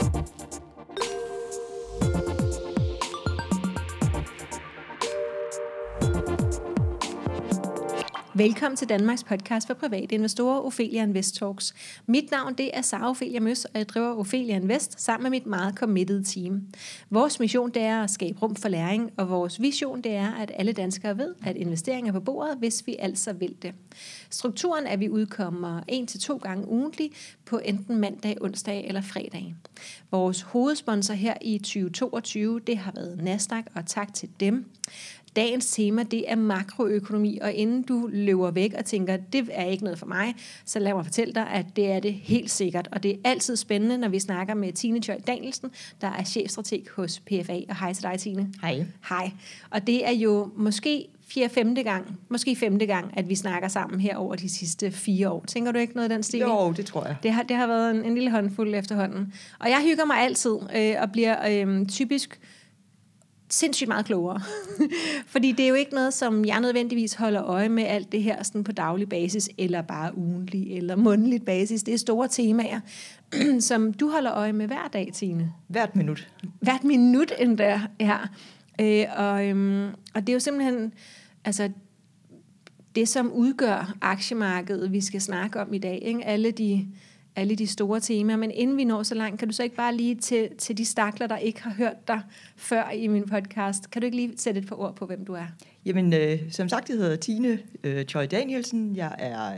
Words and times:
Thank 0.00 0.28
you. 0.28 0.39
Velkommen 8.40 8.76
til 8.76 8.88
Danmarks 8.88 9.24
podcast 9.24 9.66
for 9.66 9.74
private 9.74 10.14
investorer, 10.14 10.60
Ophelia 10.60 11.02
Invest 11.02 11.34
Talks. 11.34 11.74
Mit 12.06 12.30
navn 12.30 12.54
det 12.54 12.70
er 12.74 12.82
Sara 12.82 13.10
Ophelia 13.10 13.40
Møs, 13.40 13.64
og 13.64 13.70
jeg 13.74 13.88
driver 13.88 14.18
Ophelia 14.18 14.56
Invest 14.56 15.00
sammen 15.00 15.22
med 15.22 15.30
mit 15.30 15.46
meget 15.46 15.74
committed 15.74 16.24
team. 16.24 16.62
Vores 17.10 17.40
mission 17.40 17.70
det 17.70 17.82
er 17.82 18.02
at 18.02 18.10
skabe 18.10 18.38
rum 18.42 18.56
for 18.56 18.68
læring, 18.68 19.10
og 19.16 19.30
vores 19.30 19.60
vision 19.60 20.00
det 20.00 20.12
er, 20.12 20.32
at 20.32 20.52
alle 20.54 20.72
danskere 20.72 21.18
ved, 21.18 21.34
at 21.46 21.56
investering 21.56 22.08
er 22.08 22.12
på 22.12 22.20
bordet, 22.20 22.58
hvis 22.58 22.86
vi 22.86 22.96
altså 22.98 23.32
vil 23.32 23.56
det. 23.62 23.74
Strukturen 24.30 24.86
er, 24.86 24.90
at 24.90 25.00
vi 25.00 25.08
udkommer 25.08 25.80
en 25.88 26.06
til 26.06 26.20
to 26.20 26.36
gange 26.36 26.68
ugentlig 26.68 27.10
på 27.44 27.60
enten 27.64 27.96
mandag, 27.96 28.36
onsdag 28.40 28.86
eller 28.86 29.00
fredag. 29.00 29.54
Vores 30.10 30.42
hovedsponsor 30.42 31.14
her 31.14 31.34
i 31.42 31.58
2022, 31.58 32.60
det 32.60 32.78
har 32.78 32.92
været 32.92 33.22
Nasdaq, 33.22 33.64
og 33.74 33.86
tak 33.86 34.14
til 34.14 34.28
dem. 34.40 34.66
Dagens 35.36 35.70
tema, 35.70 36.02
det 36.02 36.30
er 36.30 36.36
makroøkonomi, 36.36 37.38
og 37.42 37.52
inden 37.52 37.82
du 37.82 38.08
løber 38.12 38.50
væk 38.50 38.74
og 38.78 38.84
tænker, 38.84 39.16
det 39.16 39.48
er 39.52 39.64
ikke 39.64 39.84
noget 39.84 39.98
for 39.98 40.06
mig, 40.06 40.34
så 40.64 40.78
lad 40.78 40.94
mig 40.94 41.04
fortælle 41.04 41.34
dig, 41.34 41.46
at 41.50 41.66
det 41.76 41.90
er 41.90 42.00
det 42.00 42.12
helt 42.12 42.50
sikkert. 42.50 42.88
Og 42.92 43.02
det 43.02 43.10
er 43.10 43.16
altid 43.24 43.56
spændende, 43.56 43.98
når 43.98 44.08
vi 44.08 44.18
snakker 44.18 44.54
med 44.54 44.72
Tine 44.72 45.00
Tjøj 45.00 45.18
Danielsen, 45.26 45.70
der 46.00 46.08
er 46.08 46.24
chefstrateg 46.24 46.82
hos 46.96 47.20
PFA. 47.20 47.60
Og 47.68 47.76
hej 47.78 47.92
til 47.92 48.02
dig, 48.02 48.18
Tine. 48.18 48.52
Hej. 48.62 48.84
Hej. 49.08 49.30
Og 49.70 49.86
det 49.86 50.06
er 50.06 50.12
jo 50.12 50.50
måske 50.56 51.08
fjerde, 51.34 51.54
femte 51.54 51.82
gang, 51.82 52.18
måske 52.28 52.56
femte 52.56 52.86
gang, 52.86 53.18
at 53.18 53.28
vi 53.28 53.34
snakker 53.34 53.68
sammen 53.68 54.00
her 54.00 54.16
over 54.16 54.34
de 54.34 54.48
sidste 54.48 54.90
fire 54.90 55.30
år. 55.30 55.44
Tænker 55.46 55.72
du 55.72 55.78
ikke 55.78 55.94
noget 55.94 56.10
af 56.10 56.16
den 56.16 56.22
stil? 56.22 56.40
Jo, 56.40 56.72
det 56.72 56.86
tror 56.86 57.06
jeg. 57.06 57.16
Det 57.22 57.32
har, 57.32 57.42
det 57.42 57.56
har 57.56 57.66
været 57.66 57.90
en, 57.90 58.04
en 58.04 58.14
lille 58.14 58.30
håndfuld 58.30 58.74
efterhånden. 58.74 59.32
Og 59.58 59.68
jeg 59.68 59.82
hygger 59.84 60.04
mig 60.04 60.16
altid, 60.16 60.56
øh, 60.76 60.94
og 61.02 61.12
bliver 61.12 61.66
øh, 61.66 61.86
typisk 61.86 62.40
sindssygt 63.50 63.88
meget 63.88 64.06
klogere. 64.06 64.40
Fordi 65.26 65.52
det 65.52 65.64
er 65.64 65.68
jo 65.68 65.74
ikke 65.74 65.94
noget, 65.94 66.14
som 66.14 66.44
jeg 66.44 66.60
nødvendigvis 66.60 67.14
holder 67.14 67.44
øje 67.44 67.68
med 67.68 67.84
alt 67.84 68.12
det 68.12 68.22
her 68.22 68.42
sådan 68.42 68.64
på 68.64 68.72
daglig 68.72 69.08
basis, 69.08 69.50
eller 69.58 69.82
bare 69.82 70.18
ugentlig, 70.18 70.76
eller 70.76 70.96
månedligt 70.96 71.44
basis. 71.44 71.82
Det 71.82 71.94
er 71.94 71.98
store 71.98 72.28
temaer, 72.28 72.80
som 73.60 73.92
du 73.92 74.10
holder 74.10 74.34
øje 74.34 74.52
med 74.52 74.66
hver 74.66 74.88
dag, 74.92 75.10
Tine. 75.14 75.52
Hvert 75.68 75.96
minut. 75.96 76.28
Hvert 76.60 76.84
minut 76.84 77.32
endda, 77.38 77.80
ja. 78.00 78.18
Øh, 78.80 79.06
og, 79.16 79.46
øhm, 79.46 79.88
og 80.14 80.20
det 80.20 80.28
er 80.28 80.32
jo 80.32 80.40
simpelthen, 80.40 80.92
altså, 81.44 81.70
det 82.94 83.08
som 83.08 83.32
udgør 83.32 83.94
aktiemarkedet, 84.00 84.92
vi 84.92 85.00
skal 85.00 85.20
snakke 85.20 85.60
om 85.60 85.74
i 85.74 85.78
dag. 85.78 85.98
Ikke? 86.02 86.24
Alle 86.24 86.50
de 86.50 86.86
alle 87.36 87.56
de 87.56 87.66
store 87.66 88.00
temaer. 88.00 88.36
Men 88.36 88.50
inden 88.50 88.76
vi 88.76 88.84
når 88.84 89.02
så 89.02 89.14
langt, 89.14 89.38
kan 89.38 89.48
du 89.48 89.54
så 89.54 89.62
ikke 89.62 89.76
bare 89.76 89.96
lige 89.96 90.14
til, 90.14 90.48
til 90.58 90.78
de 90.78 90.84
stakler, 90.84 91.26
der 91.26 91.36
ikke 91.36 91.62
har 91.62 91.74
hørt 91.74 92.08
dig 92.08 92.20
før 92.56 92.90
i 92.90 93.06
min 93.06 93.28
podcast, 93.28 93.90
kan 93.90 94.02
du 94.02 94.06
ikke 94.06 94.16
lige 94.16 94.32
sætte 94.36 94.60
et 94.60 94.66
par 94.66 94.76
ord 94.76 94.96
på, 94.96 95.06
hvem 95.06 95.24
du 95.24 95.32
er? 95.32 95.46
Jamen, 95.86 96.12
øh, 96.12 96.38
som 96.50 96.68
sagt, 96.68 96.88
jeg 96.88 96.96
hedder 96.96 97.16
Tine 97.16 97.58
øh, 97.84 98.04
Choi 98.04 98.26
Danielsen. 98.26 98.96
Jeg 98.96 99.14
er 99.18 99.52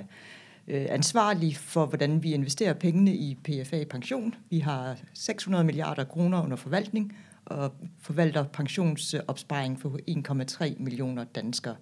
øh, 0.68 0.86
ansvarlig 0.88 1.56
for, 1.56 1.86
hvordan 1.86 2.22
vi 2.22 2.34
investerer 2.34 2.72
pengene 2.72 3.14
i 3.14 3.38
PFA 3.44 3.84
Pension. 3.90 4.34
Vi 4.50 4.58
har 4.58 4.96
600 5.14 5.64
milliarder 5.64 6.04
kroner 6.04 6.44
under 6.44 6.56
forvaltning 6.56 7.16
og 7.44 7.72
forvalter 8.00 8.44
pensionsopsparing 8.44 9.80
for 9.80 9.98
1,3 10.68 10.82
millioner 10.82 11.24
danskere. 11.24 11.76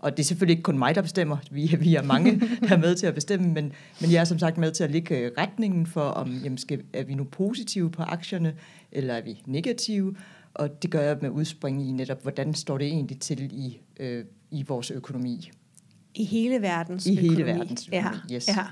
Og 0.00 0.16
det 0.16 0.22
er 0.22 0.24
selvfølgelig 0.24 0.52
ikke 0.52 0.62
kun 0.62 0.78
mig, 0.78 0.94
der 0.94 1.02
bestemmer. 1.02 1.36
Vi, 1.50 1.76
vi 1.80 1.94
er 1.94 2.02
mange, 2.02 2.40
der 2.68 2.72
er 2.74 2.78
med 2.78 2.94
til 2.94 3.06
at 3.06 3.14
bestemme, 3.14 3.52
men, 3.52 3.72
men 4.00 4.12
jeg 4.12 4.20
er 4.20 4.24
som 4.24 4.38
sagt 4.38 4.58
med 4.58 4.72
til 4.72 4.84
at 4.84 4.90
lægge 4.90 5.18
øh, 5.18 5.32
retningen 5.38 5.86
for, 5.86 6.02
om 6.02 6.40
jamen, 6.44 6.58
skal, 6.58 6.82
er 6.92 7.04
vi 7.04 7.14
nu 7.14 7.24
positive 7.24 7.90
på 7.90 8.02
aktierne, 8.02 8.54
eller 8.92 9.14
er 9.14 9.22
vi 9.22 9.42
negative? 9.46 10.16
Og 10.54 10.82
det 10.82 10.90
gør 10.90 11.00
jeg 11.00 11.16
med 11.20 11.30
udspring 11.30 11.88
i 11.88 11.92
netop, 11.92 12.22
hvordan 12.22 12.54
står 12.54 12.78
det 12.78 12.86
egentlig 12.86 13.20
til 13.20 13.50
i, 13.52 13.80
øh, 14.00 14.24
i 14.50 14.62
vores 14.62 14.90
økonomi. 14.90 15.50
I 16.14 16.24
hele 16.24 16.62
verdens 16.62 17.06
I 17.06 17.12
økonomi. 17.12 17.28
hele 17.28 17.44
verdens 17.46 17.88
økonomi, 17.88 18.16
ja, 18.28 18.34
yes. 18.34 18.48
Ja. 18.48 18.64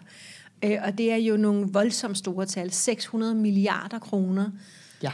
Øh, 0.64 0.78
og 0.84 0.98
det 0.98 1.12
er 1.12 1.16
jo 1.16 1.36
nogle 1.36 1.68
voldsomt 1.72 2.18
store 2.18 2.46
tal. 2.46 2.70
600 2.70 3.34
milliarder 3.34 3.98
kroner. 3.98 4.50
Ja. 5.02 5.12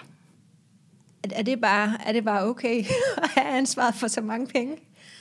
Er, 1.23 1.29
er, 1.33 1.43
det 1.43 1.61
bare, 1.61 1.97
er 2.07 2.13
det 2.13 2.25
bare 2.25 2.45
okay 2.45 2.79
at 3.23 3.29
have 3.35 3.59
ansvaret 3.59 3.95
for 3.95 4.07
så 4.07 4.21
mange 4.21 4.47
penge? 4.47 4.77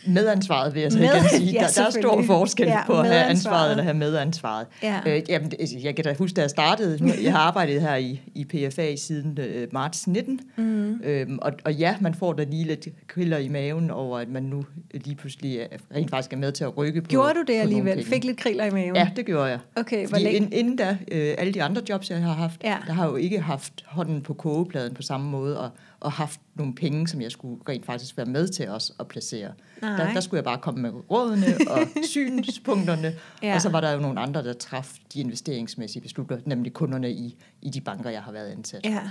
Medansvaret 0.07 0.73
vil 0.73 0.81
jeg 0.81 0.91
så 0.91 0.97
Med, 0.99 1.05
igen 1.07 1.29
sige. 1.29 1.51
ja, 1.51 1.59
der, 1.59 1.67
der 1.75 1.85
er 1.85 1.89
stor 1.89 2.23
forskel 2.23 2.67
ja, 2.67 2.85
på 2.85 2.99
at 2.99 3.07
have 3.07 3.23
ansvaret 3.23 3.71
eller 3.71 3.83
have 3.83 3.93
medansvaret. 3.93 4.67
Ja. 4.83 4.99
Øh, 5.07 5.21
jamen, 5.29 5.51
jeg 5.83 5.95
kan 5.95 6.05
da 6.05 6.13
huske, 6.17 6.35
da 6.35 6.41
jeg 6.41 6.49
startede, 6.49 7.13
jeg 7.23 7.31
har 7.31 7.39
arbejdet 7.39 7.81
her 7.81 7.95
i, 7.95 8.21
i 8.35 8.45
PFA 8.45 8.95
siden 8.95 9.37
øh, 9.41 9.67
marts 9.71 10.07
19, 10.07 10.39
mm. 10.57 11.01
øhm, 11.03 11.39
og, 11.41 11.51
og 11.65 11.73
ja, 11.73 11.95
man 12.01 12.13
får 12.13 12.33
da 12.33 12.43
lige 12.43 12.63
lidt 12.63 12.87
kriller 13.07 13.37
i 13.37 13.47
maven 13.47 13.91
over, 13.91 14.19
at 14.19 14.29
man 14.29 14.43
nu 14.43 14.65
lige 14.93 15.15
pludselig 15.15 15.57
er, 15.57 15.65
rent 15.95 16.09
faktisk 16.09 16.33
er 16.33 16.37
med 16.37 16.51
til 16.51 16.63
at 16.63 16.77
rykke 16.77 17.01
på 17.01 17.07
Gjorde 17.07 17.33
du 17.33 17.43
det 17.47 17.59
alligevel? 17.59 18.05
Fik 18.05 18.23
lidt 18.23 18.37
kriller 18.37 18.65
i 18.65 18.69
maven? 18.69 18.95
Ja, 18.95 19.09
det 19.15 19.25
gjorde 19.25 19.45
jeg. 19.49 19.59
Okay, 19.75 20.07
Fordi 20.07 20.23
ind, 20.23 20.53
inden 20.53 20.75
da, 20.75 20.97
øh, 21.11 21.35
alle 21.37 21.53
de 21.53 21.63
andre 21.63 21.81
jobs, 21.89 22.09
jeg 22.09 22.19
har 22.21 22.33
haft, 22.33 22.63
Ja. 22.63 22.77
der 22.87 22.93
har 22.93 23.05
jo 23.07 23.15
ikke 23.15 23.39
haft 23.41 23.73
hånden 23.85 24.21
på 24.21 24.33
kogepladen 24.33 24.93
på 24.93 25.01
samme 25.01 25.29
måde, 25.29 25.59
og, 25.59 25.69
og 26.03 26.11
haft 26.11 26.39
nogle 26.55 26.75
penge, 26.75 27.07
som 27.07 27.21
jeg 27.21 27.31
skulle 27.31 27.61
rent 27.69 27.85
faktisk 27.85 28.17
være 28.17 28.25
med 28.25 28.47
til 28.47 28.67
os 28.69 28.91
at 28.99 29.07
placere. 29.07 29.51
Nej. 29.81 29.89
Der, 29.97 30.13
der 30.13 30.19
skulle 30.19 30.37
jeg 30.37 30.43
bare 30.43 30.57
komme 30.57 30.81
med 30.81 30.91
rådene 31.11 31.45
og 31.69 31.79
synspunkterne, 32.09 33.15
Ja. 33.43 33.55
og 33.55 33.61
så 33.61 33.69
var 33.69 33.81
der 33.81 33.91
jo 33.91 33.99
nogle 33.99 34.19
andre, 34.19 34.43
der 34.43 34.53
traf 34.53 34.97
de 35.13 35.19
investeringsmæssige 35.19 36.01
beslutninger, 36.01 36.43
nemlig 36.47 36.73
kunderne 36.73 37.11
i, 37.11 37.37
i 37.61 37.69
de 37.69 37.81
banker, 37.81 38.09
jeg 38.09 38.21
har 38.23 38.31
været 38.31 38.47
ansat. 38.51 38.85
Ja. 38.85 39.01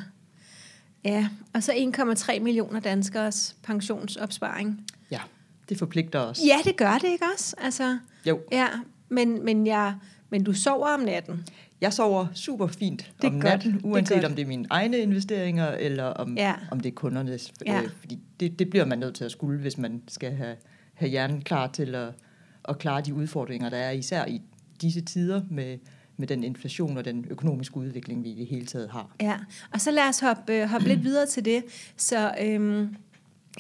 Ja, 1.05 1.29
og 1.55 1.63
så 1.63 1.73
1,3 1.73 2.41
millioner 2.41 2.81
danskers 2.81 3.57
pensionsopsparing. 3.63 4.85
ja 5.11 5.21
det 5.69 5.79
forpligter 5.79 6.21
os. 6.21 6.41
Ja, 6.47 6.57
det 6.65 6.77
gør 6.77 6.93
det, 6.99 7.09
ikke 7.09 7.25
også? 7.35 7.55
Altså, 7.59 7.99
Jo, 8.27 8.41
ja, 8.53 8.67
men, 9.09 9.45
men, 9.45 9.67
jeg, 9.67 9.95
men 10.33 10.45
du 10.45 10.53
sover 10.53 10.89
om 10.89 11.01
natten. 11.01 11.45
jeg 11.81 11.93
sover 11.93 12.27
super 12.35 12.67
fint 12.67 13.13
Det 13.23 13.29
om 13.31 13.33
godt. 13.35 13.45
natten, 13.45 13.73
Det 13.73 13.81
uanset 13.85 14.15
godt. 14.17 14.25
om 14.25 14.35
det 14.35 14.43
er 14.43 14.47
mine 14.47 14.67
egne 14.71 14.99
investeringer, 14.99 15.69
eller 15.71 16.05
om, 16.05 16.37
Ja. 16.37 16.55
om 16.71 16.81
det 16.81 16.89
er 16.91 16.95
kundernes. 16.95 17.53
Ja. 17.67 17.83
Øh, 17.83 17.89
fordi 18.01 18.19
det, 18.41 18.59
det 18.59 18.71
bliver 18.71 18.85
man 18.85 18.99
nødt 18.99 19.15
til 19.15 19.25
at 19.25 19.31
skulle, 19.33 19.61
hvis 19.61 19.79
man 19.79 20.03
skal 20.09 20.33
have, 20.33 20.57
have 20.95 21.09
hjernen 21.11 21.43
klar 21.43 21.67
til 21.67 21.95
at, 21.95 22.09
at 22.69 22.79
klare 22.79 23.01
de 23.01 23.15
udfordringer, 23.15 23.71
der 23.71 23.77
er, 23.77 23.91
især 23.91 24.27
i 24.27 24.41
disse 24.81 25.01
tider 25.01 25.43
med, 25.51 25.79
med 26.17 26.27
den 26.27 26.45
inflation 26.45 26.97
og 26.99 27.05
den 27.05 27.27
økonomiske 27.31 27.77
udvikling, 27.77 28.25
vi 28.25 28.29
i 28.31 28.35
det 28.39 28.47
hele 28.47 28.67
taget 28.67 28.91
har. 28.91 29.15
Ja, 29.21 29.35
og 29.73 29.81
så 29.81 29.91
lad 29.91 30.09
os 30.09 30.21
hoppe, 30.21 30.53
øh, 30.53 30.69
hoppe 30.69 30.89
lidt 30.89 31.05
videre 31.05 31.27
til 31.27 31.45
det. 31.45 31.65
Så 31.97 32.35
øhm, 32.43 32.97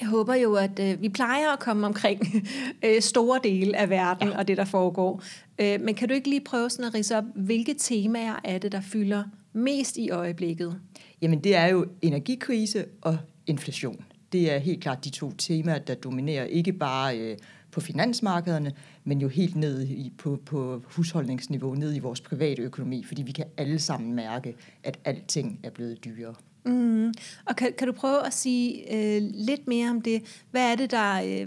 jeg 0.01 0.09
håber 0.09 0.35
jo, 0.35 0.55
at 0.55 0.79
øh, 0.81 1.03
vi 1.03 1.09
plejer 1.09 1.53
at 1.53 1.59
komme 1.59 1.87
omkring 1.87 2.21
øh, 2.85 3.01
store 3.01 3.41
dele 3.45 3.77
af 3.77 3.91
verden 3.91 4.29
ja. 4.29 4.39
og 4.39 4.49
det, 4.49 4.57
der 4.57 4.65
foregår. 4.65 5.23
Øh, 5.59 5.81
men 5.81 5.95
kan 5.95 6.09
du 6.09 6.15
ikke 6.15 6.29
lige 6.29 6.45
prøve 6.45 6.71
sådan 6.71 6.85
at 6.85 6.95
rise 6.95 7.17
op, 7.17 7.25
hvilke 7.35 7.75
temaer 7.75 8.41
er 8.45 8.59
det, 8.59 8.73
der 8.73 8.81
fylder 8.81 9.25
mest 9.53 9.97
i 9.97 10.11
øjeblikket? 10.11 10.81
Jamen 11.23 11.45
det 11.45 11.57
er 11.57 11.67
jo 11.67 11.87
energikrise 12.03 12.85
og 13.01 13.19
inflation. 13.47 14.05
Det 14.33 14.53
er 14.53 14.59
helt 14.59 14.83
klart 14.83 15.05
de 15.05 15.11
to 15.11 15.33
temaer, 15.33 15.79
der 15.79 15.95
dominerer 15.95 16.45
ikke 16.45 16.73
bare 16.73 17.19
øh, 17.19 17.37
på 17.71 17.81
finansmarkederne, 17.81 18.73
men 19.05 19.21
jo 19.21 19.29
helt 19.29 19.57
ned 19.57 19.83
i, 19.83 20.13
på, 20.19 20.41
på 20.47 20.83
husholdningsniveau, 20.85 21.75
ned 21.75 21.95
i 21.95 21.99
vores 21.99 22.21
private 22.21 22.63
økonomi, 22.63 23.05
fordi 23.05 23.23
vi 23.23 23.33
kan 23.33 23.45
alle 23.57 23.79
sammen 23.79 24.15
mærke, 24.15 24.55
at 24.83 24.99
alting 25.05 25.61
er 25.63 25.71
blevet 25.71 26.05
dyrere. 26.05 26.35
Mm. 26.65 27.13
Og 27.45 27.57
kan, 27.57 27.73
kan 27.79 27.87
du 27.87 27.93
prøve 27.93 28.27
at 28.27 28.35
sige 28.35 28.95
øh, 28.97 29.23
lidt 29.35 29.69
mere 29.69 29.91
om 29.91 30.01
det? 30.03 30.23
Hvad 30.51 30.73
er 30.73 30.75
det, 30.77 30.91
der... 30.91 31.15
Øh, 31.23 31.47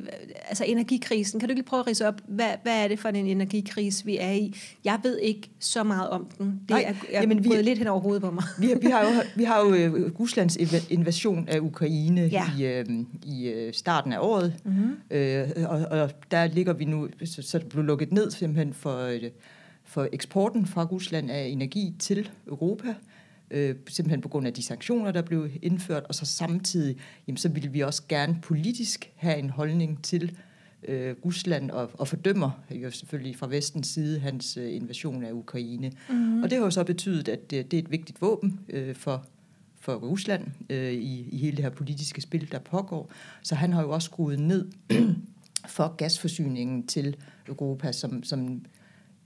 altså 0.50 0.64
energikrisen. 0.66 1.40
Kan 1.40 1.50
du 1.50 1.52
ikke 1.52 1.59
lige 1.62 1.68
prøve 1.70 1.80
at 1.80 1.88
rise 1.88 2.08
op, 2.08 2.22
hvad, 2.28 2.50
hvad 2.64 2.84
er 2.84 2.88
det 2.88 3.00
for 3.00 3.09
en 3.09 3.16
energikrise, 3.16 4.06
vi 4.06 4.18
er 4.18 4.31
i? 4.31 4.56
Jeg 4.84 5.00
ved 5.03 5.20
ikke 5.20 5.50
så 5.59 5.84
meget 5.84 6.09
om 6.09 6.28
den. 6.38 6.46
Det 6.48 6.70
Nej, 6.70 6.84
er, 6.88 6.94
er 7.18 7.22
jamen, 7.22 7.44
vi- 7.44 7.50
lidt 7.50 7.78
hen 7.78 7.88
over 7.88 8.02
hovedet 8.02 8.24
på 8.24 8.31
mig. 8.31 8.44
Vi 8.59 8.68
har, 8.68 8.76
vi 8.76 8.88
har 8.88 9.02
jo, 9.03 9.09
vi 9.40 9.44
har 9.44 9.59
jo 9.66 9.73
øh, 9.73 10.12
Ruslands 10.20 10.58
inv- 10.58 10.88
invasion 10.94 11.47
af 11.50 11.59
Ukraine 11.59 12.22
Ja. 12.22 12.44
i, 12.59 12.66
øh, 12.66 12.85
i 13.26 13.47
øh, 13.47 13.73
starten 13.73 14.14
af 14.14 14.20
året, 14.20 14.53
mm-hmm. 14.66 14.96
øh, 15.11 15.47
og, 15.66 16.00
og 16.00 16.11
der 16.32 16.46
ligger 16.47 16.73
vi 16.73 16.85
nu, 16.85 17.08
så, 17.26 17.41
så 17.41 17.58
det 17.59 17.70
blev 17.70 17.84
lukket 17.84 18.11
ned 18.11 18.32
simpelthen 18.32 18.73
for, 18.73 18.97
øh, 19.00 19.22
for 19.84 20.08
eksporten 20.14 20.66
fra 20.66 20.84
Rusland 20.84 21.32
af 21.32 21.46
energi 21.46 21.94
til 22.00 22.29
Europa, 22.47 22.94
øh, 23.52 23.76
simpelthen 23.88 24.22
på 24.22 24.30
grund 24.30 24.47
af 24.47 24.53
de 24.53 24.64
sanktioner, 24.64 25.12
der 25.12 25.22
blev 25.22 25.50
indført, 25.62 26.03
og 26.03 26.16
så 26.16 26.26
samtidig, 26.26 26.97
jamen, 27.28 27.38
så 27.38 27.50
ville 27.50 27.72
vi 27.72 27.80
også 27.80 28.03
gerne 28.09 28.40
politisk 28.42 29.12
have 29.16 29.38
en 29.38 29.50
holdning 29.50 30.03
til 30.03 30.38
øh, 30.88 31.16
Rusland 31.26 31.72
og, 31.72 31.92
og 31.94 32.08
fordømmer 32.08 32.52
jo 32.72 32.92
selvfølgelig 32.92 33.36
fra 33.36 33.47
vestens 33.47 33.88
side 33.88 34.20
hans 34.20 34.58
øh, 34.58 34.76
invasion 34.76 35.24
af 35.24 35.32
Ukraine. 35.32 35.92
Mm-hmm. 36.09 36.44
Og 36.44 36.50
det 36.50 36.58
har 36.58 36.66
jo 36.66 36.72
så 36.72 36.84
betydet, 36.84 37.28
at 37.28 37.52
det, 37.52 37.72
det 37.72 37.80
er 37.80 37.84
et 37.84 37.92
vigtigt 37.92 38.22
våben 38.22 38.59
øh, 38.70 38.96
for, 38.96 39.26
for 39.80 39.94
Rusland 39.94 40.47
øh, 40.70 40.94
i, 40.94 41.30
i 41.32 41.38
hele 41.38 41.58
det 41.58 41.64
her 41.64 41.72
politiske 41.72 42.22
spil, 42.22 42.52
der 42.52 42.59
pågår. 42.59 43.12
Så 43.42 43.56
han 43.56 43.74
har 43.74 43.82
jo 43.82 43.92
også 43.92 44.06
skruet 44.06 44.40
ned 44.40 44.72
for 45.68 45.96
gasforsyningen 45.96 46.88
til 46.88 47.16
Europa, 47.47 47.92
som, 47.92 48.24
som 48.24 48.66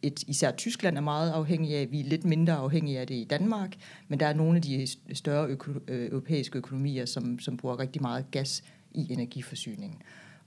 et, 0.01 0.23
især 0.27 0.51
Tyskland 0.51 0.97
er 0.97 1.01
meget 1.01 1.31
afhængig 1.31 1.75
af. 1.75 1.91
Vi 1.91 1.99
er 1.99 2.03
lidt 2.03 2.25
mindre 2.25 2.53
afhængige 2.53 2.99
af 2.99 3.07
det 3.07 3.15
i 3.15 3.23
Danmark, 3.23 3.75
men 4.07 4.19
der 4.19 4.25
er 4.25 4.33
nogle 4.33 4.55
af 4.55 4.61
de 4.61 4.87
større 5.13 5.47
øko, 5.47 5.71
øh, 5.87 6.09
europæiske 6.11 6.57
økonomier, 6.57 7.05
som, 7.05 7.39
som 7.39 7.57
bruger 7.57 7.79
rigtig 7.79 8.01
meget 8.01 8.31
gas 8.31 8.63
i 8.91 9.13
energiforsyningen. 9.13 10.01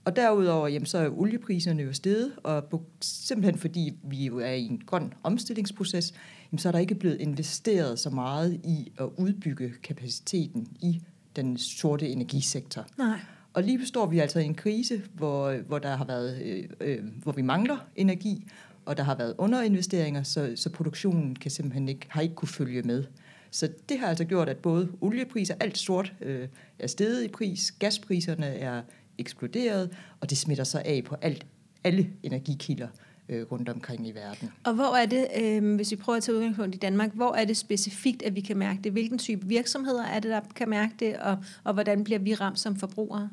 Og 0.05 0.15
derudover, 0.15 0.67
jamen, 0.67 0.85
så 0.85 0.97
er 0.97 1.09
oliepriserne 1.09 1.83
jo 1.83 1.93
steget, 1.93 2.31
og 2.43 2.83
simpelthen 3.01 3.57
fordi 3.57 3.93
vi 4.03 4.25
jo 4.25 4.39
er 4.39 4.51
i 4.51 4.65
en 4.65 4.81
grøn 4.85 5.13
omstillingsproces, 5.23 6.13
jamen, 6.51 6.59
så 6.59 6.67
er 6.67 6.71
der 6.71 6.79
ikke 6.79 6.95
blevet 6.95 7.21
investeret 7.21 7.99
så 7.99 8.09
meget 8.09 8.53
i 8.63 8.91
at 8.99 9.09
udbygge 9.17 9.73
kapaciteten 9.83 10.67
i 10.81 11.01
den 11.35 11.57
sorte 11.57 12.09
energisektor. 12.09 12.85
Nej. 12.97 13.19
Og 13.53 13.63
lige 13.63 13.85
står 13.85 14.05
vi 14.05 14.19
altså 14.19 14.39
i 14.39 14.45
en 14.45 14.55
krise, 14.55 15.01
hvor, 15.13 15.57
hvor 15.67 15.79
der 15.79 15.95
har 15.95 16.05
været, 16.05 16.41
øh, 16.41 16.63
øh, 16.79 16.99
hvor 17.23 17.31
vi 17.31 17.41
mangler 17.41 17.77
energi, 17.95 18.47
og 18.85 18.97
der 18.97 19.03
har 19.03 19.15
været 19.15 19.35
underinvesteringer, 19.37 20.23
så, 20.23 20.53
så 20.55 20.69
produktionen 20.69 21.35
kan 21.35 21.51
simpelthen 21.51 21.89
ikke, 21.89 22.05
har 22.09 22.21
ikke 22.21 22.35
kunne 22.35 22.49
følge 22.49 22.81
med. 22.81 23.03
Så 23.51 23.69
det 23.89 23.99
har 23.99 24.07
altså 24.07 24.25
gjort, 24.25 24.49
at 24.49 24.57
både 24.57 24.91
oliepriser, 25.01 25.55
alt 25.59 25.77
sort 25.77 26.13
øh, 26.21 26.47
er 26.79 26.87
steget 26.87 27.23
i 27.23 27.27
pris, 27.27 27.71
gaspriserne 27.71 28.45
er 28.45 28.81
eksploderet, 29.17 29.89
og 30.19 30.29
det 30.29 30.37
smitter 30.37 30.63
sig 30.63 30.85
af 30.85 31.03
på 31.03 31.15
alt, 31.21 31.45
alle 31.83 32.09
energikilder 32.23 32.87
øh, 33.29 33.45
rundt 33.51 33.69
omkring 33.69 34.07
i 34.07 34.11
verden. 34.11 34.51
Og 34.63 34.73
hvor 34.73 34.95
er 34.95 35.05
det, 35.05 35.27
øh, 35.41 35.75
hvis 35.75 35.91
vi 35.91 35.95
prøver 35.95 36.17
at 36.17 36.23
tage 36.23 36.35
udgangspunkt 36.35 36.75
i 36.75 36.77
Danmark, 36.77 37.13
hvor 37.13 37.33
er 37.33 37.45
det 37.45 37.57
specifikt, 37.57 38.23
at 38.23 38.35
vi 38.35 38.41
kan 38.41 38.57
mærke 38.57 38.79
det? 38.83 38.91
Hvilken 38.91 39.17
type 39.17 39.47
virksomheder 39.47 40.03
er 40.03 40.19
det, 40.19 40.31
der 40.31 40.41
kan 40.55 40.69
mærke 40.69 40.93
det, 40.99 41.17
og, 41.17 41.37
og 41.63 41.73
hvordan 41.73 42.03
bliver 42.03 42.19
vi 42.19 42.33
ramt 42.33 42.59
som 42.59 42.75
forbrugere? 42.75 43.29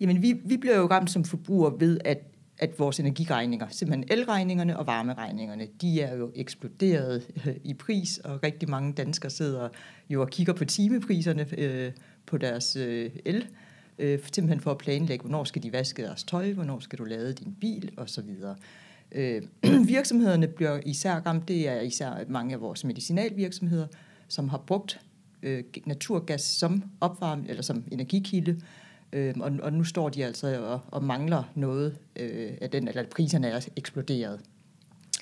Jamen, 0.00 0.22
vi, 0.22 0.40
vi 0.44 0.56
bliver 0.56 0.76
jo 0.76 0.86
ramt 0.86 1.10
som 1.10 1.24
forbrugere 1.24 1.80
ved, 1.80 1.98
at 2.04 2.33
at 2.58 2.78
vores 2.78 3.00
energiregninger, 3.00 3.66
simpelthen 3.70 4.18
elregningerne 4.18 4.78
og 4.78 4.86
varmeregningerne, 4.86 5.68
de 5.80 6.00
er 6.00 6.16
jo 6.16 6.32
eksploderet 6.34 7.26
øh, 7.46 7.54
i 7.64 7.74
pris, 7.74 8.18
og 8.18 8.42
rigtig 8.42 8.70
mange 8.70 8.92
danskere 8.92 9.30
sidder 9.30 9.68
jo 10.10 10.20
og 10.20 10.30
kigger 10.30 10.52
på 10.52 10.64
timepriserne 10.64 11.46
øh, 11.58 11.92
på 12.26 12.38
deres 12.38 12.76
øh, 12.76 13.10
el, 13.24 13.46
øh, 13.98 14.18
simpelthen 14.32 14.60
for 14.60 14.70
at 14.70 14.78
planlægge, 14.78 15.22
hvornår 15.22 15.44
skal 15.44 15.62
de 15.62 15.72
vaske 15.72 16.02
deres 16.02 16.24
tøj, 16.24 16.52
hvornår 16.52 16.80
skal 16.80 16.98
du 16.98 17.04
lade 17.04 17.32
din 17.32 17.56
bil, 17.60 17.90
osv. 17.96 18.30
Øh, 19.12 19.42
virksomhederne 19.86 20.48
bliver 20.48 20.80
især 20.86 21.14
ramt, 21.14 21.48
det 21.48 21.68
er 21.68 21.80
især 21.80 22.24
mange 22.28 22.54
af 22.54 22.60
vores 22.60 22.84
medicinalvirksomheder, 22.84 23.86
som 24.28 24.48
har 24.48 24.58
brugt 24.58 25.00
øh, 25.42 25.64
naturgas 25.86 26.42
som 26.42 26.84
opvarmning 27.00 27.50
eller 27.50 27.62
som 27.62 27.84
energikilde, 27.90 28.52
øh, 28.52 28.83
og, 29.40 29.52
og 29.62 29.72
nu 29.72 29.84
står 29.84 30.08
de 30.08 30.24
altså 30.24 30.64
og, 30.64 30.80
og 30.88 31.04
mangler 31.04 31.42
noget 31.54 31.98
øh, 32.16 32.52
af 32.60 32.70
den, 32.70 32.88
eller 32.88 33.04
priserne 33.16 33.48
er 33.48 33.68
eksploderet. 33.76 34.40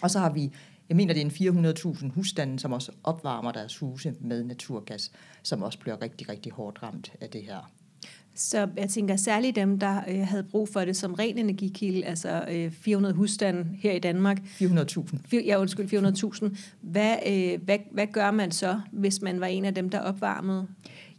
Og 0.02 0.10
så 0.10 0.18
har 0.18 0.32
vi, 0.32 0.52
jeg 0.88 0.96
mener 0.96 1.14
det 1.14 1.42
er 1.42 1.48
en 1.48 1.66
400.000 1.76 2.08
husstande, 2.08 2.58
som 2.58 2.72
også 2.72 2.92
opvarmer 3.04 3.52
deres 3.52 3.78
huse 3.78 4.14
med 4.20 4.44
naturgas, 4.44 5.12
som 5.42 5.62
også 5.62 5.78
bliver 5.78 6.02
rigtig, 6.02 6.28
rigtig 6.28 6.52
hårdt 6.52 6.82
ramt 6.82 7.12
af 7.20 7.28
det 7.28 7.42
her. 7.42 7.72
Så 8.34 8.68
jeg 8.76 8.88
tænker 8.88 9.16
særligt 9.16 9.56
dem, 9.56 9.78
der 9.78 10.00
øh, 10.08 10.26
havde 10.26 10.42
brug 10.42 10.68
for 10.68 10.80
det 10.80 10.96
som 10.96 11.14
ren 11.14 11.38
energikilde, 11.38 12.04
altså 12.04 12.44
øh, 12.50 12.70
400 12.70 13.14
husstande 13.14 13.66
her 13.82 13.92
i 13.92 13.98
Danmark. 13.98 14.38
400.000. 14.38 15.46
Ja, 15.46 15.60
undskyld, 15.60 16.48
400.000. 16.52 16.56
Hvad, 16.80 17.16
øh, 17.26 17.62
hvad, 17.64 17.78
hvad 17.90 18.06
gør 18.06 18.30
man 18.30 18.50
så, 18.50 18.80
hvis 18.92 19.22
man 19.22 19.40
var 19.40 19.46
en 19.46 19.64
af 19.64 19.74
dem, 19.74 19.90
der 19.90 20.00
opvarmede? 20.00 20.66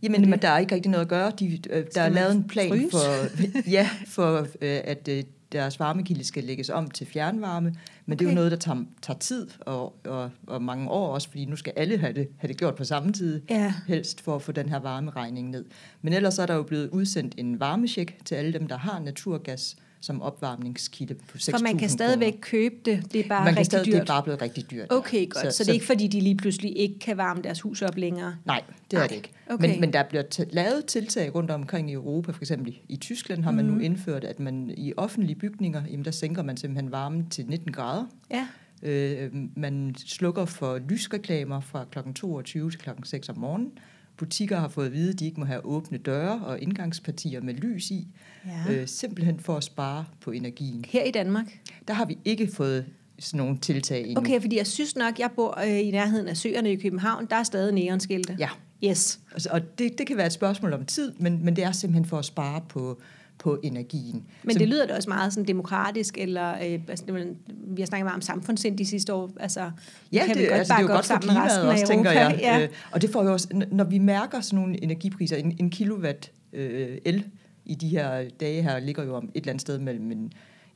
Jamen, 0.03 0.29
men 0.29 0.41
der 0.41 0.47
er 0.47 0.57
ikke 0.57 0.75
rigtig 0.75 0.91
noget 0.91 1.05
at 1.05 1.09
gøre. 1.09 1.31
De, 1.39 1.59
øh, 1.69 1.85
der 1.95 2.01
er 2.01 2.09
lavet 2.09 2.35
en 2.35 2.47
plan 2.47 2.69
fryse? 2.69 2.89
for, 2.91 3.69
ja, 3.77 3.89
for 4.07 4.39
øh, 4.39 4.81
at 4.83 5.07
øh, 5.07 5.23
deres 5.53 5.79
varmekilde 5.79 6.23
skal 6.23 6.43
lægges 6.43 6.69
om 6.69 6.89
til 6.89 7.07
fjernvarme, 7.07 7.75
men 8.05 8.13
okay. 8.13 8.19
det 8.19 8.25
er 8.25 8.29
jo 8.29 8.35
noget, 8.35 8.51
der 8.51 8.57
tager, 8.57 8.83
tager 9.01 9.19
tid 9.19 9.47
og, 9.59 9.95
og, 10.05 10.31
og 10.47 10.61
mange 10.61 10.89
år 10.89 11.13
også, 11.13 11.29
fordi 11.29 11.45
nu 11.45 11.55
skal 11.55 11.73
alle 11.75 11.97
have 11.97 12.13
det, 12.13 12.27
have 12.37 12.47
det 12.47 12.57
gjort 12.57 12.75
på 12.75 12.83
samme 12.83 13.13
tid, 13.13 13.41
ja. 13.49 13.73
helst 13.87 14.21
for 14.21 14.35
at 14.35 14.41
få 14.41 14.51
den 14.51 14.69
her 14.69 14.79
varmeregning 14.79 15.49
ned. 15.49 15.65
Men 16.01 16.13
ellers 16.13 16.39
er 16.39 16.45
der 16.45 16.53
jo 16.53 16.63
blevet 16.63 16.89
udsendt 16.89 17.35
en 17.37 17.59
varmesjek 17.59 18.17
til 18.25 18.35
alle 18.35 18.53
dem, 18.53 18.67
der 18.67 18.77
har 18.77 18.99
naturgas, 18.99 19.75
som 20.03 20.21
opvarmningskilde 20.21 21.13
på 21.13 21.37
6.000 21.37 21.51
For 21.51 21.63
man 21.63 21.77
kan 21.77 21.89
stadigvæk 21.89 22.31
kroner. 22.31 22.41
købe 22.41 22.75
det, 22.85 23.13
det 23.13 23.25
er 23.25 23.27
bare 23.27 23.45
man 23.45 23.49
rigtig 23.49 23.65
stadig, 23.65 23.85
dyrt? 23.85 23.93
Det 23.93 24.01
er 24.01 24.05
bare 24.05 24.23
blevet 24.23 24.41
rigtig 24.41 24.71
dyrt. 24.71 24.87
Okay, 24.89 25.29
godt. 25.29 25.45
Så, 25.45 25.51
så, 25.51 25.57
så 25.57 25.63
det 25.63 25.69
er 25.69 25.73
ikke 25.73 25.85
fordi, 25.85 26.07
de 26.07 26.19
lige 26.19 26.35
pludselig 26.35 26.77
ikke 26.77 26.99
kan 26.99 27.17
varme 27.17 27.41
deres 27.41 27.61
hus 27.61 27.81
op 27.81 27.97
længere? 27.97 28.35
Nej, 28.45 28.63
det 28.91 28.99
er 28.99 29.07
det 29.07 29.15
ikke. 29.15 29.31
Okay. 29.49 29.69
Men, 29.69 29.79
men 29.79 29.93
der 29.93 30.03
bliver 30.03 30.23
t- 30.35 30.49
lavet 30.51 30.85
tiltag 30.85 31.35
rundt 31.35 31.51
omkring 31.51 31.89
i 31.89 31.93
Europa, 31.93 32.31
for 32.31 32.41
eksempel 32.41 32.75
i 32.89 32.95
Tyskland 32.95 33.43
har 33.43 33.51
man 33.51 33.65
mm. 33.65 33.71
nu 33.71 33.75
mhm. 33.75 33.83
indført, 33.83 34.23
at 34.23 34.39
man 34.39 34.73
i 34.77 34.93
offentlige 34.97 35.35
bygninger, 35.35 35.83
jamen 35.91 36.05
der 36.05 36.11
sænker 36.11 36.43
man 36.43 36.57
simpelthen 36.57 36.91
varmen 36.91 37.29
til 37.29 37.45
19 37.45 37.71
grader. 37.71 38.05
Ja. 38.31 38.47
Øh, 38.83 39.31
man 39.55 39.95
slukker 39.97 40.45
for 40.45 40.79
lysreklamer 40.89 41.59
fra 41.59 41.85
kl. 41.91 41.99
22 42.15 42.71
til 42.71 42.79
kl. 42.79 42.89
6 43.03 43.29
om 43.29 43.37
morgenen. 43.37 43.71
Butikker 44.17 44.59
har 44.59 44.67
fået 44.67 44.85
at 44.85 44.93
vide, 44.93 45.09
at 45.09 45.19
de 45.19 45.25
ikke 45.25 45.39
må 45.39 45.45
have 45.45 45.65
åbne 45.65 45.97
døre 45.97 46.45
og 46.45 46.59
indgangspartier 46.61 47.41
med 47.41 47.53
lys 47.53 47.91
i, 47.91 48.07
ja. 48.45 48.73
øh, 48.73 48.87
simpelthen 48.87 49.39
for 49.39 49.57
at 49.57 49.63
spare 49.63 50.05
på 50.21 50.31
energien. 50.31 50.85
Her 50.87 51.03
i 51.03 51.11
Danmark? 51.11 51.59
Der 51.87 51.93
har 51.93 52.05
vi 52.05 52.17
ikke 52.25 52.47
fået 52.53 52.85
sådan 53.19 53.37
nogle 53.37 53.57
tiltag 53.57 54.01
endnu. 54.01 54.21
Okay, 54.21 54.41
fordi 54.41 54.57
jeg 54.57 54.67
synes 54.67 54.95
nok, 54.95 55.19
jeg 55.19 55.29
bor 55.35 55.59
øh, 55.59 55.79
i 55.79 55.91
nærheden 55.91 56.27
af 56.27 56.37
søerne 56.37 56.71
i 56.71 56.75
København, 56.75 57.27
der 57.29 57.35
er 57.35 57.43
stadig 57.43 57.73
neonskilte. 57.73 58.35
Ja. 58.39 58.49
Yes. 58.83 59.19
Og 59.49 59.79
det, 59.79 59.97
det 59.97 60.07
kan 60.07 60.17
være 60.17 60.25
et 60.25 60.33
spørgsmål 60.33 60.73
om 60.73 60.85
tid, 60.85 61.11
men, 61.19 61.45
men 61.45 61.55
det 61.55 61.63
er 61.63 61.71
simpelthen 61.71 62.05
for 62.05 62.19
at 62.19 62.25
spare 62.25 62.61
på, 62.69 63.01
på 63.43 63.59
energien. 63.63 64.25
Men 64.43 64.53
så, 64.53 64.59
det 64.59 64.67
lyder 64.67 64.87
da 64.87 64.95
også 64.95 65.09
meget 65.09 65.33
sådan 65.33 65.47
demokratisk, 65.47 66.17
eller 66.17 66.53
øh, 66.53 66.79
altså, 66.87 67.05
vi 67.47 67.81
har 67.81 67.85
snakket 67.85 68.05
meget 68.05 68.15
om 68.15 68.21
samfundssind 68.21 68.77
de 68.77 68.85
sidste 68.85 69.13
år. 69.13 69.31
Altså, 69.39 69.71
ja, 70.11 70.25
kan 70.25 70.35
det, 70.35 70.41
vi 70.41 70.47
godt 70.47 70.57
altså, 70.57 70.73
det 70.73 70.79
er 70.79 70.87
jo 70.87 70.93
godt 70.95 71.05
for 71.05 71.17
klimaet 71.17 71.69
også, 71.69 71.87
tænker 71.87 72.11
jeg. 72.11 72.39
ja. 72.41 72.61
øh, 72.61 72.69
og 72.91 73.01
det 73.01 73.09
får 73.09 73.23
jo 73.23 73.31
også, 73.31 73.65
når 73.71 73.83
vi 73.83 73.97
mærker 73.97 74.41
sådan 74.41 74.59
nogle 74.59 74.83
energipriser, 74.83 75.37
en, 75.37 75.57
en 75.59 75.69
kilowatt 75.69 76.31
øh, 76.53 76.97
el 77.05 77.25
i 77.65 77.75
de 77.75 77.87
her 77.87 78.29
dage 78.39 78.61
her, 78.61 78.79
ligger 78.79 79.03
jo 79.03 79.15
om 79.15 79.23
et 79.23 79.31
eller 79.35 79.49
andet 79.49 79.61
sted 79.61 79.79
mellem 79.79 80.11
en, 80.11 80.33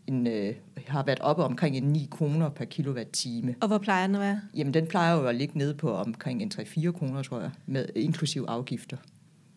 en, 0.08 0.28
øh, 0.28 0.56
har 0.88 1.04
været 1.04 1.20
oppe 1.20 1.44
omkring 1.44 1.78
en 1.78 1.84
9 1.84 2.08
kroner 2.12 2.50
per 2.50 2.66
kilowatt-time. 2.66 3.56
Og 3.62 3.68
hvor 3.68 3.78
plejer 3.78 4.08
den 4.08 4.16
at 4.16 4.22
være? 4.22 4.42
Jamen, 4.56 4.74
den 4.74 4.88
plejer 4.88 5.16
jo 5.16 5.28
at 5.28 5.36
ligge 5.36 5.58
nede 5.58 5.74
på 5.74 5.94
omkring 5.94 6.42
en 6.42 6.52
3-4 6.54 6.92
kroner, 6.92 7.22
tror 7.22 7.40
jeg, 7.40 7.52
med 7.66 7.86
inklusiv 7.96 8.46
afgifter. 8.48 8.98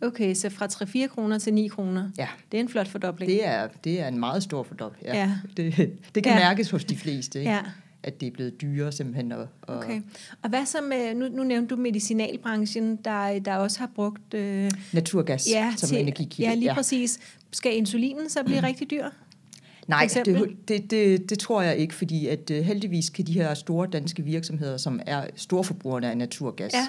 Okay, 0.02 0.34
så 0.34 0.50
fra 0.50 0.66
3-4 0.66 1.06
kroner 1.06 1.38
til 1.38 1.54
9 1.54 1.68
kroner. 1.68 2.10
Ja. 2.18 2.28
Det 2.52 2.58
er 2.58 2.62
en 2.62 2.68
flot 2.68 2.88
fordobling. 2.88 3.32
Det 3.32 3.46
er, 3.46 3.68
det 3.84 4.00
er 4.00 4.08
en 4.08 4.18
meget 4.18 4.42
stor 4.42 4.62
fordobling, 4.62 5.06
ja. 5.06 5.18
ja. 5.18 5.32
Det, 5.56 5.76
det 6.14 6.22
kan 6.24 6.32
ja. 6.32 6.38
mærkes 6.38 6.70
hos 6.70 6.84
de 6.84 6.96
fleste, 6.96 7.38
ikke? 7.38 7.50
Ja. 7.50 7.60
at 8.02 8.20
det 8.20 8.26
er 8.26 8.30
blevet 8.30 8.60
dyrere 8.60 8.92
simpelthen. 8.92 9.32
Og, 9.32 9.48
og 9.62 9.76
okay. 9.76 10.02
Og 10.42 10.48
hvad 10.48 10.66
så 10.66 10.80
med, 10.80 11.14
nu, 11.14 11.28
nu 11.28 11.42
nævnte 11.42 11.74
du 11.74 11.80
medicinalbranchen, 11.80 12.96
der, 12.96 13.38
der 13.38 13.56
også 13.56 13.78
har 13.78 13.90
brugt... 13.94 14.34
Øh, 14.34 14.70
Naturgas 14.92 15.48
ja, 15.50 15.74
som 15.76 15.88
til, 15.88 16.00
energikilde. 16.00 16.48
Ja, 16.48 16.54
lige 16.54 16.68
ja. 16.68 16.74
præcis. 16.74 17.18
Skal 17.52 17.76
insulinen 17.76 18.30
så 18.30 18.44
blive 18.44 18.60
mm. 18.60 18.66
rigtig 18.66 18.90
dyr? 18.90 19.08
Nej, 19.86 20.08
det, 20.24 20.56
det, 20.68 20.90
det, 20.90 21.30
det 21.30 21.38
tror 21.38 21.62
jeg 21.62 21.76
ikke, 21.76 21.94
fordi 21.94 22.26
at 22.26 22.50
uh, 22.50 22.56
heldigvis 22.56 23.10
kan 23.10 23.26
de 23.26 23.32
her 23.32 23.54
store 23.54 23.88
danske 23.92 24.22
virksomheder, 24.22 24.76
som 24.76 25.00
er 25.06 25.24
storforbrugerne 25.36 26.10
af 26.10 26.16
naturgas, 26.16 26.72
ja 26.74 26.86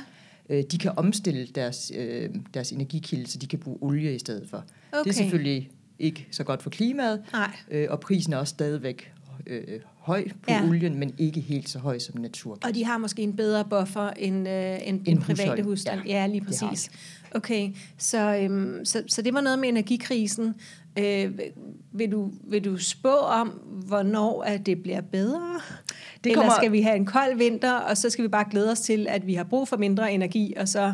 øh, 0.51 0.63
de 0.71 0.77
kan 0.77 0.91
omstille 0.95 1.47
deres, 1.47 1.91
øh, 1.95 2.29
deres 2.53 2.71
energikilde, 2.71 3.27
så 3.27 3.37
de 3.37 3.47
kan 3.47 3.59
bruge 3.59 3.77
olie 3.81 4.15
i 4.15 4.19
stedet 4.19 4.49
for. 4.49 4.65
Okay. 4.91 5.03
Det 5.03 5.09
er 5.09 5.13
selvfølgelig 5.13 5.69
ikke 5.99 6.27
så 6.31 6.43
godt 6.43 6.63
for 6.63 6.69
klimaet, 6.69 7.23
Nej. 7.33 7.51
Øh, 7.71 7.87
og 7.89 7.99
prisen 7.99 8.33
er 8.33 8.37
også 8.37 8.51
stadigvæk 8.51 9.13
øh, 9.47 9.79
høj 9.97 10.27
på 10.27 10.51
ja. 10.51 10.67
olien, 10.67 10.99
men 10.99 11.13
ikke 11.17 11.41
helt 11.41 11.69
så 11.69 11.79
høj 11.79 11.99
som 11.99 12.21
naturgas. 12.21 12.63
Og 12.63 12.75
de 12.75 12.85
har 12.85 12.97
måske 12.97 13.21
en 13.21 13.35
bedre 13.35 13.65
buffer 13.65 14.09
end, 14.09 14.49
øh, 14.49 14.87
end, 14.87 15.07
end 15.07 15.21
private 15.21 15.63
husstand. 15.63 16.01
Ja. 16.05 16.21
ja, 16.21 16.27
lige 16.27 16.41
præcis. 16.41 16.91
Okay, 17.35 17.69
så, 17.97 18.35
øhm, 18.35 18.85
så, 18.85 19.03
så 19.07 19.21
det 19.21 19.33
var 19.33 19.41
noget 19.41 19.59
med 19.59 19.69
energikrisen. 19.69 20.53
Øh, 20.99 21.39
vil, 21.91 22.11
du, 22.11 22.31
vil 22.43 22.65
du 22.65 22.77
spå 22.77 23.15
om, 23.15 23.47
hvornår 23.87 24.43
at 24.43 24.65
det 24.65 24.83
bliver 24.83 25.01
bedre? 25.01 25.59
Det 26.23 26.33
kommer... 26.33 26.51
Eller 26.51 26.61
skal 26.61 26.71
vi 26.71 26.81
have 26.81 26.95
en 26.95 27.05
kold 27.05 27.37
vinter, 27.37 27.73
og 27.73 27.97
så 27.97 28.09
skal 28.09 28.23
vi 28.23 28.27
bare 28.29 28.45
glæde 28.51 28.71
os 28.71 28.81
til, 28.81 29.07
at 29.09 29.27
vi 29.27 29.33
har 29.33 29.43
brug 29.43 29.67
for 29.67 29.77
mindre 29.77 30.13
energi, 30.13 30.53
og 30.57 30.67
så 30.67 30.93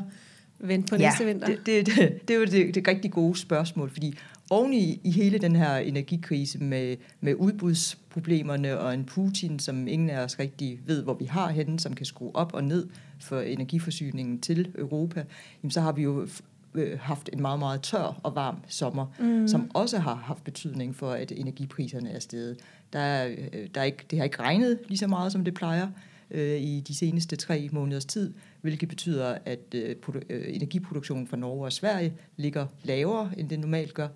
vente 0.60 0.89
på 0.89 0.96
ja, 0.96 1.10
næste 1.10 1.25
vinter? 1.25 1.48
Det, 1.48 1.65
det, 1.65 1.86
det, 1.86 2.27
det 2.27 2.34
er 2.34 2.39
jo 2.39 2.46
det, 2.46 2.75
det 2.75 2.88
rigtig 2.88 3.12
gode 3.12 3.38
spørgsmål, 3.38 3.89
fordi 3.89 4.17
oven 4.50 4.74
i, 4.74 5.01
i 5.03 5.12
hele 5.12 5.38
den 5.38 5.55
her 5.55 5.77
energikrise 5.77 6.60
med, 6.60 6.98
med 7.22 7.36
udbudsproblemerne 7.36 8.79
og 8.79 8.93
en 8.93 9.05
Putin, 9.05 9.60
som 9.60 9.88
ingen 9.88 10.10
af 10.10 10.24
os 10.24 10.39
rigtig 10.39 10.79
ved, 10.86 11.03
hvor 11.03 11.13
vi 11.13 11.25
har 11.25 11.50
henne, 11.50 11.79
som 11.79 11.93
kan 11.93 12.05
skrue 12.05 12.36
op 12.36 12.53
og 12.53 12.63
ned 12.63 12.88
for 13.19 13.39
energiforsyningen 13.39 14.41
til 14.41 14.72
Europa, 14.77 15.24
jamen 15.63 15.72
så 15.72 15.81
har 15.81 15.91
vi 15.91 16.03
jo 16.03 16.27
øh, 16.74 17.00
haft 17.00 17.29
en 17.34 17.41
meget, 17.41 17.60
meget 17.60 17.81
tør 17.81 18.19
og 18.24 18.36
varm 18.36 18.57
sommer, 18.67 19.05
mm. 19.19 19.48
som 19.48 19.72
også 19.74 19.98
har 19.98 20.15
haft 20.15 20.43
betydning 20.43 20.96
for, 20.96 21.12
at 21.12 21.31
energipriserne 21.31 22.12
er 22.12 22.19
steget. 22.19 22.57
Der 22.94 23.00
er, 23.00 23.27
øh, 23.53 23.67
der 23.75 23.82
er 23.82 23.86
ikke, 23.86 24.06
det 24.12 24.20
har 24.20 24.24
ikke 24.24 24.39
regnet 24.39 24.79
lige 24.88 24.98
så 24.98 25.08
meget, 25.08 25.32
som 25.32 25.44
det 25.44 25.53
plejer 25.53 25.88
øh, 26.32 26.62
i 26.62 26.84
de 26.88 26.96
seneste 26.96 27.36
tre 27.36 27.70
måneders 27.72 28.06
tid, 28.06 28.34
hvilket 28.62 28.89
betyder, 28.89 29.38
at 29.46 29.60
øh, 29.75 29.96
øh, 30.29 30.44
energiproduktionen 30.56 31.27
fra 31.27 31.38
Norge 31.38 31.65
og 31.65 31.74
Sverige 31.74 32.13
ligger 32.38 32.65
lavere, 32.84 33.32
end 33.38 33.50
det 33.50 33.60
normalt 33.60 33.94
gør. 33.94 34.08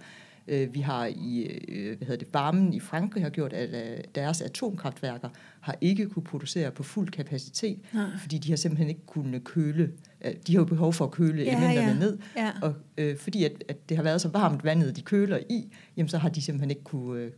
Øh, 0.47 0.73
vi 0.73 0.79
har 0.79 1.05
i, 1.05 1.41
øh, 1.67 1.97
hvad 1.97 2.07
hedder 2.07 2.25
det, 2.25 2.33
varmen 2.33 2.73
i 2.73 2.79
Frankrig 2.79 3.23
har 3.23 3.29
gjort, 3.29 3.53
at 3.53 4.15
deres 4.15 4.41
atomkraftværker 4.41 5.29
har 5.59 5.75
ikke 5.81 6.05
kunne 6.09 6.23
producere 6.23 6.71
på 6.71 6.83
fuld 6.83 7.09
kapacitet, 7.09 7.79
Nej. 7.93 8.05
fordi 8.19 8.37
de 8.37 8.49
har 8.49 8.55
simpelthen 8.57 8.89
ikke 8.89 9.05
kunnet 9.05 9.43
køle. 9.43 9.91
De 10.47 10.53
har 10.53 10.59
jo 10.59 10.65
behov 10.65 10.93
for 10.93 11.05
at 11.05 11.11
køle 11.11 11.43
Ja, 11.43 11.51
elementerne 11.57 11.87
ja. 11.91 11.99
ned, 11.99 12.17
Ja. 12.37 12.51
og 12.61 12.73
øh, 12.97 13.17
fordi 13.17 13.43
at, 13.43 13.63
at 13.69 13.89
det 13.89 13.97
har 13.97 14.03
været 14.03 14.21
så 14.21 14.27
varmt 14.29 14.63
vandet, 14.63 14.95
de 14.95 15.01
køler 15.01 15.39
i, 15.49 15.73
jamen 15.97 16.09
så 16.09 16.17
har 16.17 16.29
de 16.29 16.41
simpelthen 16.41 16.69
ikke 16.69 16.83
kunne, 16.83 17.21
øh, 17.21 17.31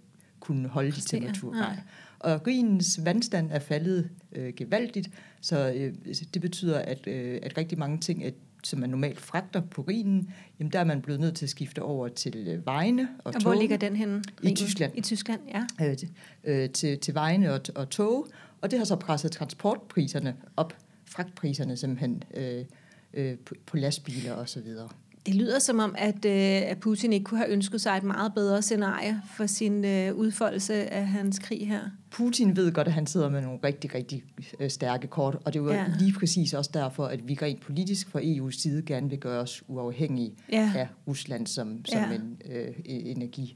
kunne 0.44 0.70
holde 0.70 0.92
de 0.92 1.02
temperaturer. 1.02 1.60
nej. 1.60 1.78
Og 2.20 2.48
Rhinens 2.48 3.00
vandstand 3.04 3.52
er 3.52 3.60
faldet 3.60 4.10
øh, 4.32 4.54
gevaldigt, 4.54 5.10
så 5.42 5.74
øh, 5.76 5.94
det 6.34 6.42
betyder, 6.42 6.80
at, 6.80 7.08
øh, 7.08 7.40
at 7.44 7.58
rigtig 7.58 7.80
mange 7.80 7.98
ting, 7.98 8.24
at, 8.24 8.34
som 8.64 8.80
man 8.80 8.90
normalt 8.90 9.22
fragter 9.22 9.62
på 9.62 9.82
Rhinen, 9.82 10.34
jamen 10.60 10.72
der 10.72 10.80
er 10.80 10.84
man 10.84 11.02
blevet 11.02 11.20
nødt 11.22 11.36
til 11.36 11.46
at 11.46 11.50
skifte 11.50 11.82
over 11.82 12.08
til 12.08 12.48
øh, 12.48 12.66
vejene 12.66 13.10
og, 13.18 13.22
Og 13.26 13.34
tog. 13.34 13.42
hvor 13.42 13.54
ligger 13.62 13.78
den 13.78 13.96
henne? 13.96 14.18
I 14.18 14.42
Rhinen? 14.42 14.56
Tyskland. 14.56 14.98
I 14.98 15.02
Tyskland, 15.02 15.42
ja. 15.80 15.88
øh, 15.90 15.98
til, 15.98 16.10
øh, 16.44 16.70
til, 16.70 17.00
til 17.00 17.14
vejene 17.14 17.54
og, 17.54 17.62
og 17.76 17.90
tog, 17.90 18.28
og 18.62 18.72
det 18.72 18.80
har 18.80 18.86
så 18.86 18.96
presset 18.96 19.32
transportpriserne 19.32 20.36
op, 20.58 20.78
fragtpriserne 21.06 21.78
simpelthen 21.78 22.24
øh, 22.38 22.66
øh, 23.14 23.38
på, 23.38 23.56
på 23.66 23.78
lastbiler 23.78 24.34
og 24.34 24.50
så 24.50 24.62
videre. 24.62 24.90
Det 25.25 25.36
lyder 25.36 25.60
som 25.60 25.80
om, 25.80 25.96
at, 25.98 26.25
øh, 26.25 26.72
at 26.72 26.77
Putin 26.80 27.13
ikke 27.13 27.24
kunne 27.24 27.38
have 27.38 27.50
ønsket 27.50 27.82
sig 27.82 27.98
et 27.98 28.03
meget 28.03 28.34
bedre 28.34 28.62
scenarie 28.62 29.22
for 29.36 29.46
sin 29.46 29.86
øh, 29.86 30.15
udfoldelse 30.15 30.74
af 30.94 31.08
hans 31.08 31.39
krig 31.39 31.68
her. 31.68 31.80
Putin 32.12 32.56
ved 32.56 32.72
godt, 32.72 32.88
at 32.88 32.94
han 32.94 33.08
sidder 33.08 33.30
med 33.30 33.42
nogle 33.42 33.60
rigtig, 33.63 33.96
rigtig 33.96 34.24
øh, 34.60 34.70
stærke 34.70 35.08
kort, 35.08 35.38
og 35.46 35.53
det 35.53 35.60
er 35.60 35.63
jo 35.63 35.72
Ja. 35.72 35.86
lige 36.00 36.13
præcis 36.20 36.53
også 36.53 36.72
derfor, 36.74 37.06
at 37.06 37.27
vi 37.27 37.38
rent 37.42 37.62
politisk 37.62 38.10
fra 38.10 38.20
EU's 38.22 38.62
side 38.62 38.82
gerne 38.86 39.10
vil 39.10 39.20
gøre 39.20 39.42
os 39.42 39.63
uafhængige 39.68 40.34
Ja. 40.51 40.72
af 40.75 40.88
Rusland 41.08 41.48
som, 41.48 41.86
som 41.86 42.00
Ja. 42.00 42.15
en 42.15 42.38
øh, 42.51 42.68
energikilde. 42.86 43.53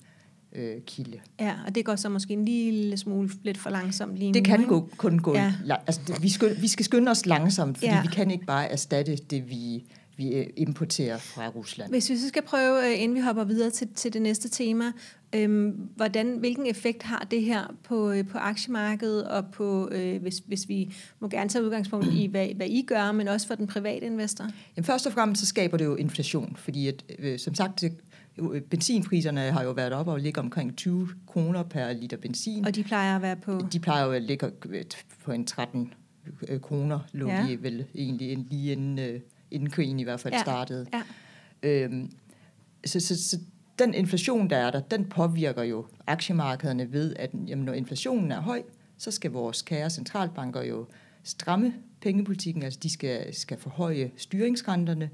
Øh, 0.56 0.82
kilde. 0.86 1.18
Ja, 1.40 1.54
og 1.68 1.76
det 1.76 1.86
går 1.86 1.96
så 1.96 2.10
måske 2.10 2.34
en 2.34 2.46
lille 2.46 2.98
smule 2.98 3.30
lidt 3.44 3.58
for 3.58 3.70
langsomt 3.70 4.18
lige 4.18 4.34
det 4.34 4.42
nu. 4.44 4.46
kan 4.46 4.60
ikke? 4.60 4.70
gå, 4.70 4.90
kun 4.98 5.20
gå... 5.20 5.36
Ja. 5.36 5.54
Altså, 5.88 6.02
det, 6.08 6.24
vi, 6.24 6.30
skal, 6.30 6.62
vi 6.62 6.68
skal 6.68 6.86
skynde 6.86 7.12
os 7.12 7.26
langsomt, 7.26 7.78
fordi 7.78 7.92
ja. 7.92 8.02
vi 8.02 8.08
kan 8.08 8.32
ikke 8.32 8.46
bare 8.46 8.72
erstatte 8.72 9.16
det, 9.16 9.50
vi, 9.50 9.84
vi 10.18 10.34
øh, 10.34 10.48
importerer 10.58 11.18
fra 11.18 11.48
Rusland. 11.48 11.90
Hvis 11.90 12.10
vi 12.10 12.18
så 12.18 12.28
skal 12.28 12.44
prøve, 12.44 12.88
øh, 12.88 13.02
inden 13.04 13.16
vi 13.16 13.22
hopper 13.22 13.44
videre 13.44 13.70
til, 13.70 13.88
til 13.96 14.14
det 14.14 14.22
næste 14.22 14.50
tema, 14.50 14.92
øhm, 15.36 15.70
hvordan, 15.96 16.38
hvilken 16.38 16.68
effekt 16.68 17.04
har 17.04 17.28
det 17.32 17.42
her 17.42 17.76
på, 17.84 18.12
øh, 18.12 18.28
på 18.28 18.38
aktiemarkedet, 18.38 19.28
og 19.28 19.46
på, 19.54 19.90
øh, 19.92 20.22
hvis, 20.22 20.38
hvis 20.38 20.70
vi 20.70 20.94
må 21.20 21.28
gerne 21.28 21.50
tage 21.50 21.64
udgangspunkt 21.66 22.08
i, 22.14 22.26
hvad, 22.26 22.48
hvad 22.56 22.68
I 22.70 22.82
gør, 22.88 23.12
men 23.12 23.28
også 23.28 23.48
for 23.48 23.56
den 23.56 23.68
private 23.68 24.06
investor? 24.06 24.46
Jamen, 24.78 24.86
først 24.86 25.08
og 25.08 25.14
fremmest 25.14 25.42
så 25.42 25.46
skaber 25.48 25.78
det 25.78 25.86
jo 25.86 25.96
inflation, 25.96 26.56
fordi 26.56 26.88
at, 26.88 27.04
øh, 27.20 27.40
som 27.40 27.56
sagt, 27.56 27.82
det, 27.82 27.94
benzinpriserne 28.70 29.42
har 29.42 29.64
jo 29.64 29.72
været 29.72 29.94
oppe 29.94 30.12
og 30.12 30.20
ligger 30.20 30.42
omkring 30.42 30.78
20 30.78 31.10
kroner 31.28 31.64
per 31.64 31.94
liter 31.94 32.18
benzin. 32.18 32.66
Og 32.66 32.76
de 32.76 32.84
plejer 32.84 33.16
at 33.16 33.22
være 33.22 33.36
på... 33.36 33.62
De 33.74 33.80
plejer 33.80 34.06
jo 34.06 34.12
at 34.12 34.22
ligge 34.22 34.52
på 35.26 35.32
en 35.32 35.46
13 35.46 35.94
øh, 36.48 36.60
kroner, 36.62 37.00
lå 37.14 37.28
Ja. 37.28 37.46
de 37.50 37.64
vel 37.64 37.86
egentlig 37.96 38.38
lige 38.50 38.72
inden, 38.72 39.22
inden 39.52 39.70
krigen 39.70 40.00
i 40.00 40.04
hvert 40.04 40.20
fald 40.20 40.34
Ja. 40.34 40.42
startede. 40.42 40.86
Ja. 40.94 41.02
Øhm, 41.64 42.12
så, 42.86 43.00
så, 43.00 43.30
så 43.30 43.40
den 43.80 43.94
inflation, 43.94 44.50
der 44.50 44.58
er 44.58 44.72
der, 44.72 44.80
den 44.80 45.06
påvirker 45.06 45.64
jo 45.64 45.86
aktiemarkederne 46.08 46.92
ved, 46.94 47.16
at 47.20 47.30
jamen, 47.48 47.66
når 47.66 47.74
inflationen 47.74 48.32
er 48.32 48.42
høj, 48.42 48.64
så 48.98 49.12
skal 49.12 49.32
vores 49.32 49.62
kære 49.62 49.90
centralbanker 49.90 50.62
jo 50.62 50.86
stramme 51.24 51.74
pengepolitikken, 52.02 52.64
altså 52.64 52.80
de 52.84 52.90
skal, 52.90 53.36
skal 53.36 53.58
forhøje 53.58 54.12
styringsrenterne, 54.18 55.10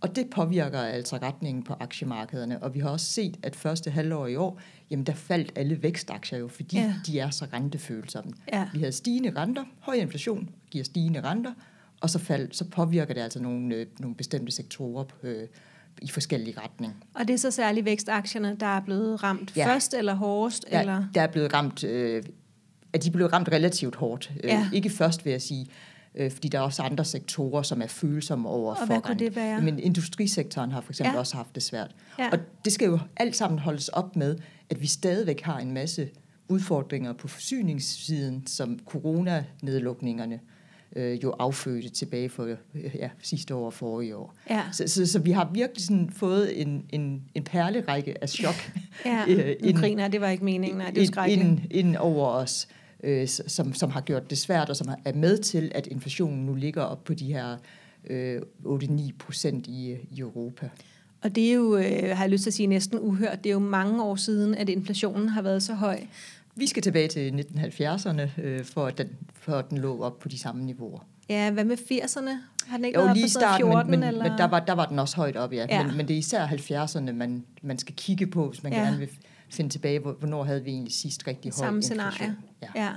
og 0.00 0.16
det 0.16 0.30
påvirker 0.30 0.80
altså 0.80 1.16
retningen 1.16 1.62
på 1.62 1.74
aktiemarkederne. 1.80 2.62
Og 2.62 2.74
vi 2.74 2.80
har 2.80 2.88
også 2.88 3.06
set, 3.06 3.36
at 3.42 3.56
første 3.56 3.90
halvår 3.90 4.26
i 4.26 4.36
år, 4.36 4.60
jamen 4.90 5.06
der 5.06 5.14
faldt 5.14 5.52
alle 5.56 5.82
vækstaktier 5.82 6.38
jo, 6.38 6.48
fordi 6.48 6.76
ja. 6.76 6.94
de 7.06 7.18
er 7.18 7.30
så 7.30 7.46
rentefølsomme. 7.52 8.32
Ja. 8.52 8.68
Vi 8.72 8.78
havde 8.78 8.92
stigende 8.92 9.40
renter, 9.40 9.64
høj 9.80 9.94
inflation 9.94 10.50
giver 10.70 10.84
stigende 10.84 11.20
renter, 11.20 11.52
og 12.02 12.10
så, 12.10 12.18
fald, 12.18 12.48
så 12.52 12.64
påvirker 12.64 13.14
det 13.14 13.20
altså 13.20 13.42
nogle, 13.42 13.74
øh, 13.74 13.86
nogle 13.98 14.16
bestemte 14.16 14.52
sektorer 14.52 15.04
øh, 15.22 15.46
i 16.02 16.08
forskellige 16.08 16.60
retninger. 16.60 16.96
Og 17.14 17.28
det 17.28 17.34
er 17.34 17.38
så 17.38 17.50
særligt 17.50 17.84
vækstaktierne, 17.84 18.56
der 18.60 18.66
er 18.66 18.80
blevet 18.80 19.22
ramt 19.22 19.56
ja. 19.56 19.66
Først 19.66 19.94
eller 19.94 20.14
hårdest? 20.14 20.64
Ja. 20.70 20.80
Eller? 20.80 21.04
Der 21.14 21.22
er 21.22 21.26
blevet 21.26 21.54
ramt, 21.54 21.84
øh, 21.84 22.22
at 22.92 23.04
de 23.04 23.10
blev 23.10 23.26
ramt 23.26 23.48
relativt 23.48 23.94
hårdt. 23.96 24.32
Øh, 24.44 24.50
Ja. 24.50 24.68
Ikke 24.72 24.90
først, 24.90 25.24
vil 25.24 25.30
jeg 25.30 25.42
sige, 25.42 25.66
øh, 26.14 26.30
fordi 26.30 26.48
der 26.48 26.58
er 26.58 26.62
også 26.62 26.82
andre 26.82 27.04
sektorer, 27.04 27.62
som 27.62 27.82
er 27.82 27.86
følsomme 27.86 28.48
over 28.48 28.74
Og 28.74 28.86
hvad 28.86 29.00
kunne 29.00 29.18
det 29.18 29.36
være? 29.36 29.62
Men 29.62 29.78
industrisektoren 29.78 30.72
har 30.72 30.80
for 30.80 30.92
eksempel 30.92 31.12
ja. 31.12 31.18
også 31.18 31.36
haft 31.36 31.54
det 31.54 31.62
svært. 31.62 31.94
Ja. 32.18 32.28
Og 32.32 32.38
det 32.64 32.72
skal 32.72 32.86
jo 32.86 32.98
alt 33.16 33.36
sammen 33.36 33.58
holdes 33.58 33.88
op 33.88 34.16
med, 34.16 34.36
at 34.70 34.82
vi 34.82 34.86
stadigvæk 34.86 35.40
har 35.40 35.58
en 35.58 35.72
masse 35.72 36.08
udfordringer 36.48 37.12
på 37.12 37.28
forsyningssiden, 37.28 38.46
som 38.46 38.78
coronanedlukningerne 38.86 40.40
øh, 40.96 41.22
jo 41.24 41.30
affødte 41.38 41.88
tilbage 41.88 42.28
for 42.28 42.44
øh, 42.44 42.56
ja, 42.94 43.10
sidste 43.22 43.54
år 43.54 43.66
og 43.66 43.72
forrige 43.72 44.16
år. 44.16 44.34
Ja. 44.50 44.62
Så, 44.72 44.88
så, 44.88 45.06
så 45.06 45.18
vi 45.18 45.30
har 45.30 45.50
virkelig 45.52 45.84
sådan 45.84 46.10
fået 46.10 46.60
en, 46.60 46.84
en, 46.90 47.22
en 47.34 47.44
perlerække 47.44 48.22
af 48.22 48.28
chok 48.28 48.54
Ja, 49.06 49.24
øh, 49.28 49.38
jeg, 49.98 50.12
det 50.12 50.20
var 50.20 50.28
ikke 50.28 50.44
meningen, 50.44 50.78
nej, 50.78 50.90
det 50.90 51.16
er 51.16 51.24
ind, 51.24 51.60
ind, 51.70 51.96
over 51.96 52.26
os, 52.26 52.68
øh, 53.02 53.28
som, 53.28 53.74
som 53.74 53.90
har 53.90 54.00
gjort 54.00 54.30
det 54.30 54.38
svært, 54.38 54.70
og 54.70 54.76
som 54.76 54.88
er 55.04 55.12
med 55.12 55.38
til, 55.38 55.72
at 55.74 55.86
inflationen 55.86 56.46
nu 56.46 56.54
ligger 56.54 56.82
op 56.82 57.04
på 57.04 57.14
de 57.14 57.26
her 57.26 57.56
øh, 58.10 58.40
8-9 58.64 59.10
procent 59.18 59.66
i, 59.66 59.96
i 60.10 60.18
Europa. 60.20 60.68
Og 61.22 61.34
det 61.34 61.50
er 61.50 61.54
jo, 61.54 61.76
øh, 61.76 62.16
har 62.16 62.24
jeg 62.24 62.30
lyst 62.30 62.42
til 62.42 62.50
at 62.50 62.54
sige, 62.54 62.66
næsten 62.66 62.98
uhørt. 63.00 63.44
Det 63.44 63.50
er 63.50 63.54
jo 63.54 63.58
mange 63.58 64.02
år 64.02 64.16
siden, 64.16 64.54
at 64.54 64.68
inflationen 64.68 65.28
har 65.28 65.42
været 65.42 65.62
så 65.62 65.74
høj. 65.74 66.00
Vi 66.56 66.66
skal 66.66 66.82
tilbage 66.82 67.08
til 67.08 67.30
1970'erne, 67.56 68.40
øh, 68.42 68.64
for, 68.64 68.86
at 68.86 68.98
den, 68.98 69.08
for 69.34 69.52
at 69.52 69.70
den 69.70 69.78
lå 69.78 70.02
op 70.02 70.18
på 70.18 70.28
de 70.28 70.38
samme 70.38 70.64
niveauer. 70.64 71.00
Ja, 71.28 71.50
hvad 71.50 71.64
med 71.64 71.76
80'erne? 71.76 72.30
Har 72.66 72.76
den 72.76 72.84
ikke 72.84 72.98
Jo, 72.98 73.04
været 73.04 73.16
lige 73.16 73.24
på 73.24 73.28
starten, 73.28 73.66
14, 73.66 73.90
men, 73.90 74.00
men, 74.00 74.08
eller? 74.08 74.22
men 74.28 74.38
der, 74.38 74.44
var, 74.44 74.60
der 74.60 74.72
var 74.72 74.86
den 74.86 74.98
også 74.98 75.16
højt 75.16 75.36
op, 75.36 75.52
ja. 75.52 75.66
Ja. 75.70 75.86
Men, 75.86 75.96
men 75.96 76.08
det 76.08 76.14
er 76.14 76.18
især 76.18 76.46
70'erne, 76.46 77.12
man, 77.12 77.44
man 77.62 77.78
skal 77.78 77.94
kigge 77.94 78.26
på, 78.26 78.48
hvis 78.48 78.62
man 78.62 78.72
Ja. 78.72 78.78
gerne 78.78 78.98
vil 78.98 79.08
finde 79.50 79.70
tilbage, 79.70 79.98
hvor- 79.98 80.12
hvornår 80.12 80.44
havde 80.44 80.64
vi 80.64 80.70
egentlig 80.70 80.94
sidst 80.94 81.26
rigtig 81.26 81.52
høj 81.58 81.66
Samme 81.66 81.78
inflation. 81.78 82.12
scenarie. 82.12 82.36
Ja. 82.62 82.68
Ja. 82.84 82.90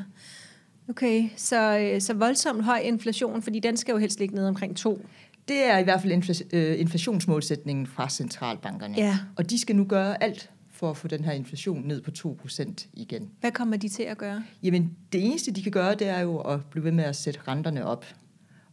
Okay, 0.89 1.29
så, 1.35 1.77
øh, 1.79 2.01
så 2.01 2.13
voldsomt 2.13 2.63
høj 2.63 2.77
inflation, 2.77 3.41
fordi 3.41 3.59
den 3.59 3.77
skal 3.77 3.91
jo 3.91 3.97
helst 3.97 4.19
ligge 4.19 4.35
ned 4.35 4.47
omkring 4.47 4.77
2. 4.77 5.05
Det 5.47 5.65
er 5.69 5.77
i 5.77 5.83
hvert 5.83 6.01
fald 6.01 6.43
øh, 6.53 6.79
inflationsmålsætningen 6.79 7.87
fra 7.87 8.09
centralbankerne. 8.09 8.93
Ja. 8.97 9.17
Og 9.35 9.49
de 9.49 9.59
skal 9.59 9.75
nu 9.75 9.83
gøre 9.83 10.23
alt 10.23 10.49
for 10.75 10.89
at 10.89 10.97
få 10.97 11.07
den 11.07 11.23
her 11.25 11.31
inflation 11.31 11.87
ned 11.87 12.01
på 12.01 12.11
2% 12.45 12.87
igen. 12.93 13.29
Hvad 13.39 13.51
kommer 13.51 13.77
de 13.77 13.89
til 13.89 14.03
at 14.03 14.17
gøre? 14.17 14.43
Jamen, 14.63 14.91
det 15.13 15.25
eneste, 15.25 15.51
de 15.51 15.63
kan 15.63 15.71
gøre, 15.71 15.95
det 15.95 16.07
er 16.07 16.19
jo 16.19 16.37
at 16.37 16.65
blive 16.65 16.83
ved 16.83 16.91
med 16.91 17.03
at 17.03 17.15
sætte 17.15 17.39
renterne 17.47 17.85
op. 17.85 18.05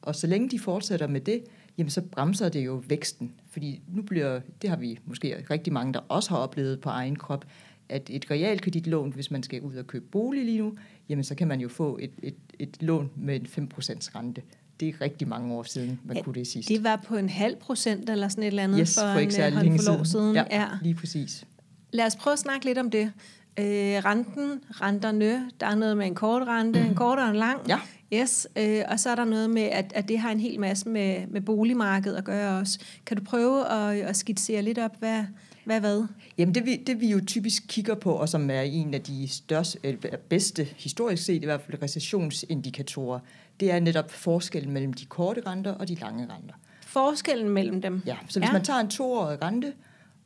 Og 0.02 0.14
så 0.16 0.26
længe 0.26 0.48
de 0.50 0.58
fortsætter 0.58 1.06
med 1.06 1.20
det, 1.20 1.44
jamen 1.78 1.90
så 1.90 2.00
bremser 2.02 2.48
det 2.48 2.66
jo 2.66 2.82
væksten. 2.88 3.32
Fordi 3.50 3.80
nu 3.88 4.02
bliver, 4.02 4.40
det 4.62 4.70
har 4.70 4.76
vi 4.76 4.98
måske 5.06 5.44
rigtig 5.50 5.72
mange, 5.72 5.92
der 5.92 6.00
også 6.08 6.30
har 6.30 6.36
oplevet 6.36 6.80
på 6.80 6.88
egen 6.88 7.16
krop, 7.16 7.44
at 7.88 8.10
et 8.10 8.30
realkreditlån, 8.30 9.12
hvis 9.12 9.30
man 9.30 9.42
skal 9.42 9.60
ud 9.60 9.74
og 9.74 9.86
købe 9.86 10.04
bolig 10.04 10.44
lige 10.44 10.58
nu, 10.58 10.74
jamen 11.08 11.24
så 11.24 11.34
kan 11.34 11.48
man 11.48 11.60
jo 11.60 11.68
få 11.68 11.98
et, 12.02 12.10
et, 12.22 12.34
et 12.58 12.82
lån 12.82 13.10
med 13.16 13.36
en 13.56 13.68
5% 13.72 14.16
rente. 14.16 14.42
Det 14.80 14.88
er 14.88 15.00
rigtig 15.00 15.28
mange 15.28 15.54
år 15.54 15.62
siden, 15.62 16.00
man 16.04 16.16
Ja, 16.16 16.22
kunne 16.22 16.34
det 16.34 16.46
sidst. 16.46 16.68
Det 16.68 16.84
var 16.84 17.02
på 17.06 17.16
en 17.16 17.28
halv 17.28 17.56
procent 17.56 18.10
eller 18.10 18.28
sådan 18.28 18.42
et 18.44 18.46
eller 18.48 18.62
andet 18.62 18.78
yes, 18.80 18.94
for, 19.00 19.12
for 19.12 19.18
ikke 19.18 19.30
en 19.30 19.34
særlig 19.34 19.56
øh, 19.56 19.62
håndfuld 19.68 19.88
år 19.88 20.04
siden. 20.04 20.06
siden. 20.06 20.34
Ja, 20.36 20.44
Ja. 20.50 20.68
lige 20.82 20.94
præcis. 20.94 21.44
Lad 21.92 22.06
os 22.06 22.16
prøve 22.16 22.32
at 22.32 22.38
snakke 22.38 22.66
lidt 22.66 22.78
om 22.78 22.90
det. 22.90 23.12
Øh, 23.58 23.64
renten, 23.64 24.60
renterne, 24.70 25.50
der 25.60 25.66
er 25.66 25.74
noget 25.74 25.96
med 25.96 26.06
en 26.06 26.14
kort 26.14 26.42
rente, 26.46 26.80
en 26.80 26.94
kort 26.94 27.18
og 27.18 27.28
en 27.28 27.36
lang. 27.36 27.60
Ja. 27.68 27.78
Yes, 28.14 28.46
øh, 28.56 28.82
og 28.88 29.00
så 29.00 29.10
er 29.10 29.14
der 29.14 29.24
noget 29.24 29.50
med, 29.50 29.62
at, 29.62 29.92
at 29.94 30.08
det 30.08 30.18
har 30.18 30.30
en 30.30 30.40
hel 30.40 30.60
masse 30.60 30.88
med, 30.88 31.26
med 31.26 31.40
boligmarkedet 31.40 32.16
at 32.16 32.24
gøre 32.24 32.58
også. 32.58 32.78
Kan 33.06 33.16
du 33.16 33.24
prøve 33.24 33.68
at, 33.68 34.00
at 34.00 34.16
skitsere 34.16 34.62
lidt 34.62 34.78
op, 34.78 34.96
hvad 34.98 35.24
hvad? 35.64 35.80
hvad? 35.80 36.06
Jamen 36.38 36.54
det 36.54 36.66
vi, 36.66 36.76
det 36.76 37.00
vi 37.00 37.10
jo 37.10 37.20
typisk 37.26 37.62
kigger 37.68 37.94
på, 37.94 38.12
og 38.12 38.28
som 38.28 38.50
er 38.50 38.60
en 38.60 38.94
af 38.94 39.02
de 39.02 39.28
største, 39.28 39.78
eller 39.82 40.16
bedste, 40.28 40.64
historisk 40.64 41.24
set 41.24 41.42
i 41.42 41.44
hvert 41.44 41.60
fald, 41.60 41.82
recessionsindikatorer, 41.82 43.20
det 43.60 43.70
er 43.70 43.80
netop 43.80 44.10
forskellen 44.10 44.72
mellem 44.72 44.92
de 44.92 45.06
korte 45.06 45.42
renter 45.46 45.72
og 45.72 45.88
de 45.88 45.94
lange 45.94 46.22
renter. 46.22 46.54
Forskellen 46.86 47.48
mellem 47.48 47.82
dem. 47.82 48.02
Ja, 48.06 48.16
så 48.28 48.40
hvis 48.40 48.48
ja. 48.48 48.52
man 48.52 48.64
tager 48.64 48.80
en 48.80 48.88
toårig 48.88 49.42
rente 49.42 49.72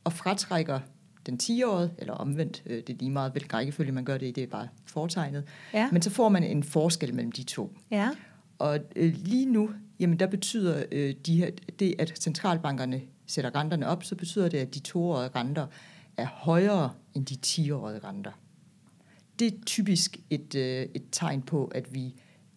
og 0.03 0.13
fratrækker 0.13 0.79
den 1.27 1.39
10-årige, 1.43 1.91
eller 1.97 2.13
omvendt, 2.13 2.63
øh, 2.65 2.77
det 2.77 2.89
er 2.89 2.97
lige 2.97 3.11
meget, 3.11 3.31
hvilken 3.31 3.53
rækkefølge 3.53 3.91
man 3.91 4.05
gør 4.05 4.17
det 4.17 4.25
i, 4.27 4.31
det 4.31 4.43
er 4.43 4.47
bare 4.47 4.67
fortegnet, 4.85 5.43
Ja. 5.73 5.89
men 5.91 6.01
så 6.01 6.09
får 6.09 6.29
man 6.29 6.43
en 6.43 6.63
forskel 6.63 7.13
mellem 7.13 7.31
de 7.31 7.43
to. 7.43 7.77
Ja. 7.91 8.09
Og 8.59 8.79
øh, 8.95 9.13
lige 9.17 9.45
nu, 9.45 9.69
jamen 9.99 10.19
der 10.19 10.27
betyder 10.27 10.83
øh, 10.91 11.15
de 11.25 11.37
her, 11.37 11.49
det, 11.79 11.95
at 11.99 12.13
centralbankerne 12.19 13.01
sætter 13.25 13.55
renterne 13.55 13.87
op, 13.87 14.03
så 14.03 14.15
betyder 14.15 14.49
det, 14.49 14.57
at 14.57 14.73
de 14.73 14.79
toårige 14.79 15.29
renter 15.35 15.67
er 16.17 16.25
højere 16.25 16.93
end 17.13 17.25
de 17.25 17.35
10-årige 17.45 17.99
renter. 17.99 18.31
Det 19.39 19.47
er 19.47 19.57
typisk 19.65 20.17
et, 20.29 20.55
øh, 20.55 20.85
et 20.93 21.03
tegn 21.11 21.41
på, 21.41 21.65
at 21.65 21.93
vi 21.93 22.15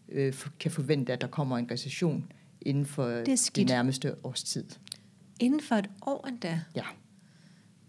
øh, 0.08 0.34
kan 0.60 0.70
forvente, 0.70 1.12
at 1.12 1.20
der 1.20 1.26
kommer 1.26 1.58
en 1.58 1.68
recession 1.70 2.32
inden 2.62 2.86
for 2.86 3.06
det, 3.08 3.50
det 3.56 3.68
nærmeste 3.68 4.14
års 4.24 4.42
tid. 4.42 4.64
Inden 5.40 5.60
for 5.60 5.74
et 5.74 5.90
år 6.06 6.26
endda. 6.28 6.60
Ja. 6.76 6.82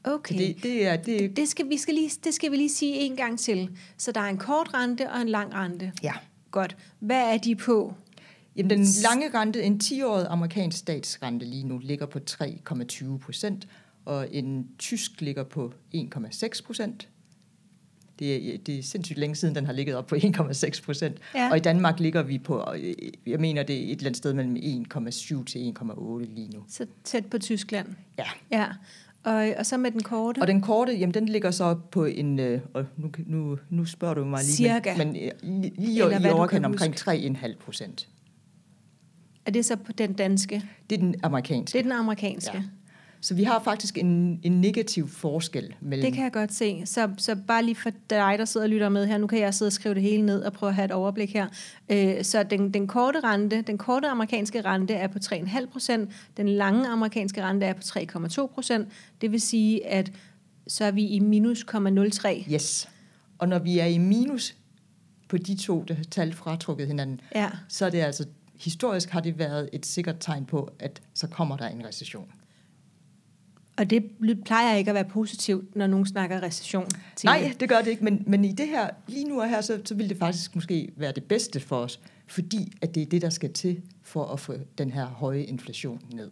Okay. 0.03 0.37
Det, 0.37 0.63
det 0.63 0.87
er, 0.87 0.95
det, 0.95 1.37
Det 1.37 1.47
skal, 1.47 1.69
vi 1.69 1.77
skal 1.77 1.93
lige, 1.93 2.11
det 2.23 2.33
skal 2.33 2.51
vi 2.51 2.55
lige 2.57 2.69
sige 2.69 2.93
en 2.95 3.15
gang 3.15 3.39
til. 3.39 3.69
Så 3.97 4.11
der 4.11 4.21
er 4.21 4.29
en 4.29 4.37
kort 4.37 4.73
rente 4.73 5.09
og 5.11 5.21
en 5.21 5.29
lang 5.29 5.53
rente. 5.53 5.91
ja. 6.03 6.13
Godt. 6.51 6.77
Hvad 6.99 7.33
er 7.33 7.37
de 7.37 7.55
på? 7.55 7.93
Jamen, 8.55 8.69
den 8.69 8.85
lange 9.03 9.39
rente, 9.39 9.63
en 9.63 9.81
10-årig 9.83 10.25
amerikansk 10.29 10.77
statsrente 10.77 11.45
lige 11.45 11.63
nu, 11.63 11.77
ligger 11.77 12.05
på 12.05 12.19
3,20 12.31 13.17
procent, 13.17 13.67
og 14.05 14.27
en 14.31 14.67
tysk 14.79 15.21
ligger 15.21 15.43
på 15.43 15.73
1,6 15.95 16.63
procent. 16.65 17.09
Det 18.19 18.53
er, 18.53 18.57
det 18.57 18.79
er 18.79 18.83
sindssygt 18.83 19.19
længe 19.19 19.35
siden, 19.35 19.55
den 19.55 19.65
har 19.65 19.73
ligget 19.73 19.95
op 19.95 20.07
på 20.07 20.15
1,6 20.15 20.83
procent. 20.83 21.17
Ja. 21.35 21.49
Og 21.51 21.57
i 21.57 21.59
Danmark 21.59 21.99
ligger 21.99 22.23
vi 22.23 22.37
på, 22.39 22.65
øh, 22.75 22.93
jeg 23.27 23.39
mener, 23.39 23.63
det 23.63 23.75
er 23.77 23.83
et 23.83 23.91
eller 23.91 24.05
andet 24.05 24.17
sted 24.17 24.33
mellem 24.33 24.55
1,7 24.55 25.43
til 25.45 25.73
1,8 25.79 26.33
lige 26.35 26.49
nu. 26.53 26.63
Så 26.69 26.85
tæt 27.03 27.25
på 27.25 27.37
Tyskland. 27.39 27.87
Ja. 28.17 28.25
Ja. 28.51 28.67
Og, 29.23 29.53
og 29.57 29.65
så 29.65 29.77
med 29.77 29.91
den 29.91 30.03
korte? 30.03 30.39
Og 30.41 30.47
den 30.47 30.61
korte, 30.61 30.93
jamen 30.93 31.13
den 31.13 31.25
ligger 31.25 31.51
så 31.51 31.75
på 31.91 32.05
en, 32.05 32.39
øh, 32.39 32.61
nu, 32.97 33.11
nu, 33.25 33.57
nu 33.69 33.85
spørger 33.85 34.13
du 34.13 34.25
mig 34.25 34.43
lige, 34.43 34.55
Cirka. 34.55 34.97
men, 34.97 35.07
men 35.07 35.23
øh, 35.23 35.31
lige, 35.77 36.03
Eller 36.03 36.45
i 36.45 36.47
kan 36.47 36.65
omkring 36.65 36.95
3,5 36.95 37.57
procent. 37.65 38.07
Er 39.45 39.51
det 39.51 39.65
så 39.65 39.75
på 39.75 39.91
den 39.91 40.13
danske? 40.13 40.63
Det 40.89 40.95
er 40.95 40.99
den 40.99 41.15
amerikanske. 41.23 41.73
Det 41.73 41.79
er 41.79 41.83
den 41.83 41.91
amerikanske. 41.91 42.57
Ja. 42.57 42.63
Så 43.23 43.33
vi 43.33 43.43
har 43.43 43.63
faktisk 43.63 43.97
en, 43.97 44.39
en 44.43 44.61
negativ 44.61 45.07
forskel 45.09 45.75
mellem... 45.81 46.05
Det 46.05 46.13
kan 46.13 46.23
jeg 46.23 46.31
godt 46.31 46.53
se. 46.53 46.81
Så, 46.85 47.09
så 47.17 47.35
bare 47.47 47.63
lige 47.63 47.75
for 47.75 47.89
dig, 48.09 48.35
der 48.37 48.45
sidder 48.45 48.65
og 48.65 48.69
lytter 48.69 48.89
med 48.89 49.07
her, 49.07 49.17
nu 49.17 49.27
kan 49.27 49.39
jeg 49.39 49.53
sidde 49.53 49.69
og 49.69 49.73
skrive 49.73 49.95
det 49.95 50.03
hele 50.03 50.25
ned 50.25 50.41
og 50.41 50.53
prøve 50.53 50.67
at 50.69 50.75
have 50.75 50.85
et 50.85 50.91
overblik 50.91 51.33
her. 51.33 51.47
Øh, 51.89 52.23
så 52.23 52.43
den, 52.43 52.73
den 52.73 52.87
korte 52.87 53.19
rente, 53.19 53.61
den 53.61 53.77
korte 53.77 54.07
amerikanske 54.07 54.61
rente 54.61 54.93
er 54.93 55.07
på 55.07 55.19
3,5 55.25 55.65
procent, 55.65 56.09
den 56.37 56.49
lange 56.49 56.87
amerikanske 56.87 57.43
rente 57.43 57.65
er 57.65 57.73
på 57.73 57.81
3,2 57.81 58.47
procent. 58.53 58.87
Det 59.21 59.31
vil 59.31 59.41
sige, 59.41 59.87
at 59.87 60.11
så 60.67 60.85
er 60.85 60.91
vi 60.91 61.05
i 61.07 61.19
minus 61.19 61.65
0,03. 61.75 62.53
Yes. 62.53 62.89
Og 63.37 63.47
når 63.47 63.59
vi 63.59 63.79
er 63.79 63.85
i 63.85 63.97
minus 63.97 64.55
på 65.29 65.37
de 65.37 65.55
to 65.57 65.83
der 65.87 65.95
tal 66.11 66.33
fratrukket 66.33 66.87
hinanden, 66.87 67.21
Ja. 67.35 67.49
så 67.67 67.85
er 67.85 67.89
det 67.89 67.99
altså, 67.99 68.25
historisk 68.59 69.09
har 69.09 69.19
det 69.19 69.39
været 69.39 69.69
et 69.73 69.85
sikkert 69.85 70.15
tegn 70.19 70.45
på, 70.45 70.69
at 70.79 71.01
så 71.13 71.27
kommer 71.27 71.57
der 71.57 71.67
en 71.67 71.85
recession. 71.85 72.27
Og 73.77 73.89
det 73.89 74.03
plejer 74.45 74.75
ikke 74.75 74.91
at 74.91 74.95
være 74.95 75.05
positivt, 75.05 75.75
når 75.75 75.87
nogen 75.87 76.05
snakker 76.05 76.43
recession. 76.43 76.87
Nej, 77.23 77.53
det 77.59 77.69
gør 77.69 77.77
det 77.77 77.87
ikke, 77.87 78.03
men, 78.03 78.23
men 78.27 78.45
i 78.45 78.51
det 78.51 78.67
her, 78.67 78.89
lige 79.07 79.25
nu 79.25 79.41
og 79.41 79.49
her, 79.49 79.61
så, 79.61 79.81
så 79.85 79.95
vil 79.95 80.09
det 80.09 80.17
faktisk 80.17 80.55
måske 80.55 80.91
være 80.95 81.11
det 81.11 81.23
bedste 81.23 81.59
for 81.59 81.77
os, 81.77 81.99
fordi 82.27 82.73
at 82.81 82.95
det 82.95 83.03
er 83.03 83.05
det, 83.05 83.21
der 83.21 83.29
skal 83.29 83.53
til 83.53 83.81
for 84.03 84.25
at 84.25 84.39
få 84.39 84.53
den 84.77 84.91
her 84.91 85.05
høje 85.05 85.43
inflation 85.43 86.01
ned. 86.13 86.31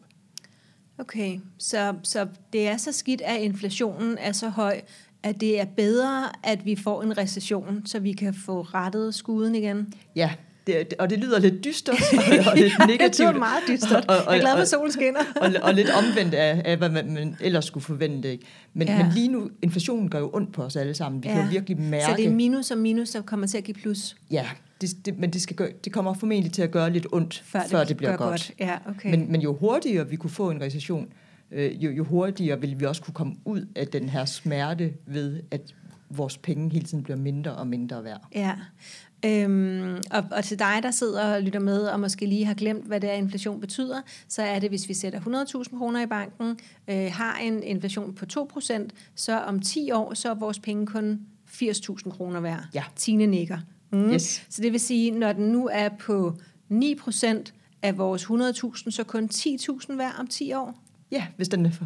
Okay, 0.98 1.39
så, 1.58 1.96
så 2.03 2.27
det 2.53 2.67
er 2.67 2.77
så 2.77 2.91
skidt, 2.91 3.22
at 3.22 3.41
inflationen 3.41 4.17
er 4.17 4.31
så 4.31 4.50
høj, 4.50 4.81
at 5.24 5.41
det 5.41 5.60
er 5.60 5.65
bedre, 5.65 6.29
at 6.43 6.65
vi 6.65 6.75
får 6.75 7.03
en 7.03 7.17
recession, 7.17 7.81
så 7.86 8.00
vi 8.00 8.12
kan 8.12 8.34
få 8.34 8.62
rettet 8.62 9.15
skuden 9.15 9.55
igen. 9.55 9.93
Ja, 10.15 10.34
det, 10.73 10.93
og 10.99 11.09
det 11.09 11.19
lyder 11.19 11.39
lidt 11.39 11.63
dystert 11.65 11.95
og, 12.13 12.51
og 12.51 12.57
lidt 12.57 12.73
negativt. 12.88 13.17
det 13.17 13.25
var 13.25 13.39
meget 13.39 13.63
dystert. 13.67 14.05
Og- 14.09 14.15
og- 14.17 14.33
jeg 14.33 14.35
er 14.38 14.39
glad 14.41 14.51
for, 14.51 14.61
at 14.61 14.67
solen 14.67 14.91
skinner. 14.91 15.19
og, 15.35 15.49
og 15.61 15.73
lidt 15.73 15.88
omvendt 15.89 16.33
af, 16.33 16.61
af 16.65 16.77
hvad 16.77 16.89
man, 16.89 17.13
man 17.13 17.35
ellers 17.41 17.65
skulle 17.65 17.83
forvente. 17.83 18.31
Ikke? 18.31 18.45
Men, 18.73 18.88
Ja. 18.88 18.93
ja. 18.97 19.03
men 19.03 19.13
lige 19.13 19.27
nu, 19.27 19.49
inflationen 19.61 20.09
gør 20.09 20.19
jo 20.19 20.29
ondt 20.33 20.53
på 20.53 20.63
os 20.63 20.75
alle 20.75 20.93
sammen. 20.93 21.23
Vi 21.23 21.27
ja. 21.27 21.33
kan 21.33 21.43
jo 21.43 21.49
virkelig 21.49 21.79
mærke... 21.81 22.05
Så 22.05 22.13
det 22.17 22.25
er 22.25 22.31
minus 22.31 22.71
og 22.71 22.77
minus, 22.77 23.09
der 23.09 23.21
kommer 23.21 23.47
til 23.47 23.57
at 23.57 23.63
give 23.63 23.75
plus, 23.75 24.15
Ja, 24.31 24.45
det, 24.81 25.05
det, 25.05 25.17
men 25.19 25.33
det, 25.33 25.41
skal 25.41 25.55
gøre, 25.55 25.69
det 25.83 25.93
kommer 25.93 26.13
formentlig 26.13 26.51
til 26.53 26.61
at 26.61 26.71
gøre 26.71 26.89
lidt 26.93 27.07
ondt, 27.11 27.43
før, 27.45 27.61
før 27.69 27.83
det 27.83 27.97
bliver 27.97 28.15
godt. 28.17 28.29
godt. 28.29 28.51
Ja, 28.59 28.77
okay. 28.89 29.09
Men, 29.11 29.31
men 29.31 29.41
jo 29.41 29.55
hurtigere 29.55 30.09
vi 30.09 30.15
kunne 30.15 30.29
få 30.29 30.49
en 30.49 30.61
recession, 30.61 31.07
øh, 31.51 31.83
jo, 31.83 31.91
jo 31.91 32.03
hurtigere 32.03 32.61
vil 32.61 32.79
vi 32.79 32.85
også 32.85 33.01
kunne 33.01 33.13
komme 33.13 33.33
ud 33.45 33.65
af 33.75 33.88
den 33.88 34.09
her 34.09 34.25
smerte 34.25 34.93
ved, 35.07 35.39
at 35.51 35.61
vores 36.09 36.38
penge 36.38 36.69
hele 36.73 36.85
tiden 36.85 37.03
bliver 37.03 37.17
mindre 37.17 37.51
og 37.51 37.67
mindre 37.67 38.03
værd. 38.03 38.21
Ja. 38.35 38.51
Øhm, 39.25 39.97
og, 40.11 40.23
og 40.31 40.43
til 40.43 40.59
dig, 40.59 40.79
der 40.83 40.91
sidder 40.91 41.35
og 41.35 41.41
lytter 41.41 41.59
med, 41.59 41.81
og 41.88 41.99
måske 41.99 42.25
lige 42.25 42.45
har 42.45 42.53
glemt, 42.53 42.85
hvad 42.85 42.99
det 42.99 43.09
er, 43.09 43.13
inflation 43.13 43.59
betyder, 43.59 44.01
så 44.27 44.41
er 44.41 44.59
det, 44.59 44.69
hvis 44.69 44.89
vi 44.89 44.93
sætter 44.93 45.19
100.000 45.19 45.77
kroner 45.77 46.01
i 46.01 46.05
banken, 46.05 46.59
øh, 46.88 47.11
har 47.11 47.38
en 47.38 47.63
inflation 47.63 48.13
på 48.13 48.25
2%, 48.33 48.88
så 49.15 49.39
om 49.39 49.60
10 49.60 49.91
år, 49.91 50.13
så 50.13 50.29
er 50.29 50.34
vores 50.34 50.60
penge 50.60 50.88
kun 50.88 51.19
80.000 51.47 52.10
kroner 52.10 52.39
værd. 52.39 52.63
Ja. 52.73 52.84
Tine 52.95 53.25
nikker. 53.25 53.58
Mm. 53.91 54.12
Yes. 54.12 54.45
Så 54.49 54.62
det 54.62 54.71
vil 54.71 54.79
sige, 54.79 55.12
når 55.12 55.34
den 55.34 55.45
nu 55.51 55.69
er 55.71 55.89
på 55.89 56.38
9% 56.71 57.43
af 57.82 57.97
vores 57.97 58.23
100.000, 58.23 58.91
så 58.91 59.03
kun 59.03 59.29
10.000 59.34 59.97
værd 59.97 60.15
om 60.19 60.27
10 60.27 60.53
år. 60.53 60.84
Ja, 61.12 61.24
hvis 61.38 61.48
den 61.50 61.65
Jesus. 61.65 61.80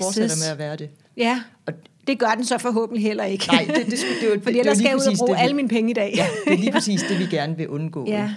fortsætter 0.00 0.36
med 0.36 0.52
at 0.52 0.58
være 0.58 0.76
det. 0.76 0.90
Ja, 1.16 1.42
Og, 1.66 1.72
det 2.06 2.18
gør 2.18 2.30
den 2.36 2.44
så 2.44 2.58
forhåbentlig 2.58 3.02
heller 3.04 3.24
ikke. 3.24 3.46
nej, 3.52 3.64
det, 3.66 3.76
det, 3.76 3.86
det, 3.86 3.98
det, 4.22 4.42
Fordi 4.42 4.58
det 4.58 4.66
var 4.66 4.72
ellers 4.72 4.76
lige 4.76 4.76
skal 4.76 4.86
jeg 4.88 4.96
ud 4.96 5.06
og 5.12 5.18
bruge 5.18 5.36
det, 5.36 5.42
alle 5.42 5.56
mine 5.56 5.68
penge 5.68 5.90
i 5.90 5.94
dag. 5.94 6.12
Ja, 6.16 6.26
det 6.44 6.52
er 6.52 6.58
lige 6.58 6.72
præcis 6.78 7.02
det, 7.08 7.18
vi 7.18 7.26
gerne 7.26 7.56
vil 7.56 7.68
undgå. 7.68 8.06
ja. 8.08 8.34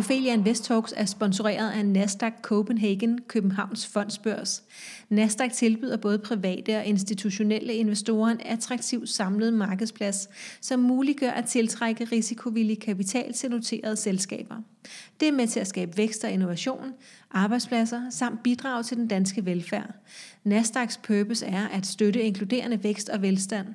Ophelia 0.00 0.32
Invest 0.32 0.64
Talks 0.64 0.94
er 0.96 1.04
sponsoreret 1.04 1.70
af 1.70 1.86
Nasdaq 1.86 2.32
Copenhagen, 2.42 3.20
Københavns 3.28 3.86
Fondsbørs. 3.86 4.62
Nasdaq 5.08 5.52
tilbyder 5.52 5.96
både 5.96 6.18
private 6.18 6.76
og 6.76 6.84
institutionelle 6.84 7.74
investorer 7.74 8.30
en 8.30 8.40
attraktiv 8.44 9.06
samlet 9.06 9.52
markedsplads, 9.52 10.28
som 10.60 10.80
muliggør 10.80 11.30
at 11.30 11.44
tiltrække 11.44 12.04
risikovillig 12.04 12.80
kapital 12.80 13.32
til 13.32 13.50
noterede 13.50 13.96
selskaber. 13.96 14.56
Det 15.20 15.28
er 15.28 15.32
med 15.32 15.46
til 15.46 15.60
at 15.60 15.66
skabe 15.66 15.96
vækst 15.96 16.24
og 16.24 16.30
innovation, 16.30 16.92
arbejdspladser 17.30 18.00
samt 18.10 18.42
bidrage 18.42 18.82
til 18.82 18.96
den 18.96 19.08
danske 19.08 19.44
velfærd. 19.44 19.94
Nasdaqs 20.44 20.96
purpose 20.96 21.46
er 21.46 21.68
at 21.68 21.86
støtte 21.86 22.22
inkluderende 22.22 22.84
vækst 22.84 23.08
og 23.08 23.22
velstand. 23.22 23.66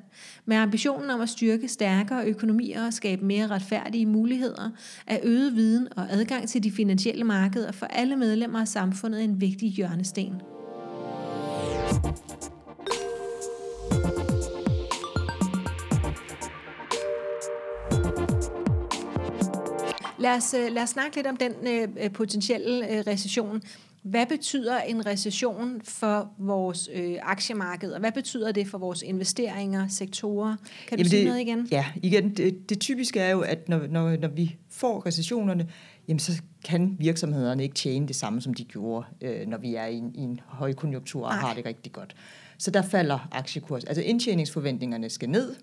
Med 0.46 0.58
ambitionen 0.58 1.10
om 1.10 1.22
at 1.22 1.30
styrke 1.30 1.68
stærkere 1.68 2.26
økonomier 2.26 2.86
og 2.86 2.94
skabe 2.94 3.26
mere 3.26 3.48
retfærdige 3.48 4.06
muligheder, 4.06 4.70
er 5.08 5.20
øget 5.24 5.56
viden 5.56 5.88
og 5.98 6.06
adgang 6.10 6.50
til 6.50 6.64
de 6.64 6.72
finansielle 6.72 7.24
markeder 7.24 7.72
for 7.72 7.86
alle 7.86 8.16
medlemmer 8.16 8.60
af 8.60 8.68
samfundet 8.68 9.24
en 9.24 9.42
vigtig 9.42 9.70
hjørnesten. 9.70 10.55
Lad 20.20 20.36
os, 20.36 20.54
øh, 20.54 20.72
lad 20.72 20.84
os 20.84 20.90
snakke 20.90 21.16
lidt 21.16 21.28
om 21.28 21.38
den 21.38 21.54
øh, 21.68 22.12
potentielle 22.12 22.92
øh, 22.92 23.04
recession. 23.08 23.62
Hvad 24.04 24.26
betyder 24.26 24.82
en 24.82 25.06
recession 25.06 25.82
for 25.84 26.32
vores 26.38 26.90
øh, 26.94 27.16
aktiemarked, 27.22 27.92
og 27.92 28.00
hvad 28.00 28.12
betyder 28.12 28.52
det 28.52 28.68
for 28.68 28.78
vores 28.78 29.02
investeringer, 29.02 29.88
sektorer? 29.88 30.56
Kan 30.88 30.98
du 30.98 31.00
Jamen 31.00 31.10
sige 31.10 31.20
det, 31.20 31.28
noget 31.28 31.42
igen? 31.42 31.68
Ja, 31.72 31.86
igen, 31.96 32.30
det, 32.30 32.70
det 32.70 32.80
typiske 32.80 33.20
er 33.20 33.30
jo, 33.30 33.42
at 33.42 33.70
når, 33.70 33.88
når, 33.90 34.18
når 34.18 34.28
vi 34.28 34.56
får 34.70 35.06
recessionerne, 35.06 35.68
jamen 36.08 36.20
så 36.20 36.42
kan 36.66 36.96
virksomhederne 37.00 37.64
ikke 37.64 37.76
tjene 37.76 38.08
det 38.08 38.16
samme, 38.16 38.42
som 38.42 38.54
de 38.54 38.64
gjorde, 38.64 39.06
øh, 39.22 39.48
når 39.48 39.58
vi 39.58 39.76
er 39.76 39.86
i 39.86 39.96
en, 39.96 40.12
i 40.16 40.20
en 40.20 40.40
højkonjunktur 40.48 41.26
og 41.26 41.34
Nej. 41.34 41.40
har 41.40 41.54
det 41.54 41.66
rigtig 41.66 41.92
godt. 41.92 42.16
Så 42.58 42.72
der 42.72 42.82
falder 42.82 43.28
aktiekurs. 43.32 43.84
Altså 43.84 44.02
indtjeningsforventningerne 44.02 45.10
skal 45.10 45.30
ned. 45.30 45.56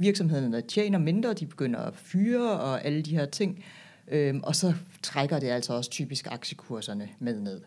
Virksomhederne 0.00 0.60
tjener 0.60 0.98
mindre, 0.98 1.34
de 1.34 1.46
begynder 1.46 1.80
at 1.80 1.92
fyre 1.96 2.50
og 2.50 2.84
alle 2.84 3.02
de 3.02 3.16
her 3.16 3.26
ting. 3.26 3.64
Øhm, 4.08 4.40
og 4.42 4.56
så 4.56 4.74
trækker 5.02 5.38
det 5.38 5.48
altså 5.48 5.72
også 5.72 5.90
typisk 5.90 6.26
aktiekurserne 6.30 7.08
med 7.18 7.40
ned. 7.40 7.60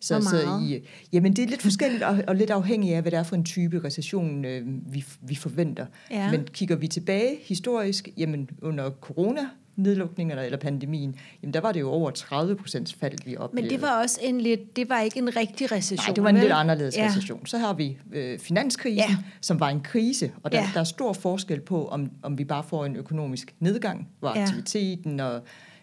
Så, 0.00 0.20
så 0.20 0.46
meget? 0.46 0.62
i, 0.62 0.88
jamen 1.12 1.36
det 1.36 1.44
er 1.44 1.48
lidt 1.48 1.62
forskelligt 1.62 2.02
og, 2.02 2.18
og 2.28 2.36
lidt 2.36 2.50
afhængigt 2.50 2.94
af, 2.94 3.02
hvad 3.02 3.10
det 3.10 3.18
er 3.18 3.22
for 3.22 3.36
en 3.36 3.44
type 3.44 3.84
recession, 3.84 4.44
øh, 4.44 4.62
vi, 4.66 5.04
vi 5.20 5.34
forventer. 5.34 5.86
Ja. 6.10 6.30
Men 6.30 6.44
kigger 6.52 6.76
vi 6.76 6.88
tilbage 6.88 7.38
historisk, 7.42 8.08
jamen 8.16 8.50
under 8.62 8.90
corona 8.90 9.48
nedlukningerne 9.76 10.44
eller 10.44 10.58
pandemien, 10.58 11.14
jamen 11.42 11.54
der 11.54 11.60
var 11.60 11.72
det 11.72 11.80
jo 11.80 11.90
over 11.90 12.10
30 12.10 12.56
procents 12.56 12.94
fald, 12.94 13.18
vi 13.24 13.36
oplevede. 13.36 13.62
Men 13.68 13.70
det 13.80 13.82
var 13.82 14.02
også 14.02 14.20
en 14.22 14.40
lidt, 14.40 14.76
det 14.76 14.88
var 14.88 15.00
ikke 15.00 15.18
en 15.18 15.36
rigtig 15.36 15.72
recession. 15.72 16.06
Nej, 16.08 16.14
det 16.14 16.22
var 16.24 16.28
en 16.30 16.34
vel? 16.34 16.42
lidt 16.42 16.52
anderledes 16.52 16.96
Ja. 16.96 17.06
recession. 17.06 17.46
Så 17.46 17.58
har 17.58 17.74
vi 17.74 17.98
øh, 18.12 18.38
finanskrisen, 18.38 18.96
Ja. 19.10 19.16
som 19.40 19.60
var 19.60 19.68
en 19.68 19.80
krise, 19.80 20.30
og 20.42 20.52
der, 20.52 20.58
Ja. 20.58 20.68
der 20.74 20.80
er 20.80 20.84
stor 20.84 21.12
forskel 21.12 21.60
på, 21.60 21.86
om, 21.88 22.10
om 22.22 22.38
vi 22.38 22.44
bare 22.44 22.62
får 22.62 22.84
en 22.86 22.96
økonomisk 22.96 23.54
nedgang, 23.60 24.08
hvor 24.20 24.32
Ja. 24.36 24.42
aktiviteten 24.42 25.20
og 25.20 25.40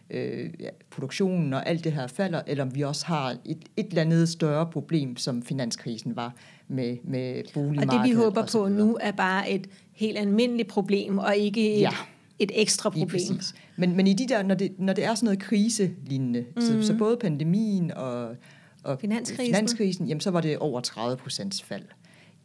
øh, 0.09 0.49
ja, 0.59 0.69
produktionen 0.91 1.53
og 1.53 1.69
alt 1.69 1.83
det 1.83 1.91
her 1.91 2.07
falder, 2.07 2.41
eller 2.47 2.63
om 2.63 2.75
vi 2.75 2.81
også 2.81 3.05
har 3.05 3.29
et, 3.45 3.57
et 3.77 3.85
eller 3.89 4.01
andet 4.01 4.29
større 4.29 4.65
problem, 4.71 5.17
som 5.17 5.43
finanskrisen 5.43 6.15
var 6.15 6.33
med, 6.67 6.97
med 7.03 7.35
Og 7.37 7.43
boligmarkedet. 7.53 8.03
det 8.05 8.09
vi 8.09 8.15
håber 8.15 8.41
og 8.41 8.47
på 8.51 8.67
nu 8.67 8.97
er 9.01 9.11
bare 9.11 9.49
et 9.49 9.67
helt 9.93 10.17
almindeligt 10.17 10.67
problem, 10.67 11.17
og 11.17 11.37
ikke 11.37 11.75
et, 11.75 11.81
Ja. 11.81 11.89
Et 12.39 12.51
ekstra 12.55 12.89
problem. 12.89 13.39
Men, 13.75 13.95
men 13.95 14.07
i 14.07 14.13
de 14.13 14.27
der, 14.27 14.43
når 14.43 14.55
det, 14.55 14.71
når 14.77 14.93
det 14.93 15.05
er 15.05 15.15
sådan 15.15 15.25
noget 15.25 15.39
kriselignende, 15.39 16.45
mm. 16.55 16.61
så, 16.61 16.81
så 16.81 16.97
både 16.97 17.17
pandemien 17.17 17.91
og, 17.91 18.35
og 18.83 18.99
Finanskrisen. 18.99 19.45
finanskrisen, 19.45 20.07
jamen 20.07 20.21
så 20.21 20.31
var 20.31 20.41
det 20.41 20.57
over 20.57 20.81
30 20.81 21.17
procents 21.17 21.61
fald. 21.61 21.83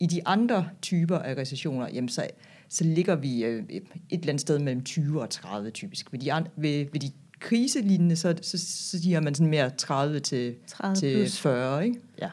I 0.01 0.07
de 0.07 0.27
andre 0.27 0.69
typer 0.83 1.19
af 1.19 1.35
recessioner, 1.35 1.89
jamen 1.93 2.09
så, 2.09 2.27
så 2.69 2.85
ligger 2.85 3.15
vi 3.15 3.45
øh, 3.45 3.63
et 3.69 3.83
eller 4.11 4.29
andet 4.29 4.41
sted 4.41 4.59
mellem 4.59 4.85
20 4.85 5.23
og 5.23 5.31
30 5.31 5.71
typisk. 5.71 6.13
Ved 6.13 6.19
de, 6.19 6.33
andre, 6.33 6.51
ved, 6.57 6.87
ved 6.93 7.01
de 7.01 7.11
kriselignende, 7.39 8.17
så, 8.17 8.35
så, 8.43 8.59
så 8.59 9.03
siger 9.03 9.21
man 9.21 9.35
sådan 9.35 9.51
mere 9.51 9.71
30 9.71 10.21
til, 10.21 10.55
30 10.67 10.97
til 10.97 11.17
plus. 11.17 11.41
40, 11.41 11.87
ikke? 11.87 12.01
Ja. 12.23 12.29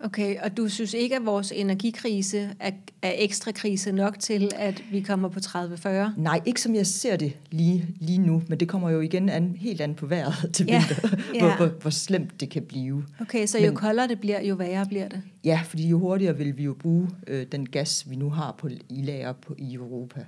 Okay, 0.00 0.36
og 0.42 0.56
du 0.56 0.68
synes 0.68 0.94
ikke, 0.94 1.16
at 1.16 1.26
vores 1.26 1.52
energikrise 1.56 2.50
er, 2.60 2.70
er 3.02 3.12
ekstra 3.16 3.52
krise 3.52 3.92
nok 3.92 4.18
til, 4.18 4.50
at 4.56 4.82
vi 4.90 5.00
kommer 5.00 5.28
på 5.28 5.38
30-40? 5.40 5.88
Nej, 6.16 6.40
ikke 6.46 6.60
som 6.60 6.74
jeg 6.74 6.86
ser 6.86 7.16
det 7.16 7.32
lige, 7.50 7.86
lige 8.00 8.18
nu, 8.18 8.42
men 8.48 8.60
det 8.60 8.68
kommer 8.68 8.90
jo 8.90 9.00
igen 9.00 9.28
an, 9.28 9.56
helt 9.58 9.80
an 9.80 9.94
på 9.94 10.06
vejret 10.06 10.34
til 10.54 10.66
Ja, 10.66 10.84
vinter, 10.88 11.08
ja. 11.34 11.40
hvor, 11.40 11.56
hvor, 11.56 11.66
hvor 11.80 11.90
slemt 11.90 12.40
det 12.40 12.50
kan 12.50 12.62
blive. 12.62 13.04
Okay, 13.20 13.46
så 13.46 13.58
jo 13.58 13.66
Men- 13.66 13.74
koldere 13.76 14.08
det 14.08 14.20
bliver, 14.20 14.42
jo 14.42 14.54
værre 14.54 14.86
bliver 14.86 15.08
det. 15.08 15.20
Ja, 15.44 15.60
fordi 15.64 15.88
jo 15.88 15.98
hurtigere 15.98 16.36
vil 16.36 16.58
vi 16.58 16.62
jo 16.64 16.74
bruge 16.74 17.08
øh, 17.26 17.46
den 17.52 17.66
gas, 17.68 18.06
vi 18.10 18.16
nu 18.16 18.30
har 18.30 18.54
på, 18.58 18.68
i 18.88 19.02
lager 19.02 19.32
på, 19.32 19.54
i 19.58 19.74
Europa. 19.74 20.20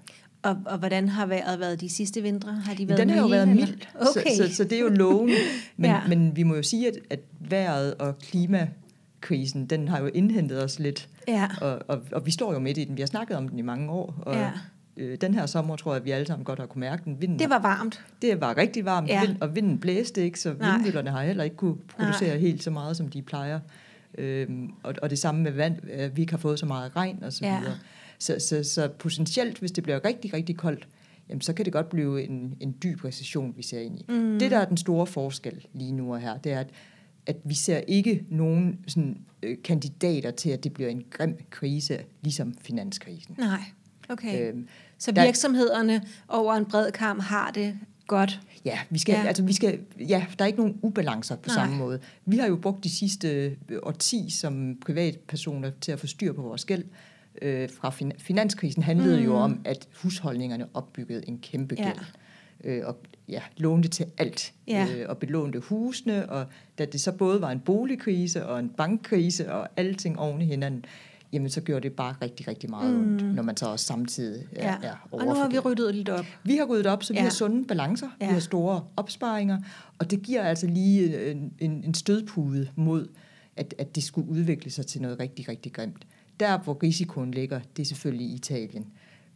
Og, 0.42 0.56
og 0.66 0.78
hvordan 0.78 1.08
har 1.08 1.26
vejret 1.26 1.60
været 1.60 1.80
de 1.80 1.88
sidste 1.88 2.22
vintre? 2.22 2.52
Har 2.52 2.74
de 2.74 2.88
været 2.88 3.00
Den 3.00 3.10
har 3.10 3.20
jo 3.20 3.26
været 3.26 3.48
mild, 3.48 3.74
Okay. 3.94 4.30
så, 4.36 4.48
så, 4.48 4.54
så 4.54 4.64
det 4.64 4.72
er 4.72 4.80
jo 4.82 4.88
lovende. 4.88 5.34
Men, 5.76 5.90
Ja. 5.90 6.00
men 6.08 6.36
vi 6.36 6.42
må 6.42 6.54
jo 6.54 6.62
sige, 6.62 6.88
at, 6.88 6.94
at 7.10 7.20
vejret 7.50 7.94
og 7.94 8.18
klimakrisen, 9.20 9.66
den 9.66 9.88
har 9.88 10.00
jo 10.00 10.06
indhentet 10.06 10.64
os 10.64 10.78
lidt. 10.78 11.08
Ja, 11.28 11.48
Og, 11.60 11.78
og, 11.88 12.02
og 12.12 12.26
vi 12.26 12.30
står 12.30 12.52
jo 12.52 12.58
midt 12.58 12.78
i 12.78 12.84
den. 12.84 12.96
Vi 12.96 13.02
har 13.02 13.06
snakket 13.06 13.36
om 13.36 13.48
den 13.48 13.58
i 13.58 13.62
mange 13.62 13.90
år. 13.90 14.14
Og, 14.26 14.34
Ja. 14.34 14.50
øh, 14.96 15.18
den 15.20 15.34
her 15.34 15.46
sommer 15.46 15.76
tror 15.76 15.92
jeg, 15.92 16.00
at 16.00 16.04
vi 16.04 16.10
alle 16.10 16.26
sammen 16.26 16.44
godt 16.44 16.58
har 16.58 16.66
kunne 16.66 16.80
mærke 16.80 17.02
den. 17.04 17.20
Vinden, 17.20 17.38
det 17.38 17.50
var 17.50 17.58
varmt. 17.62 18.04
det 18.22 18.40
var 18.40 18.56
rigtig 18.56 18.84
varmt, 18.84 19.08
Ja. 19.08 19.20
vind, 19.26 19.36
og 19.40 19.56
vinden 19.56 19.78
blæste 19.78 20.24
ikke, 20.24 20.40
så 20.40 20.54
Nej. 20.58 20.72
vindmøllerne 20.72 21.10
har 21.10 21.22
heller 21.22 21.44
ikke 21.44 21.56
kunne 21.56 21.76
producere 21.96 22.28
Nej. 22.28 22.38
Helt 22.38 22.62
så 22.62 22.70
meget, 22.70 22.96
som 22.96 23.08
de 23.08 23.22
plejer. 23.22 23.60
Øhm, 24.18 24.70
og, 24.82 24.94
og 25.02 25.10
det 25.10 25.18
samme 25.18 25.42
med 25.42 25.52
vand, 25.52 25.76
øh, 25.92 26.16
vi 26.16 26.20
ikke 26.22 26.32
har 26.32 26.38
fået 26.38 26.58
så 26.58 26.66
meget 26.66 26.96
regn 26.96 27.22
og 27.24 27.32
så 27.32 27.44
Ja. 27.44 27.58
videre. 27.60 27.74
Så, 28.18 28.36
så, 28.38 28.62
så 28.64 28.88
potentielt, 28.98 29.58
hvis 29.58 29.72
det 29.72 29.84
bliver 29.84 30.04
rigtig, 30.04 30.32
rigtig 30.34 30.56
koldt, 30.56 30.88
jamen, 31.28 31.40
så 31.40 31.52
kan 31.52 31.64
det 31.64 31.72
godt 31.72 31.88
blive 31.88 32.22
en, 32.24 32.54
en 32.60 32.76
dyb 32.82 33.04
recession, 33.04 33.54
vi 33.56 33.62
ser 33.62 33.80
ind 33.80 33.98
i. 33.98 34.04
Mm. 34.08 34.38
Det, 34.38 34.50
der 34.50 34.58
er 34.58 34.64
den 34.64 34.76
store 34.76 35.06
forskel 35.06 35.66
lige 35.72 35.92
nu 35.92 36.12
og 36.14 36.20
her, 36.20 36.36
det 36.38 36.52
er, 36.52 36.60
at, 36.60 36.66
at 37.30 37.36
vi 37.44 37.54
ser 37.54 37.78
ikke 37.78 38.24
nogen 38.30 38.78
sådan, 38.86 39.18
øh, 39.42 39.56
kandidater 39.64 40.30
til, 40.30 40.50
at 40.50 40.64
det 40.64 40.72
bliver 40.72 40.90
en 40.90 41.04
grim 41.10 41.36
krise, 41.50 41.98
ligesom 42.22 42.54
finanskrisen. 42.62 43.34
Nej, 43.38 43.60
okay. 44.08 44.48
Øhm, 44.52 44.68
Så 44.98 45.12
der- 45.12 45.24
virksomhederne 45.24 46.02
over 46.28 46.54
en 46.54 46.64
bred 46.64 46.92
kamp 46.92 47.22
har 47.22 47.50
det 47.50 47.78
godt. 48.06 48.40
Ja, 48.64 48.78
vi 48.90 48.98
skal, 48.98 49.12
Ja. 49.12 49.26
Altså, 49.26 49.42
vi 49.42 49.52
skal, 49.52 49.78
ja, 50.08 50.26
der 50.38 50.44
er 50.44 50.46
ikke 50.46 50.58
nogen 50.58 50.78
ubalancer 50.82 51.36
på 51.36 51.42
Nej. 51.46 51.54
Samme 51.54 51.76
måde. 51.76 52.00
Vi 52.26 52.38
har 52.38 52.46
jo 52.46 52.56
brugt 52.56 52.84
de 52.84 52.90
sidste 52.90 53.56
øh, 53.68 53.78
årti 53.82 54.30
som 54.30 54.76
privatpersoner 54.86 55.70
til 55.80 55.92
at 55.92 56.00
få 56.00 56.06
styr 56.06 56.32
på 56.32 56.42
vores 56.42 56.64
gæld. 56.64 56.84
Øh, 57.42 57.68
fra 57.80 57.90
fin- 57.90 58.12
finanskrisen 58.18 58.82
handlede 58.82 59.18
mm. 59.18 59.24
jo 59.24 59.36
om, 59.36 59.60
at 59.64 59.88
husholdningerne 60.02 60.66
opbyggede 60.74 61.28
en 61.28 61.38
kæmpe 61.38 61.74
Ja. 61.78 61.84
gæld. 61.84 61.98
Øh, 62.64 62.82
og 62.86 62.96
ja, 63.28 63.42
lånte 63.56 63.88
til 63.88 64.06
alt. 64.18 64.52
Ja. 64.68 64.86
Øh, 64.96 65.06
og 65.08 65.18
belånte 65.18 65.58
husene, 65.60 66.30
og 66.30 66.46
da 66.78 66.84
det 66.84 67.00
så 67.00 67.12
både 67.12 67.40
var 67.40 67.50
en 67.50 67.60
boligkrise 67.60 68.46
og 68.46 68.58
en 68.60 68.68
bankkrise 68.68 69.52
og 69.52 69.68
alting 69.76 70.18
oven 70.18 70.42
i 70.42 70.44
hinanden, 70.44 70.84
jamen 71.32 71.50
så 71.50 71.60
gjorde 71.60 71.82
det 71.88 71.92
bare 71.96 72.14
rigtig, 72.22 72.48
rigtig 72.48 72.70
meget 72.70 72.94
Mm. 72.94 73.00
ondt, 73.00 73.34
når 73.34 73.42
man 73.42 73.56
så 73.56 73.66
også 73.68 73.86
samtidig 73.86 74.46
er, 74.56 74.66
Ja. 74.82 74.88
er 74.88 75.08
Og 75.12 75.24
nu 75.24 75.34
har 75.34 75.48
vi 75.48 75.58
ryddet 75.58 75.94
lidt 75.94 76.08
op. 76.08 76.24
vi 76.44 76.56
har 76.56 76.64
ryddet 76.64 76.86
op, 76.86 77.02
så 77.02 77.12
vi 77.12 77.16
Ja. 77.18 77.22
har 77.22 77.30
sunde 77.30 77.64
balancer, 77.66 78.08
Ja. 78.20 78.26
vi 78.26 78.32
har 78.32 78.40
store 78.40 78.84
opsparinger, 78.96 79.58
og 79.98 80.10
det 80.10 80.22
giver 80.22 80.42
altså 80.42 80.66
lige 80.66 81.30
en, 81.30 81.52
en, 81.58 81.84
en 81.84 81.94
stødpude 81.94 82.68
mod, 82.76 83.08
at, 83.56 83.74
at 83.78 83.94
det 83.94 84.02
skulle 84.02 84.28
udvikle 84.28 84.70
sig 84.70 84.86
til 84.86 85.02
noget 85.02 85.20
rigtig, 85.20 85.48
rigtig 85.48 85.72
grimt. 85.72 86.06
Der, 86.40 86.58
hvor 86.58 86.78
risikoen 86.82 87.30
ligger, 87.30 87.60
det 87.76 87.82
er 87.82 87.86
selvfølgelig 87.86 88.26
i 88.26 88.34
Italien. 88.34 88.86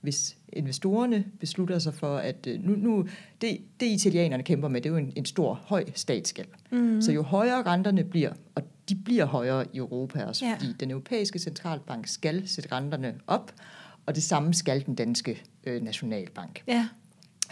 Hvis 0.01 0.37
investorerne 0.57 1.25
beslutter 1.41 1.79
sig 1.79 1.95
for, 1.95 2.17
at 2.17 2.47
øh, 2.47 2.65
nu, 2.65 2.77
nu 2.77 3.07
det, 3.41 3.59
det 3.81 3.87
italienerne 3.87 4.43
kæmper 4.43 4.69
med, 4.69 4.81
det 4.81 4.89
er 4.89 4.93
jo 4.93 4.99
en, 4.99 5.13
en 5.17 5.25
stor, 5.25 5.55
høj 5.65 5.85
statsgæld. 5.95 6.49
Mm. 6.71 7.03
Så 7.03 7.13
jo 7.13 7.23
højere 7.23 7.63
renterne 7.63 8.05
bliver, 8.05 8.33
og 8.55 8.63
de 8.89 8.95
bliver 8.95 9.25
højere 9.25 9.65
i 9.73 9.77
Europa 9.79 10.25
også, 10.25 10.45
Ja. 10.45 10.51
ja. 10.51 10.57
fordi 10.57 10.73
den 10.81 10.91
europæiske 10.91 11.39
centralbank 11.39 12.07
skal 12.07 12.49
sætte 12.49 12.73
renterne 12.73 13.15
op, 13.27 13.53
og 14.07 14.15
det 14.15 14.23
samme 14.23 14.55
skal 14.55 14.87
den 14.87 14.95
danske 14.95 15.43
øh, 15.65 15.83
nationalbank. 15.83 16.63
Ja, 16.69 16.89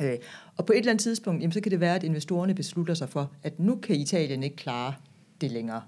Øh, 0.02 0.16
og 0.56 0.66
på 0.66 0.72
et 0.72 0.78
eller 0.78 0.90
andet 0.90 1.02
tidspunkt, 1.02 1.42
jamen, 1.42 1.52
så 1.52 1.60
kan 1.60 1.72
det 1.72 1.80
være, 1.80 1.94
at 1.94 2.02
investorerne 2.02 2.54
beslutter 2.54 2.94
sig 2.94 3.08
for, 3.08 3.32
at 3.42 3.60
nu 3.60 3.76
kan 3.76 3.96
Italien 3.96 4.42
ikke 4.42 4.56
klare 4.56 4.94
det 5.40 5.50
længere. 5.50 5.82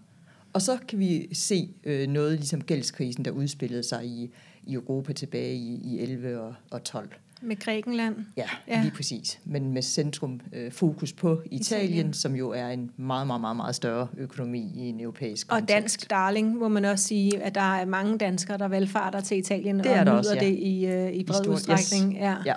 Og 0.53 0.63
så 0.63 0.79
kan 0.89 0.99
vi 0.99 1.35
se 1.35 1.69
øh, 1.85 2.09
noget 2.09 2.33
ligesom 2.39 2.65
gældskrisen, 2.65 3.25
der 3.25 3.31
udspillede 3.31 3.83
sig 3.83 4.07
i, 4.07 4.31
i 4.67 4.75
Europa 4.75 5.13
tilbage 5.13 5.55
i, 5.55 5.81
i 5.85 5.99
11 6.01 6.41
og, 6.41 6.55
og 6.71 6.85
12. 6.85 7.09
med 7.43 7.57
Grækenland. 7.57 8.17
Ja, 8.37 8.45
Ja. 8.69 8.83
lige 8.83 8.93
præcis. 8.97 9.39
Men 9.45 9.73
med 9.73 9.83
centrum 9.83 10.41
øh, 10.53 10.73
fokus 10.73 11.13
på 11.13 11.43
Italien, 11.51 11.89
Italien. 11.91 12.13
Som 12.13 12.35
jo 12.35 12.51
er 12.51 12.69
en 12.69 12.91
meget, 12.97 13.27
meget, 13.27 13.41
meget, 13.41 13.57
meget 13.57 13.75
større 13.75 14.09
økonomi 14.17 14.73
i 14.77 14.81
en 14.81 15.01
europæisk 15.01 15.47
Og 15.53 15.59
kontekst. 15.59 15.75
dansk 15.75 16.11
darling, 16.11 16.57
må 16.57 16.69
man 16.69 16.85
også 16.85 17.05
sige, 17.05 17.43
at 17.43 17.55
der 17.55 17.61
er 17.77 17.85
mange 17.85 18.19
danskere, 18.19 18.59
der 18.59 18.69
valgfarter 18.69 19.21
til 19.21 19.39
Italien 19.39 19.79
Det 19.79 19.87
og 19.87 19.93
er 19.93 19.97
der 20.05 20.13
nyder 20.13 20.19
også, 20.19 20.35
ja. 20.35 20.41
det 20.41 20.59
i, 20.59 20.87
øh, 20.87 21.13
i 21.13 21.25
bred 21.25 21.43
stor- 21.43 21.53
udstrækning. 21.53 22.15
Ja. 22.15 22.37
Ja. 22.47 22.55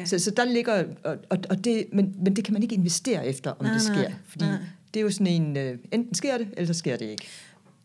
Øh, 0.00 0.06
Så, 0.06 0.18
så 0.18 0.30
der 0.30 0.44
ligger, 0.44 0.84
og, 1.04 1.16
og, 1.30 1.38
og 1.50 1.64
det, 1.64 1.84
men, 1.92 2.14
men 2.24 2.36
det 2.36 2.44
kan 2.44 2.52
man 2.52 2.62
ikke 2.62 2.74
investere 2.74 3.26
efter, 3.26 3.50
om 3.50 3.64
Nej, 3.64 3.72
det 3.72 3.82
sker. 3.82 3.94
nej, 3.94 4.12
fordi 4.26 4.44
nej. 4.44 4.58
det 4.94 5.00
er 5.00 5.04
jo 5.04 5.10
sådan 5.10 5.26
en, 5.26 5.56
øh, 5.56 5.78
enten 5.92 6.14
sker 6.14 6.38
det, 6.38 6.48
eller 6.56 6.66
så 6.66 6.78
sker 6.78 6.96
det 6.96 7.04
ikke. 7.06 7.26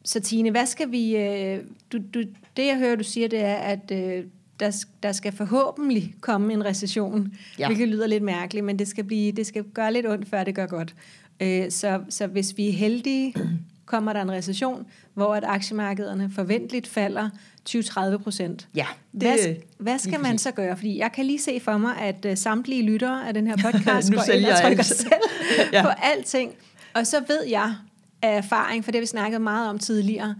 Så 0.08 0.20
Tine, 0.20 0.52
hvad 0.52 0.66
skal 0.66 0.92
vi... 0.92 1.16
Øh, 1.18 1.60
du, 1.92 1.98
du, 2.14 2.20
det 2.58 2.66
jeg 2.68 2.78
hører, 2.78 2.96
du 2.96 3.04
siger, 3.04 3.28
det 3.28 3.40
er, 3.42 3.56
at 3.56 3.92
øh, 3.92 4.24
der, 4.60 4.86
der 5.04 5.12
skal 5.12 5.32
forhåbentlig 5.36 6.16
komme 6.22 6.54
en 6.54 6.66
recession, 6.66 7.34
ja. 7.60 7.66
Hvilket 7.68 7.88
lyder 7.88 8.08
lidt 8.08 8.24
mærkeligt, 8.24 8.66
men 8.66 8.80
det 8.80 8.88
skal, 8.88 9.04
blive, 9.04 9.32
det 9.32 9.48
skal 9.48 9.64
gøre 9.64 9.94
lidt 9.94 10.08
ondt, 10.08 10.30
før 10.30 10.44
det 10.44 10.56
gør 10.56 10.66
godt. 10.66 10.96
Øh, 11.40 11.72
så, 11.72 12.02
så 12.10 12.28
hvis 12.28 12.58
vi 12.58 12.68
er 12.70 12.74
heldige, 12.74 13.34
kommer 13.86 14.14
der 14.14 14.22
en 14.22 14.32
recession, 14.32 14.86
hvor 15.14 15.36
at 15.36 15.44
aktiemarkederne 15.48 16.32
forventeligt 16.36 16.88
falder 16.88 17.30
20-30 17.70 18.18
procent. 18.18 18.68
Ja, 18.76 18.86
Hvad, 19.12 19.34
sk- 19.36 19.76
hvad 19.78 20.00
skal 20.00 20.20
man 20.20 20.38
så 20.38 20.52
gøre? 20.52 20.78
Fordi 20.78 20.98
jeg 20.98 21.12
kan 21.12 21.26
lige 21.26 21.40
se 21.40 21.60
for 21.60 21.78
mig, 21.78 21.98
at 22.02 22.26
uh, 22.26 22.32
samtlige 22.36 22.82
lyttere 22.82 23.28
af 23.28 23.34
den 23.34 23.48
her 23.48 23.58
podcast 23.72 24.14
går 24.14 24.32
ind 24.34 24.46
og 24.46 24.62
trykker 24.62 24.84
selv 24.84 25.10
Ja. 25.74 25.82
på 25.82 25.90
alting. 26.04 26.52
Og 26.94 27.08
så 27.08 27.24
ved 27.28 27.44
jeg 27.50 27.76
af 28.22 28.38
erfaring, 28.38 28.84
for 28.84 28.92
det 28.92 28.98
har 28.98 29.02
vi 29.02 29.08
snakket 29.08 29.42
meget 29.42 29.70
om 29.70 29.80
tidligere, 29.80 30.36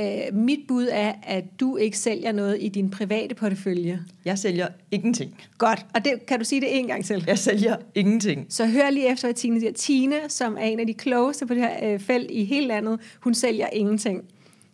uh, 0.00 0.36
mit 0.36 0.60
bud 0.68 0.88
er, 0.92 1.12
at 1.22 1.44
du 1.60 1.76
ikke 1.76 1.98
sælger 1.98 2.32
noget 2.32 2.58
i 2.60 2.68
din 2.68 2.90
private 2.90 3.34
portefølje. 3.34 4.00
Jeg 4.24 4.38
sælger 4.38 4.68
ingenting. 4.90 5.40
Godt, 5.58 5.86
og 5.94 6.04
det, 6.04 6.26
kan 6.26 6.38
du 6.38 6.44
sige 6.44 6.60
det 6.60 6.78
en 6.78 6.86
gang 6.86 7.04
til? 7.04 7.24
Jeg 7.26 7.38
sælger 7.38 7.76
ingenting. 7.94 8.46
Så 8.48 8.66
hør 8.66 8.90
lige 8.90 9.12
efter, 9.12 9.28
hvad 9.28 9.34
Tine 9.34 9.60
siger. 9.60 9.72
Tine, 9.72 10.16
som 10.28 10.56
er 10.56 10.64
en 10.64 10.80
af 10.80 10.86
de 10.86 10.94
klogeste 10.94 11.46
på 11.46 11.54
det 11.54 11.62
her 11.62 11.92
øh, 11.92 12.00
felt 12.00 12.30
i 12.30 12.44
hele 12.44 12.66
landet, 12.66 13.00
hun 13.20 13.34
sælger 13.34 13.66
ingenting. 13.72 14.24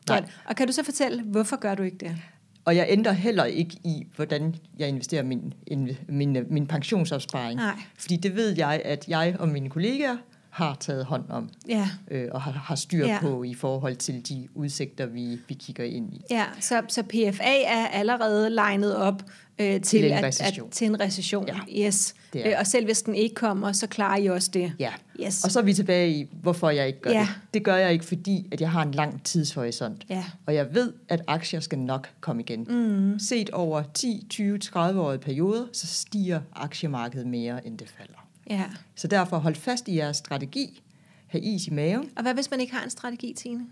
Nej. 0.09 0.21
Godt. 0.21 0.31
Og 0.45 0.57
kan 0.57 0.67
du 0.67 0.73
så 0.73 0.85
fortælle, 0.85 1.23
hvorfor 1.23 1.57
gør 1.57 1.75
du 1.75 1.83
ikke 1.83 1.97
det? 1.97 2.17
Og 2.65 2.77
jeg 2.77 2.87
ændrer 2.89 3.13
heller 3.13 3.45
ikke 3.45 3.77
i, 3.85 4.07
hvordan 4.17 4.55
jeg 4.79 4.89
investerer 4.89 5.23
min, 5.23 5.55
in, 5.67 5.89
min, 6.09 6.39
min 6.51 6.67
pensionsopsparing. 6.67 7.57
Nej. 7.57 7.75
Fordi 7.99 8.17
det 8.17 8.37
ved 8.37 8.57
jeg, 8.57 8.83
at 8.85 9.09
jeg 9.09 9.37
og 9.39 9.49
mine 9.49 9.71
kollegaer 9.71 10.17
har 10.59 10.77
taget 10.81 11.05
hånd 11.05 11.25
om 11.31 11.51
Ja, 11.69 11.89
øh, 12.11 12.29
og 12.33 12.43
har, 12.43 12.53
har 12.53 12.75
styr 12.75 13.07
Ja. 13.07 13.19
på 13.21 13.43
i 13.43 13.55
forhold 13.55 13.97
til 13.97 14.29
de 14.29 14.49
udsigter, 14.55 15.07
vi, 15.07 15.39
vi 15.49 15.55
kigger 15.55 15.85
ind 15.85 16.15
i. 16.15 16.23
Ja, 16.31 16.45
så, 16.61 16.83
så 16.89 17.03
PFA 17.03 17.63
er 17.67 17.87
allerede 17.87 18.51
legnet 18.51 18.97
op 18.97 19.23
øh, 19.59 19.81
til, 19.81 20.05
en 20.05 20.13
at, 20.13 20.25
recession. 20.25 20.67
At, 20.67 20.73
til 20.73 20.87
en 20.87 21.01
recession. 21.01 21.49
Ja, 21.49 21.87
yes. 21.87 22.15
Øh, 22.37 22.45
og 22.59 22.67
selv 22.67 22.85
hvis 22.85 23.03
den 23.03 23.15
ikke 23.15 23.35
kommer, 23.35 23.73
så 23.73 23.87
klarer 23.87 24.17
I 24.19 24.27
også 24.27 24.51
det. 24.55 24.73
Ja. 24.79 24.93
Yes. 25.27 25.45
Og 25.45 25.51
så 25.51 25.59
er 25.59 25.63
vi 25.65 25.75
tilbage 25.75 26.11
i, 26.11 26.27
hvorfor 26.43 26.71
jeg 26.71 26.87
ikke 26.87 27.01
gør 27.01 27.11
Ja. 27.11 27.21
det. 27.21 27.29
Det 27.55 27.65
gør 27.65 27.77
jeg 27.77 27.93
ikke, 27.93 28.05
fordi 28.05 28.47
at 28.53 28.61
jeg 28.61 28.71
har 28.71 28.83
en 28.83 28.93
lang 28.93 29.25
tidshorisont. 29.25 30.05
Ja. 30.11 30.25
Og 30.47 30.55
jeg 30.55 30.75
ved, 30.75 30.93
at 31.09 31.23
aktier 31.27 31.61
skal 31.61 31.79
nok 31.79 32.09
komme 32.21 32.43
igen. 32.43 32.67
Mm. 32.69 33.19
Set 33.19 33.51
over 33.51 33.83
10, 33.95 34.27
20, 34.31 34.59
30 34.59 35.01
årige 35.01 35.19
perioder, 35.19 35.65
så 35.73 35.87
stiger 35.87 36.41
aktiemarkedet 36.57 37.27
mere, 37.27 37.67
end 37.67 37.79
det 37.79 37.89
falder. 37.99 38.28
Ja. 38.51 38.65
Så 38.95 39.09
derfor 39.09 39.39
hold 39.39 39.55
fast 39.55 39.89
i 39.89 39.97
jeres 39.97 40.17
strategi. 40.17 40.83
Ha' 41.27 41.39
is 41.39 41.67
i 41.67 41.71
maven. 41.71 42.11
Og 42.17 42.23
hvad 42.23 42.35
hvis 42.35 42.51
man 42.51 42.61
ikke 42.61 42.75
har 42.75 42.85
en 42.85 42.91
strategi, 42.91 43.35
Tine? 43.37 43.67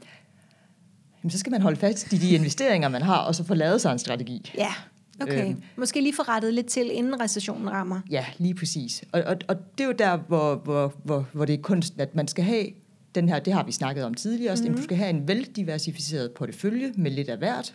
Jamen, 1.22 1.30
så 1.30 1.38
skal 1.38 1.50
man 1.50 1.62
holde 1.62 1.76
fast 1.76 2.12
i 2.12 2.16
de 2.16 2.30
investeringer, 2.30 2.88
man 2.88 3.02
har, 3.02 3.18
og 3.18 3.34
så 3.34 3.44
få 3.44 3.54
lavet 3.54 3.80
sig 3.80 3.92
en 3.92 3.98
strategi. 3.98 4.52
Ja, 4.58 4.72
okay. 5.20 5.48
Øhm. 5.48 5.62
Måske 5.76 6.00
lige 6.00 6.14
få 6.14 6.22
rettet 6.22 6.54
lidt 6.54 6.66
til, 6.66 6.90
inden 6.92 7.20
recessionen 7.20 7.70
rammer. 7.70 8.00
Ja, 8.10 8.24
lige 8.38 8.54
præcis. 8.54 9.04
Og, 9.12 9.22
og, 9.26 9.36
og 9.48 9.56
det 9.78 9.84
er 9.84 9.88
jo 9.88 9.94
der, 9.98 10.16
hvor, 10.16 10.54
hvor, 10.54 10.94
hvor, 11.04 11.26
hvor 11.32 11.44
det 11.44 11.54
er 11.54 11.62
kunsten, 11.62 12.00
at 12.00 12.14
man 12.14 12.28
skal 12.28 12.44
have 12.44 12.66
den 13.14 13.28
her, 13.28 13.38
det 13.38 13.52
har 13.52 13.64
vi 13.64 13.72
snakket 13.72 14.04
om 14.04 14.14
tidligere, 14.14 14.54
mm-hmm. 14.54 14.68
Mhm. 14.70 14.76
du 14.76 14.82
skal 14.82 14.96
have 14.96 15.10
en 15.10 15.28
veldiversificeret 15.28 16.32
portefølje 16.32 16.92
med 16.96 17.10
lidt 17.10 17.28
af 17.28 17.38
hvert. 17.38 17.74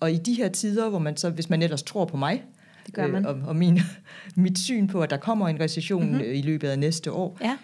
Og 0.00 0.12
i 0.12 0.16
de 0.16 0.34
her 0.34 0.48
tider, 0.48 0.88
hvor 0.88 0.98
man 0.98 1.16
så, 1.16 1.30
hvis 1.30 1.50
man 1.50 1.62
ellers 1.62 1.82
tror 1.82 2.04
på 2.04 2.16
mig, 2.16 2.44
Det 2.88 2.94
gør 2.94 3.06
man. 3.06 3.26
og, 3.26 3.34
og 3.46 3.56
min, 3.56 3.78
mit 4.36 4.58
syn 4.58 4.86
på, 4.86 5.00
at 5.00 5.10
der 5.10 5.16
kommer 5.16 5.48
en 5.48 5.60
recession 5.60 6.02
Mhm. 6.04 6.12
mm-hmm. 6.12 6.32
i 6.32 6.42
løbet 6.42 6.68
af 6.68 6.78
næste 6.78 7.12
år, 7.12 7.38
Ja. 7.40 7.56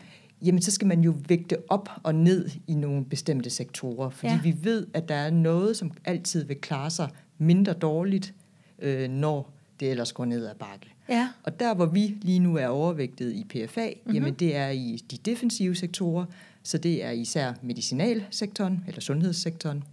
jamen 0.43 0.63
så 0.63 0.71
skal 0.71 0.89
man 0.89 1.01
jo 1.01 1.15
vægte 1.29 1.57
op 1.69 1.89
og 2.03 2.15
ned 2.15 2.49
i 2.67 2.75
nogle 2.75 3.05
bestemte 3.05 3.51
sektorer, 3.51 4.11
fordi 4.11 4.33
Ja. 4.33 4.41
vi 4.43 4.55
ved, 4.63 4.87
at 4.95 5.09
der 5.09 5.15
er 5.15 5.31
noget, 5.31 5.77
som 5.77 5.91
altid 6.05 6.45
vil 6.45 6.57
klare 6.57 6.91
sig 6.91 7.09
mindre 7.39 7.73
dårligt, 7.73 8.35
øh, 8.79 9.09
når 9.11 9.51
det 9.81 9.91
ellers 9.91 10.13
går 10.13 10.25
ned 10.25 10.47
ad 10.47 10.55
bakke. 10.55 10.87
Ja. 11.09 11.29
Og 11.43 11.61
der, 11.61 11.75
hvor 11.75 11.87
vi 11.87 12.17
lige 12.23 12.39
nu 12.39 12.57
er 12.57 12.67
overvægtet 12.67 13.33
i 13.33 13.45
PFA, 13.49 13.81
Mhm. 13.87 13.93
mm-hmm. 14.05 14.15
jamen 14.15 14.35
det 14.35 14.57
er 14.57 14.69
i 14.69 15.03
de 15.11 15.17
defensive 15.17 15.75
sektorer, 15.75 16.25
så 16.63 16.79
det 16.79 17.05
er 17.05 17.11
især 17.11 17.53
medicinalsektoren 17.63 18.85
eller 18.89 19.01
sundhedssektoren. 19.01 19.85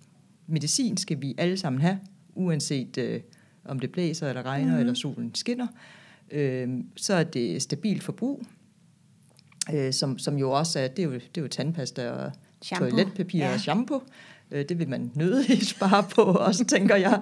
Medicin 0.47 0.97
skal 0.97 1.21
vi 1.21 1.35
alle 1.37 1.57
sammen 1.57 1.81
have, 1.81 1.99
uanset 2.35 2.97
øh, 2.97 3.19
om 3.65 3.79
det 3.79 3.91
blæser 3.91 4.29
eller 4.29 4.43
regner 4.45 4.65
Mhm. 4.67 4.73
mm. 4.75 4.79
eller 4.79 4.93
solen 4.93 5.35
skinner. 5.35 5.67
Øh, 6.31 6.69
så 6.95 7.13
er 7.13 7.23
det 7.23 7.61
stabilt 7.61 8.03
forbrug, 8.03 8.43
øh, 9.73 9.93
som, 9.93 10.17
som 10.19 10.37
jo 10.37 10.51
også 10.51 10.79
er, 10.79 10.87
det 10.87 10.99
er 10.99 11.03
jo, 11.07 11.13
det 11.13 11.37
er 11.37 11.41
jo 11.41 11.47
tandpasta 11.47 12.09
og 12.09 12.31
Shampoo. 12.61 12.89
toiletpapir 12.89 13.39
Ja. 13.39 13.53
og 13.53 13.59
shampoo. 13.59 14.01
Øh, 14.51 14.65
det 14.69 14.79
vil 14.79 14.89
man 14.89 15.11
nødigt 15.15 15.65
spare 15.75 16.03
på, 16.15 16.21
også 16.21 16.65
tænker 16.65 16.95
jeg, 16.95 17.21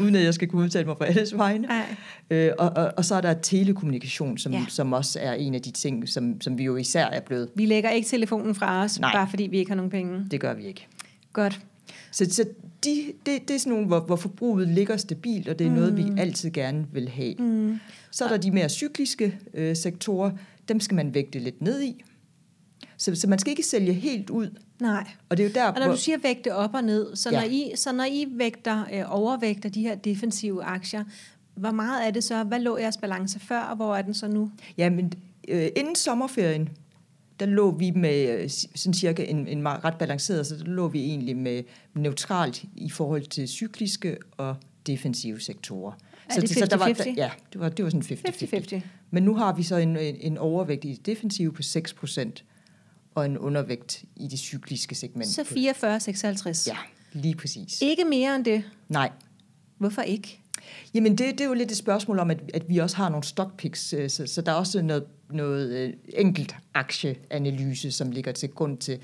uden 0.00 0.14
at 0.14 0.24
jeg 0.24 0.34
skal 0.34 0.48
kunne 0.48 0.62
udtale 0.64 0.86
mig 0.86 0.96
for 0.96 1.04
alles 1.04 1.36
vegne. 1.36 1.66
Nej. 1.68 1.96
Øh, 2.30 2.52
og, 2.58 2.68
og, 2.76 2.92
og 2.96 3.04
så 3.04 3.14
er 3.14 3.20
der 3.20 3.34
telekommunikation, 3.34 4.38
som, 4.38 4.52
ja. 4.52 4.64
som 4.68 4.92
også 4.92 5.18
er 5.20 5.32
en 5.32 5.54
af 5.54 5.62
de 5.62 5.70
ting, 5.70 6.08
som, 6.08 6.40
som 6.40 6.58
vi 6.58 6.64
jo 6.64 6.76
især 6.76 7.06
er 7.06 7.20
blevet. 7.20 7.48
Vi 7.54 7.66
lægger 7.66 7.90
ikke 7.90 8.08
telefonen 8.08 8.54
fra 8.54 8.84
os, 8.84 9.00
Nej. 9.00 9.12
bare 9.14 9.26
fordi 9.30 9.42
vi 9.42 9.58
ikke 9.58 9.70
har 9.70 9.76
nogen 9.76 9.90
penge. 9.90 10.26
Det 10.30 10.40
gør 10.40 10.54
vi 10.54 10.64
ikke. 10.66 10.86
Godt. 11.32 11.60
Så, 12.12 12.24
så 12.30 12.44
de, 12.84 13.12
det, 13.26 13.48
det 13.48 13.54
er 13.54 13.58
sådan 13.58 13.72
nogle, 13.72 13.86
hvor, 13.86 14.00
hvor 14.00 14.16
forbruget 14.16 14.68
ligger 14.68 14.96
stabilt, 14.96 15.48
og 15.48 15.58
det 15.58 15.66
er 15.66 15.70
mm. 15.70 15.76
noget, 15.76 15.96
vi 15.96 16.04
altid 16.18 16.50
gerne 16.50 16.86
vil 16.92 17.08
have. 17.08 17.34
Mm. 17.34 17.78
Så 18.10 18.24
er 18.24 18.28
der 18.28 18.36
de 18.36 18.50
mere 18.50 18.68
cykliske 18.68 19.38
øh, 19.54 19.76
sektorer, 19.76 20.30
dem 20.68 20.80
skal 20.80 20.94
man 20.94 21.14
vægte 21.14 21.38
lidt 21.38 21.62
ned 21.62 21.82
i. 21.82 22.04
Så, 22.96 23.14
så 23.14 23.28
man 23.28 23.38
skal 23.38 23.50
ikke 23.50 23.62
sælge 23.62 23.92
helt 23.92 24.30
ud. 24.30 24.50
Nej. 24.80 25.06
Og 25.28 25.36
det 25.36 25.44
er 25.44 25.48
jo 25.48 25.54
der, 25.54 25.66
Og 25.66 25.74
når 25.74 25.86
hvor, 25.86 25.94
du 25.94 26.00
siger 26.00 26.18
vægte 26.18 26.54
op 26.54 26.74
og 26.74 26.84
ned, 26.84 27.16
så, 27.16 27.30
ja. 27.30 27.40
Når, 27.40 27.48
I, 27.48 27.72
så 27.74 27.92
når 27.92 28.04
I 28.04 28.26
vægter, 28.30 28.84
øh, 28.92 29.04
overvægter 29.08 29.68
de 29.68 29.82
her 29.82 29.94
defensive 29.94 30.64
aktier, 30.64 31.04
hvor 31.54 31.70
meget 31.70 32.06
er 32.06 32.10
det 32.10 32.24
så? 32.24 32.44
Hvad 32.44 32.60
lå 32.60 32.78
jeres 32.78 32.96
balance 32.96 33.40
før, 33.40 33.60
og 33.60 33.76
hvor 33.76 33.96
er 33.96 34.02
den 34.02 34.14
så 34.14 34.28
nu? 34.28 34.50
ja, 34.78 34.90
men 34.90 35.12
øh, 35.48 35.68
inden 35.76 35.94
sommerferien, 35.94 36.68
der 37.40 37.46
lå 37.46 37.70
vi 37.70 37.90
med 37.90 38.42
øh, 38.42 38.50
sådan 38.50 38.94
cirka 38.94 39.24
en, 39.24 39.48
en 39.48 39.62
meget 39.62 39.84
ret 39.84 39.94
balanceret, 39.98 40.46
så 40.46 40.56
der 40.56 40.64
lå 40.64 40.88
vi 40.88 41.00
egentlig 41.04 41.36
med 41.36 41.62
neutralt 41.94 42.64
i 42.76 42.90
forhold 42.90 43.22
til 43.26 43.48
cykliske 43.48 44.16
og 44.36 44.56
defensive 44.86 45.40
sektorer. 45.40 45.92
Er 46.30 46.34
så, 46.34 46.40
det 46.40 46.50
så 46.50 46.66
der 46.66 46.76
var, 46.76 46.86
50-50? 46.88 47.04
der, 47.04 47.12
ja, 47.16 47.30
det 47.52 47.60
var, 47.60 47.68
det 47.68 47.84
var 47.84 47.90
sådan 47.90 48.02
50-50. 48.02 48.76
50-50. 48.76 48.80
Men 49.10 49.22
nu 49.22 49.34
har 49.34 49.54
vi 49.54 49.62
så 49.62 49.76
en, 49.76 49.96
en, 49.96 50.16
en 50.20 50.38
overvægt 50.38 50.84
i 50.84 50.88
det 50.92 51.06
defensive 51.06 51.52
på 51.52 51.62
6%, 51.62 52.30
og 53.14 53.26
en 53.26 53.38
undervægt 53.38 54.04
i 54.16 54.28
det 54.28 54.38
cykliske 54.38 54.94
segment. 54.94 55.26
Så 55.28 55.44
på- 55.44 55.54
44-56. 55.54 56.66
Ja, 56.70 56.76
lige 57.12 57.34
præcis. 57.34 57.82
Ikke 57.82 58.04
mere 58.04 58.36
end 58.36 58.44
det. 58.44 58.62
Nej. 58.88 59.10
Hvorfor 59.78 60.02
ikke? 60.02 60.40
Jamen, 60.94 61.12
det, 61.12 61.32
det 61.32 61.40
er 61.40 61.44
jo 61.44 61.54
lidt 61.54 61.70
et 61.70 61.76
spørgsmål 61.76 62.18
om, 62.18 62.30
at, 62.30 62.38
at 62.54 62.68
vi 62.68 62.78
også 62.78 62.96
har 62.96 63.08
nogle 63.08 63.24
stock 63.24 63.56
picks, 63.56 63.92
øh, 63.92 64.10
så, 64.10 64.26
så 64.26 64.42
der 64.42 64.52
er 64.52 64.56
også 64.56 64.82
noget, 64.82 65.04
noget 65.30 65.76
øh, 65.76 65.92
enkelt 66.08 66.56
aktieanalyse, 66.74 67.92
som 67.92 68.10
ligger 68.10 68.32
til 68.32 68.48
grund 68.48 68.78
til, 68.78 68.98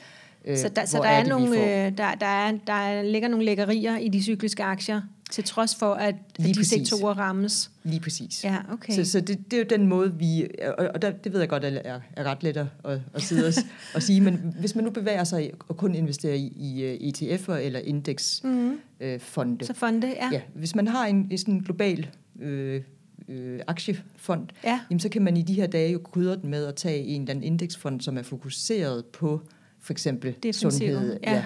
øh, 0.44 0.56
så 0.56 0.68
der, 0.68 0.84
så 0.84 0.98
der, 0.98 1.04
er 1.04 1.16
det, 1.16 1.24
vi 1.24 1.30
nogle, 1.30 1.46
får. 1.46 1.86
øh, 1.86 1.98
der, 1.98 2.14
der, 2.14 2.26
er, 2.26 2.52
der 2.66 3.02
ligger 3.02 3.28
nogle 3.28 3.44
lækkerier 3.44 3.96
i 3.96 4.08
de 4.08 4.22
cykliske 4.22 4.64
aktier, 4.64 5.00
til 5.30 5.44
trods 5.44 5.74
for, 5.76 5.94
at, 5.94 6.08
at 6.08 6.14
Lige 6.38 6.54
de 6.54 6.58
præcis. 6.58 6.88
sektorer 6.88 7.14
rammes. 7.14 7.70
Lige 7.84 8.00
præcis. 8.00 8.44
Ja, 8.44 8.56
okay. 8.72 8.92
Så, 8.92 9.04
så 9.10 9.20
det, 9.20 9.50
det 9.50 9.56
er 9.56 9.58
jo 9.58 9.66
den 9.70 9.86
måde, 9.86 10.14
vi... 10.18 10.46
Og, 10.78 10.86
og 10.94 11.02
der, 11.02 11.10
det 11.10 11.32
ved 11.32 11.40
jeg 11.40 11.48
godt, 11.48 11.64
er, 11.64 11.68
er, 11.84 12.00
er 12.16 12.24
ret 12.24 12.42
let 12.42 12.56
at, 12.56 12.66
at, 12.84 13.00
at 13.14 13.22
sidde 13.22 13.46
og, 13.46 13.52
og 13.94 14.02
sige, 14.02 14.20
men 14.20 14.54
hvis 14.60 14.74
man 14.74 14.84
nu 14.84 14.90
bevæger 14.90 15.24
sig 15.24 15.50
og 15.68 15.76
kun 15.76 15.94
investerer 15.94 16.34
i, 16.34 16.52
i 16.56 16.82
øh, 16.82 16.94
ETF'er 16.94 17.52
eller 17.52 17.78
indeksfonde, 17.80 18.56
Mhm. 18.68 18.78
øh, 19.00 19.20
fonde, 19.20 19.64
Så 19.66 19.74
fonde, 19.74 20.06
ja. 20.08 20.28
ja, 20.32 20.40
hvis 20.54 20.74
man 20.74 20.88
har 20.88 21.06
en, 21.06 21.28
en 21.30 21.38
sådan 21.38 21.58
global 21.60 22.06
øh, 22.40 22.82
øh, 23.28 23.60
aktiefond, 23.66 24.46
ja. 24.64 24.80
jamen, 24.90 25.00
så 25.00 25.08
kan 25.08 25.22
man 25.22 25.36
i 25.36 25.42
de 25.42 25.54
her 25.54 25.66
dage 25.66 25.92
jo 25.92 25.98
krydre 25.98 26.36
den 26.36 26.50
med 26.50 26.64
at 26.66 26.74
tage 26.74 26.98
en 27.04 27.20
eller 27.22 27.30
anden 27.30 27.42
indeksfond, 27.44 28.00
som 28.00 28.18
er 28.18 28.22
fokuseret 28.22 29.04
på 29.04 29.40
for 29.80 29.92
eksempel 29.92 30.34
Defensive, 30.42 30.70
sundhed. 30.70 31.18
ja. 31.22 31.44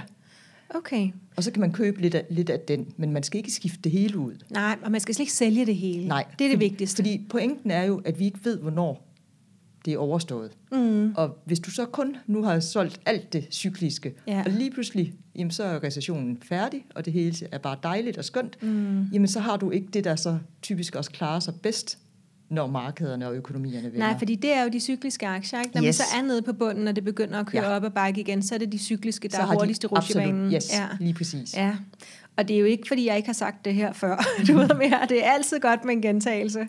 Okay. 0.74 1.10
Og 1.36 1.44
så 1.44 1.50
kan 1.52 1.60
man 1.60 1.72
købe 1.72 2.00
lidt 2.00 2.14
af, 2.14 2.24
lidt 2.30 2.50
af 2.50 2.60
den, 2.60 2.86
men 2.96 3.12
man 3.12 3.22
skal 3.22 3.38
ikke 3.38 3.50
skifte 3.52 3.78
det 3.84 3.92
hele 3.92 4.18
ud. 4.18 4.32
Nej, 4.50 4.76
og 4.82 4.90
man 4.90 5.00
skal 5.00 5.14
slet 5.14 5.22
ikke 5.22 5.32
sælge 5.32 5.66
det 5.66 5.76
hele. 5.76 6.08
Nej, 6.08 6.24
det 6.38 6.44
er 6.44 6.50
det 6.50 6.60
vigtigste. 6.60 6.96
Fordi 6.96 7.26
pointen 7.30 7.70
er 7.70 7.82
jo, 7.84 8.02
at 8.04 8.18
vi 8.18 8.24
ikke 8.24 8.38
ved, 8.44 8.58
hvornår 8.58 9.04
det 9.84 9.92
er 9.94 9.98
overstået. 9.98 10.50
Mm. 10.72 11.12
Og 11.16 11.38
hvis 11.44 11.60
du 11.60 11.70
så 11.70 11.86
kun 11.86 12.16
nu 12.26 12.42
har 12.42 12.60
solgt 12.60 13.00
alt 13.06 13.32
det 13.32 13.46
cykliske, 13.50 14.14
Ja. 14.26 14.42
og 14.46 14.50
lige 14.50 14.70
pludselig, 14.70 15.12
jamen, 15.36 15.50
så 15.50 15.62
er 15.64 15.82
recessionen 15.82 16.38
færdig, 16.42 16.84
og 16.94 17.04
det 17.04 17.12
hele 17.12 17.36
er 17.52 17.58
bare 17.58 17.76
dejligt 17.82 18.18
og 18.18 18.24
skønt, 18.24 18.62
Mm. 18.62 19.02
jamen 19.12 19.28
så 19.28 19.40
har 19.40 19.56
du 19.56 19.70
ikke 19.70 19.86
det, 19.92 20.04
der 20.04 20.16
så 20.16 20.38
typisk 20.62 20.94
også 20.94 21.10
klarer 21.10 21.40
sig 21.40 21.54
bedst, 21.62 21.98
når 22.50 22.66
markederne 22.66 23.26
og 23.28 23.34
økonomierne 23.36 23.84
vender. 23.92 23.98
Nej, 23.98 24.18
fordi 24.18 24.34
det 24.34 24.52
er 24.52 24.62
jo 24.62 24.68
de 24.68 24.80
cykliske 24.80 25.26
aktier. 25.26 25.60
Ikke? 25.60 25.70
Når 25.74 25.82
yes. 25.82 25.84
Man 25.86 25.92
så 25.92 26.02
er 26.18 26.22
nede 26.22 26.42
på 26.42 26.52
bunden, 26.52 26.88
og 26.88 26.96
det 26.96 27.04
begynder 27.04 27.40
at 27.40 27.46
køre 27.46 27.64
ja. 27.64 27.76
Op 27.76 27.84
ad 27.84 27.90
bakke 27.90 28.20
igen, 28.20 28.42
så 28.42 28.54
er 28.54 28.58
det 28.58 28.72
de 28.72 28.78
cykliske, 28.78 29.28
der 29.28 29.36
så 29.36 29.42
er 29.42 29.46
hurtigst 29.46 29.84
i 29.84 29.86
rutsjebanen. 29.86 30.52
Yes, 30.52 30.72
Ja. 30.72 30.86
lige 31.00 31.14
præcis. 31.14 31.54
ja. 31.56 31.76
Og 32.36 32.48
det 32.48 32.56
er 32.56 32.60
jo 32.60 32.66
ikke, 32.66 32.88
fordi 32.88 33.06
jeg 33.06 33.16
ikke 33.16 33.28
har 33.28 33.32
sagt 33.34 33.64
det 33.64 33.74
her 33.74 33.92
før. 33.92 34.16
Du 34.48 34.52
ved 34.52 34.68
mere, 34.78 35.00
det 35.08 35.26
er 35.26 35.30
altid 35.30 35.60
godt 35.60 35.84
med 35.84 35.94
en 35.94 36.02
gentagelse. 36.02 36.68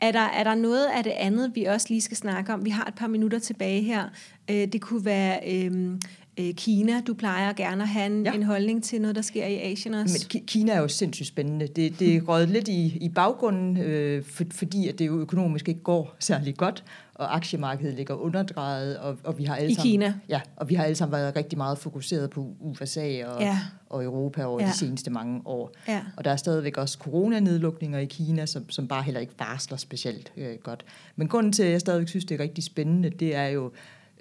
Er 0.00 0.12
der, 0.12 0.20
er 0.20 0.44
der 0.44 0.54
noget 0.54 0.86
af 0.96 1.04
det 1.04 1.10
andet, 1.10 1.50
vi 1.54 1.64
også 1.64 1.86
lige 1.90 2.00
skal 2.00 2.16
snakke 2.16 2.52
om? 2.52 2.64
Vi 2.64 2.70
har 2.70 2.84
et 2.84 2.94
par 2.94 3.06
minutter 3.06 3.38
tilbage 3.38 3.82
her. 3.82 4.04
Øh, 4.50 4.56
Det 4.72 4.80
kunne 4.80 5.04
være 5.04 5.40
øhm, 5.64 6.00
øh, 6.40 6.54
Kina. 6.54 7.00
Du 7.06 7.14
plejer 7.14 7.52
gerne 7.52 7.82
at 7.82 7.88
have 7.88 8.06
en, 8.06 8.24
ja. 8.26 8.32
En 8.34 8.42
holdning 8.42 8.84
til 8.84 9.00
noget, 9.00 9.16
der 9.16 9.22
sker 9.22 9.46
i 9.46 9.58
Asien 9.72 9.94
også. 9.94 10.26
Men 10.32 10.40
Ki- 10.40 10.44
Kina 10.46 10.72
er 10.72 10.80
jo 10.80 10.88
sindssygt 10.88 11.28
spændende. 11.28 11.66
Det, 11.66 11.98
det 11.98 12.16
er 12.16 12.20
røget 12.20 12.48
lidt 12.48 12.68
i, 12.68 12.98
i 13.00 13.08
baggrunden, 13.08 13.76
øh, 13.76 14.24
for, 14.24 14.44
fordi 14.50 14.88
at 14.88 14.98
det 14.98 15.06
jo 15.06 15.20
økonomisk 15.20 15.68
ikke 15.68 15.80
går 15.82 16.16
særlig 16.18 16.56
godt, 16.56 16.84
og 17.14 17.36
aktiemarkedet 17.36 17.94
ligger 17.94 18.14
underdrejet, 18.14 18.98
og, 18.98 19.18
og 19.24 19.38
vi 19.38 19.44
har 19.44 19.56
alle 19.56 19.70
I 19.70 19.74
sammen, 19.74 19.90
Kina. 19.90 20.14
Ja, 20.28 20.40
og 20.56 20.68
vi 20.68 20.74
har 20.74 20.84
alle 20.84 20.94
sammen 20.96 21.12
været 21.12 21.36
rigtig 21.36 21.58
meget 21.58 21.78
fokuseret 21.78 22.30
på 22.30 22.54
USA 22.60 23.24
og, 23.26 23.40
Ja. 23.40 23.58
og 23.90 24.04
Europa 24.04 24.44
over 24.44 24.60
ja. 24.62 24.66
de 24.68 24.72
seneste 24.78 25.10
mange 25.10 25.40
år. 25.44 25.72
Ja. 25.88 26.00
Og 26.16 26.24
der 26.24 26.30
er 26.30 26.36
stadigvæk 26.36 26.76
også 26.76 26.98
coronanedlukninger 26.98 27.98
i 27.98 28.04
Kina, 28.04 28.46
som, 28.46 28.70
som 28.70 28.88
bare 28.88 29.02
heller 29.02 29.20
ikke 29.20 29.32
varsler 29.38 29.76
specielt 29.76 30.32
øh, 30.36 30.54
godt. 30.62 30.84
Men 31.16 31.28
grunden 31.28 31.52
til, 31.52 31.62
at 31.62 31.70
jeg 31.72 31.80
stadigvæk 31.80 32.08
synes, 32.08 32.24
det 32.24 32.40
er 32.40 32.42
rigtig 32.44 32.64
spændende, 32.64 33.10
det 33.10 33.34
er 33.36 33.46
jo 33.46 33.70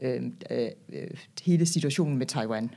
øh, 0.02 0.22
øh, 0.52 0.68
øh, 0.94 1.08
hele 1.44 1.66
situationen 1.66 2.18
med 2.18 2.26
Taiwan. 2.26 2.72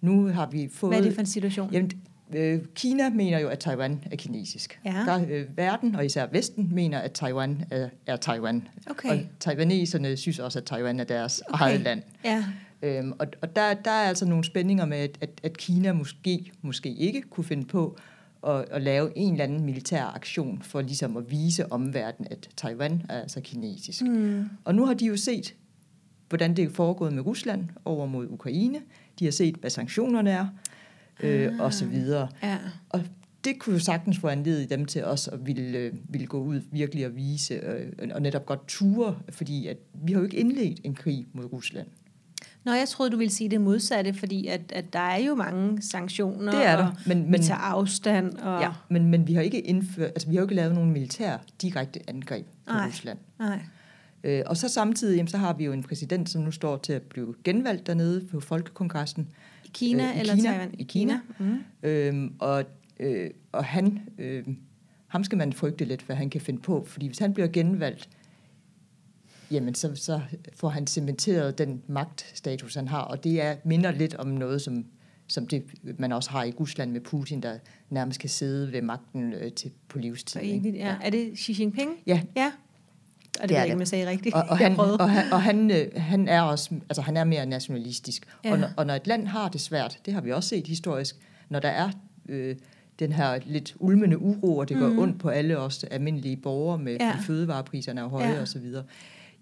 Nu 0.00 0.26
har 0.26 0.50
vi 0.50 0.68
fået... 0.72 0.90
Hvad 0.92 1.00
er 1.00 1.04
det 1.04 1.14
for 1.14 1.20
en 1.20 1.26
situation? 1.26 1.72
Jamen, 1.72 1.90
øh, 2.34 2.60
Kina 2.74 3.10
mener 3.10 3.38
jo, 3.38 3.48
at 3.48 3.58
Taiwan 3.58 4.04
er 4.10 4.16
kinesisk. 4.16 4.80
Ja. 4.84 5.04
Der, 5.06 5.26
øh, 5.30 5.56
verden, 5.56 5.94
og 5.94 6.06
især 6.06 6.26
Vesten, 6.32 6.68
mener, 6.72 6.98
at 6.98 7.12
Taiwan 7.12 7.64
er, 7.70 7.88
er 8.06 8.16
Taiwan. 8.16 8.68
Okay. 8.90 9.08
Og 9.08 9.18
taiwaneserne 9.40 10.16
synes 10.16 10.38
også, 10.38 10.58
at 10.58 10.64
Taiwan 10.64 11.00
er 11.00 11.04
deres 11.04 11.42
okay. 11.48 11.64
eget 11.64 11.80
land. 11.80 12.02
Ja. 12.24 12.44
Øhm, 12.82 13.12
og 13.18 13.26
og 13.42 13.56
der, 13.56 13.74
der 13.74 13.90
er 13.90 14.08
altså 14.08 14.26
nogle 14.26 14.44
spændinger 14.44 14.86
med, 14.86 14.98
at, 14.98 15.18
at, 15.20 15.30
at 15.42 15.56
Kina 15.56 15.92
måske, 15.92 16.52
måske 16.62 16.94
ikke 16.94 17.22
kunne 17.22 17.44
finde 17.44 17.64
på 17.64 17.98
at, 18.46 18.64
at 18.70 18.82
lave 18.82 19.18
en 19.18 19.32
eller 19.32 19.44
anden 19.44 19.64
militær 19.64 20.04
aktion 20.04 20.62
for 20.62 20.80
ligesom 20.80 21.16
at 21.16 21.30
vise 21.30 21.72
omverdenen, 21.72 22.28
at 22.30 22.48
Taiwan 22.56 23.02
er 23.08 23.20
altså 23.20 23.40
kinesisk. 23.40 24.02
Mm. 24.02 24.44
Og 24.64 24.74
nu 24.74 24.86
har 24.86 24.94
de 24.94 25.06
jo 25.06 25.16
set, 25.16 25.54
hvordan 26.28 26.56
det 26.56 26.64
er 26.64 26.70
foregået 26.70 27.12
med 27.12 27.26
Rusland 27.26 27.64
over 27.84 28.06
mod 28.06 28.26
Ukraine. 28.30 28.78
De 29.18 29.24
har 29.24 29.32
set, 29.32 29.54
hvad 29.54 29.70
sanktionerne 29.70 30.30
er, 30.30 30.46
øh, 31.22 31.52
Ah. 31.54 31.60
og 31.60 31.72
så 31.74 31.86
videre. 31.86 32.28
Ja. 32.42 32.58
Og 32.88 33.02
det 33.44 33.58
kunne 33.58 33.72
jo 33.72 33.78
sagtens 33.80 34.18
få 34.18 34.28
anledet 34.28 34.70
dem 34.70 34.84
til 34.84 35.04
også 35.04 35.30
at 35.30 35.46
ville, 35.46 35.78
øh, 35.78 35.92
ville 36.08 36.26
gå 36.26 36.42
ud 36.42 36.60
virkelig 36.72 37.06
og 37.06 37.16
vise, 37.16 37.54
øh, 37.54 37.92
og 38.14 38.22
netop 38.22 38.46
godt 38.46 38.66
ture, 38.68 39.16
fordi 39.28 39.66
at 39.66 39.76
vi 39.94 40.12
har 40.12 40.18
jo 40.20 40.24
ikke 40.24 40.36
indledt 40.36 40.80
en 40.84 40.94
krig 40.94 41.26
mod 41.32 41.52
Rusland. 41.52 41.86
Nå, 42.64 42.72
jeg 42.72 42.88
troede, 42.88 43.10
du 43.12 43.16
ville 43.16 43.30
sige 43.32 43.50
det 43.50 43.60
modsatte, 43.60 44.14
fordi 44.14 44.46
at, 44.46 44.60
at 44.72 44.92
der 44.92 44.98
er 44.98 45.16
jo 45.18 45.34
mange 45.34 45.82
sanktioner, 45.82 46.52
Det 46.52 46.66
er 46.66 46.76
der, 46.76 46.86
og 46.86 46.92
men- 47.06 47.24
vi 47.24 47.30
men- 47.30 47.42
tager 47.42 47.58
afstand. 47.60 48.32
Og... 48.38 48.60
Ja, 48.60 48.68
men, 48.90 49.10
men 49.10 49.26
vi 49.26 49.34
har 49.34 49.42
ikke 49.42 49.60
indført, 49.60 50.08
altså 50.08 50.28
vi 50.28 50.34
har 50.34 50.40
jo 50.40 50.44
ikke 50.44 50.54
lavet 50.54 50.74
nogen 50.74 50.90
militær 50.92 51.36
direkte 51.62 52.00
angreb 52.08 52.46
på 52.66 52.72
Nej. 52.72 52.86
Rusland. 52.88 53.18
Nej. 53.38 53.58
Øh, 54.24 54.42
og 54.46 54.56
så 54.56 54.68
samtidig, 54.68 55.16
jamen, 55.16 55.28
så 55.28 55.38
har 55.38 55.52
vi 55.52 55.64
jo 55.64 55.72
en 55.72 55.82
præsident, 55.82 56.28
som 56.30 56.42
nu 56.42 56.50
står 56.50 56.76
til 56.76 56.92
at 56.92 57.02
blive 57.02 57.34
genvalgt 57.44 57.86
dernede 57.86 58.26
på 58.26 58.40
Folkekongressen. 58.40 59.28
I 59.64 59.70
Kina 59.72 60.04
Øh, 60.10 60.16
i 60.16 60.20
eller 60.20 60.34
Kina. 60.34 60.50
Taiwan? 60.50 60.74
I 60.78 60.82
Kina. 60.82 61.20
Mm. 61.38 61.58
Øhm, 61.82 62.34
og, 62.38 62.64
øh, 63.00 63.30
og 63.52 63.64
han, 63.64 64.00
øh, 64.18 64.44
ham 65.06 65.24
skal 65.24 65.38
man 65.38 65.52
frygte 65.52 65.84
lidt, 65.84 66.02
hvad 66.02 66.16
han 66.16 66.30
kan 66.30 66.40
finde 66.40 66.60
på, 66.62 66.84
fordi 66.86 67.06
hvis 67.06 67.18
han 67.18 67.34
bliver 67.34 67.48
genvalgt, 67.48 68.08
jamen 69.50 69.74
så, 69.74 69.94
så 69.94 70.20
får 70.54 70.68
han 70.68 70.86
cementeret 70.86 71.58
den 71.58 71.82
magtstatus, 71.86 72.74
han 72.74 72.88
har, 72.88 73.00
og 73.00 73.24
det 73.24 73.40
er 73.42 73.56
minder 73.64 73.90
lidt 73.90 74.14
om 74.14 74.26
noget, 74.26 74.62
som, 74.62 74.84
som 75.26 75.46
det, 75.46 75.64
man 75.98 76.12
også 76.12 76.30
har 76.30 76.44
i 76.44 76.50
Rusland 76.60 76.90
med 76.90 77.00
Putin, 77.00 77.40
der 77.42 77.58
nærmest 77.90 78.20
kan 78.20 78.30
sidde 78.30 78.72
ved 78.72 78.82
magten 78.82 79.32
øh, 79.32 79.52
til, 79.52 79.70
på 79.88 79.98
livstid. 79.98 80.40
Ikke? 80.40 80.56
evigt, 80.56 80.76
ja. 80.76 80.96
Er 81.02 81.10
det 81.10 81.38
Xi 81.38 81.56
Jinping? 81.60 81.90
Ja, 82.06 82.22
Ja. 82.36 82.52
Og 83.40 83.42
det, 83.42 83.48
det 83.48 83.58
er 83.58 83.62
ikke, 83.62 83.74
om 83.74 83.80
jeg 83.80 83.88
sagde 83.88 84.10
rigtigt. 84.10 84.34
Og, 84.34 84.44
og, 84.48 84.58
han, 84.58 84.78
og, 84.78 85.10
han, 85.10 85.32
og 85.32 85.42
han, 85.42 85.70
øh, 85.70 85.86
han, 85.96 86.28
er 86.28 86.40
også, 86.40 86.70
altså 86.88 87.02
han 87.02 87.16
er 87.16 87.24
mere 87.24 87.46
nationalistisk. 87.46 88.26
Ja. 88.44 88.52
Og, 88.52 88.58
når, 88.58 88.68
og 88.76 88.86
når 88.86 88.94
et 88.94 89.06
land 89.06 89.26
har 89.26 89.48
det 89.48 89.60
svært, 89.60 89.98
det 90.06 90.14
har 90.14 90.20
vi 90.20 90.32
også 90.32 90.48
set 90.48 90.66
historisk, 90.66 91.16
når 91.48 91.60
der 91.60 91.68
er 91.68 91.90
øh, 92.28 92.56
den 92.98 93.12
her 93.12 93.38
lidt 93.46 93.74
ulmende 93.78 94.18
uro, 94.18 94.56
og 94.56 94.68
det 94.68 94.76
går 94.76 94.88
mm. 94.88 94.98
ondt 94.98 95.20
på 95.20 95.28
alle 95.28 95.58
os 95.58 95.84
almindelige 95.84 96.36
borgere 96.36 96.78
med 96.78 96.96
ja. 97.00 97.16
fødevarepriserne 97.26 98.00
er 98.00 98.08
høje 98.08 98.28
ja. 98.28 98.40
og 98.40 98.48
så 98.48 98.58
videre, 98.58 98.84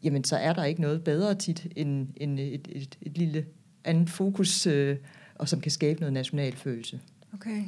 jamen 0.02 0.24
så 0.24 0.36
er 0.36 0.52
der 0.52 0.64
ikke 0.64 0.80
noget 0.80 1.04
bedre 1.04 1.34
tit 1.34 1.66
end, 1.76 2.08
end 2.16 2.40
et, 2.40 2.54
et, 2.54 2.68
et, 2.70 2.98
et 3.02 3.18
lille 3.18 3.44
andet 3.84 4.10
fokus, 4.10 4.66
øh, 4.66 4.96
og 5.34 5.48
som 5.48 5.60
kan 5.60 5.70
skabe 5.70 6.00
noget 6.00 6.12
national 6.12 6.56
følelse. 6.56 7.00
Okay. 7.34 7.64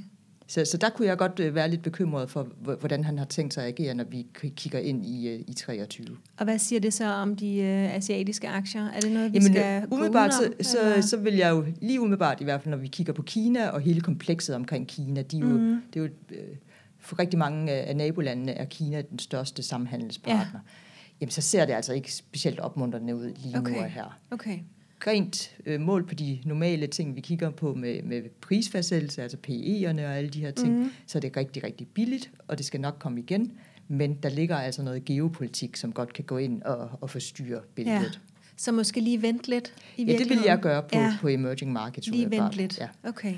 Så, 0.47 0.65
så 0.65 0.77
der 0.77 0.91
kunne 0.91 1.09
jeg 1.09 1.19
godt 1.19 1.41
øh, 1.41 1.55
være 1.55 1.71
lidt 1.71 1.83
bekymret 1.83 2.31
for, 2.31 2.49
hvordan 2.81 3.05
han 3.05 3.19
har 3.19 3.25
tænkt 3.25 3.55
sig 3.55 3.65
at 3.65 3.69
agere, 3.69 3.95
når 3.95 4.05
vi 4.05 4.27
kigger 4.57 4.79
ind 4.79 5.07
i, 5.07 5.29
øh, 5.29 5.41
i 5.49 5.55
23. 5.55 6.07
Og 6.37 6.45
hvad 6.45 6.59
siger 6.59 6.81
det 6.81 6.93
så 6.93 7.05
om 7.05 7.37
de 7.37 7.59
øh, 7.59 7.95
asiatiske 7.95 8.49
aktier? 8.49 8.89
Er 8.89 9.01
det 9.01 9.13
noget, 9.13 9.33
vi 9.33 9.39
Jamen, 9.39 9.53
skal 9.53 9.83
øh, 9.83 9.93
umiddelbart, 9.93 10.35
så, 10.35 10.53
så, 10.61 11.09
så 11.09 11.17
vil 11.17 11.35
jeg 11.35 11.51
jo 11.51 11.65
lige 11.81 12.01
umiddelbart 12.01 12.41
i 12.41 12.45
hvert 12.45 12.63
fald, 12.63 12.71
når 12.71 12.79
vi 12.79 12.89
kigger 12.89 13.13
på 13.13 13.23
Kina 13.23 13.69
og 13.69 13.81
hele 13.81 14.01
komplekset 14.01 14.57
omkring 14.57 14.89
Kina, 14.89 15.23
de 15.23 15.37
er 15.37 15.41
jo, 15.41 15.47
mm. 15.47 15.83
det 15.95 16.01
er 16.01 16.05
jo 16.05 16.11
for 16.99 17.19
rigtig 17.19 17.39
mange 17.39 17.73
af 17.73 17.97
nabolandene 17.97 18.53
er 18.53 18.65
Kina 18.65 19.03
den 19.03 19.19
største 19.19 19.63
samhandelspartner. 19.63 20.47
Ja. 20.55 20.59
Jamen, 21.21 21.31
så 21.31 21.41
ser 21.41 21.67
det 21.67 21.73
altså 21.73 21.93
ikke 21.93 22.13
specielt 22.13 22.61
opmuntrende 22.61 23.17
ud 23.17 23.33
lige 23.37 23.59
okay. 23.59 23.73
nu 23.73 23.79
og 23.79 23.91
her. 23.91 24.19
Okay 24.31 24.59
rent 25.07 25.57
øh, 25.67 25.81
mål 25.81 26.07
på 26.07 26.15
de 26.15 26.39
normale 26.45 26.87
ting, 26.87 27.17
vi 27.17 27.21
kigger 27.21 27.51
på 27.51 27.75
med, 27.75 28.03
med 28.03 28.23
prisfastsættelse, 28.41 29.23
altså 29.23 29.37
PE'erne 29.49 30.01
og 30.01 30.17
alle 30.17 30.31
de 30.31 30.41
her 30.41 30.51
ting, 30.51 30.79
mm. 30.79 30.91
så 31.07 31.19
er 31.19 31.21
det 31.21 31.37
rigtig, 31.37 31.65
rigtig 31.65 31.87
billigt, 31.87 32.31
og 32.49 32.59
det 32.59 32.67
skal 32.67 32.81
nok 32.81 32.97
komme 32.99 33.21
igen. 33.21 33.53
Men 33.89 34.15
der 34.15 34.29
ligger 34.29 34.57
altså 34.57 34.83
noget 34.83 35.05
geopolitik, 35.05 35.77
som 35.77 35.93
godt 35.93 36.13
kan 36.13 36.25
gå 36.25 36.39
ind 36.39 36.63
og, 36.63 36.91
og 37.01 37.11
forstyrre 37.11 37.61
billedet. 37.75 38.01
Ja. 38.01 38.35
Så 38.57 38.73
måske 38.73 39.01
lige 39.01 39.23
vente 39.23 39.49
lidt 39.49 39.75
i 39.97 40.05
Ja, 40.05 40.19
det 40.19 40.29
vil 40.29 40.39
jeg 40.45 40.61
gøre 40.61 40.83
på, 40.83 40.99
ja. 40.99 41.17
på 41.21 41.29
emerging 41.29 41.73
markets. 41.73 42.09
Lige 42.09 42.31
vente 42.31 42.57
lidt. 42.57 42.79
Ja. 42.79 42.89
Okay. 43.05 43.35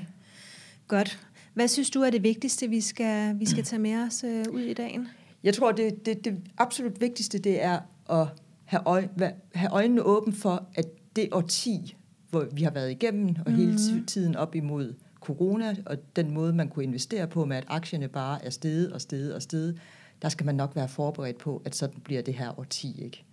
Godt. 0.87 1.19
Hvad 1.53 1.67
synes 1.67 1.89
du 1.89 2.01
er 2.01 2.09
det 2.09 2.23
vigtigste, 2.23 2.69
vi 2.69 2.81
skal, 2.81 3.39
vi 3.39 3.45
skal 3.45 3.63
tage 3.63 3.79
med 3.79 3.95
os 3.95 4.23
øh, 4.23 4.45
ud 4.51 4.61
i 4.61 4.73
dagen? 4.73 5.07
Jeg 5.43 5.53
tror, 5.53 5.71
det, 5.71 6.05
det, 6.05 6.25
det 6.25 6.37
absolut 6.57 7.01
vigtigste, 7.01 7.39
det 7.39 7.63
er 7.63 7.79
at 8.09 8.27
have, 8.65 8.83
øje, 8.85 9.09
have 9.53 9.71
øjnene 9.71 10.03
åbne 10.03 10.33
for, 10.33 10.67
at 10.75 10.85
det 11.17 11.29
årti, 11.31 11.95
hvor 12.29 12.47
vi 12.51 12.63
har 12.63 12.71
været 12.71 12.91
igennem, 12.91 13.35
og 13.45 13.51
mm. 13.51 13.57
hele 13.57 13.71
mhm. 13.71 14.05
tiden 14.05 14.35
op 14.35 14.55
imod 14.55 14.93
corona, 15.19 15.75
og 15.85 15.97
den 16.15 16.31
måde, 16.31 16.53
man 16.53 16.69
kunne 16.69 16.85
investere 16.85 17.27
på, 17.27 17.45
med 17.45 17.57
at 17.57 17.65
aktierne 17.67 18.07
bare 18.07 18.45
er 18.45 18.49
steget 18.49 18.93
og 18.93 19.01
steget 19.01 19.33
og 19.33 19.41
steget, 19.41 19.79
der 20.21 20.29
skal 20.29 20.45
man 20.45 20.55
nok 20.55 20.75
være 20.75 20.87
forberedt 20.87 21.37
på, 21.37 21.61
at 21.65 21.75
sådan 21.75 21.99
bliver 22.03 22.21
det 22.21 22.33
her 22.33 22.59
årti, 22.59 23.03
ikke? 23.03 23.23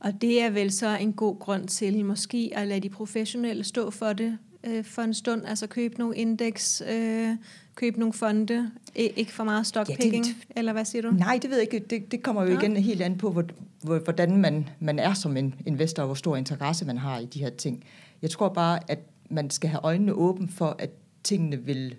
Og 0.00 0.20
det 0.20 0.42
er 0.42 0.50
vel 0.50 0.72
så 0.72 0.96
en 0.96 1.12
god 1.12 1.38
grund 1.38 1.68
til 1.68 2.04
måske 2.04 2.50
at 2.54 2.68
lade 2.68 2.80
de 2.80 2.88
professionelle 2.88 3.64
stå 3.64 3.90
for 3.90 4.12
det 4.12 4.38
øh, 4.66 4.84
for 4.84 5.02
en 5.02 5.14
stund, 5.14 5.42
altså 5.46 5.66
købe 5.66 5.98
nogle 5.98 6.16
indeks, 6.16 6.82
øh, 6.90 7.30
købe 7.74 7.98
nogle 7.98 8.12
fonde, 8.12 8.70
ikke 8.94 9.32
for 9.32 9.44
meget 9.44 9.66
stockpicking, 9.66 10.26
ja, 10.26 10.32
det, 10.32 10.36
eller 10.56 10.72
hvad 10.72 10.84
siger 10.84 11.02
du? 11.02 11.10
Nej, 11.10 11.38
det 11.42 11.50
ved 11.50 11.58
jeg 11.58 11.74
ikke. 11.74 11.86
Det, 11.90 12.12
det 12.12 12.22
kommer 12.22 12.42
jo 12.42 12.48
ja. 12.48 12.58
igen 12.58 12.76
helt 12.76 13.02
an 13.02 13.18
på, 13.18 13.30
hvor, 13.30 13.98
hvordan 13.98 14.36
man, 14.36 14.68
man 14.80 14.98
er 14.98 15.14
som 15.14 15.36
en 15.36 15.54
investor, 15.66 16.02
og 16.02 16.06
hvor 16.06 16.14
stor 16.14 16.36
interesse 16.36 16.84
man 16.84 16.98
har 16.98 17.18
i 17.18 17.26
de 17.26 17.38
her 17.38 17.50
ting. 17.50 17.84
Jeg 18.22 18.30
tror 18.30 18.48
bare, 18.48 18.90
at 18.90 18.98
man 19.30 19.50
skal 19.50 19.70
have 19.70 19.80
øjnene 19.82 20.12
åbne 20.12 20.48
for, 20.48 20.76
at 20.78 20.90
tingene 21.24 21.56
vil, 21.56 21.94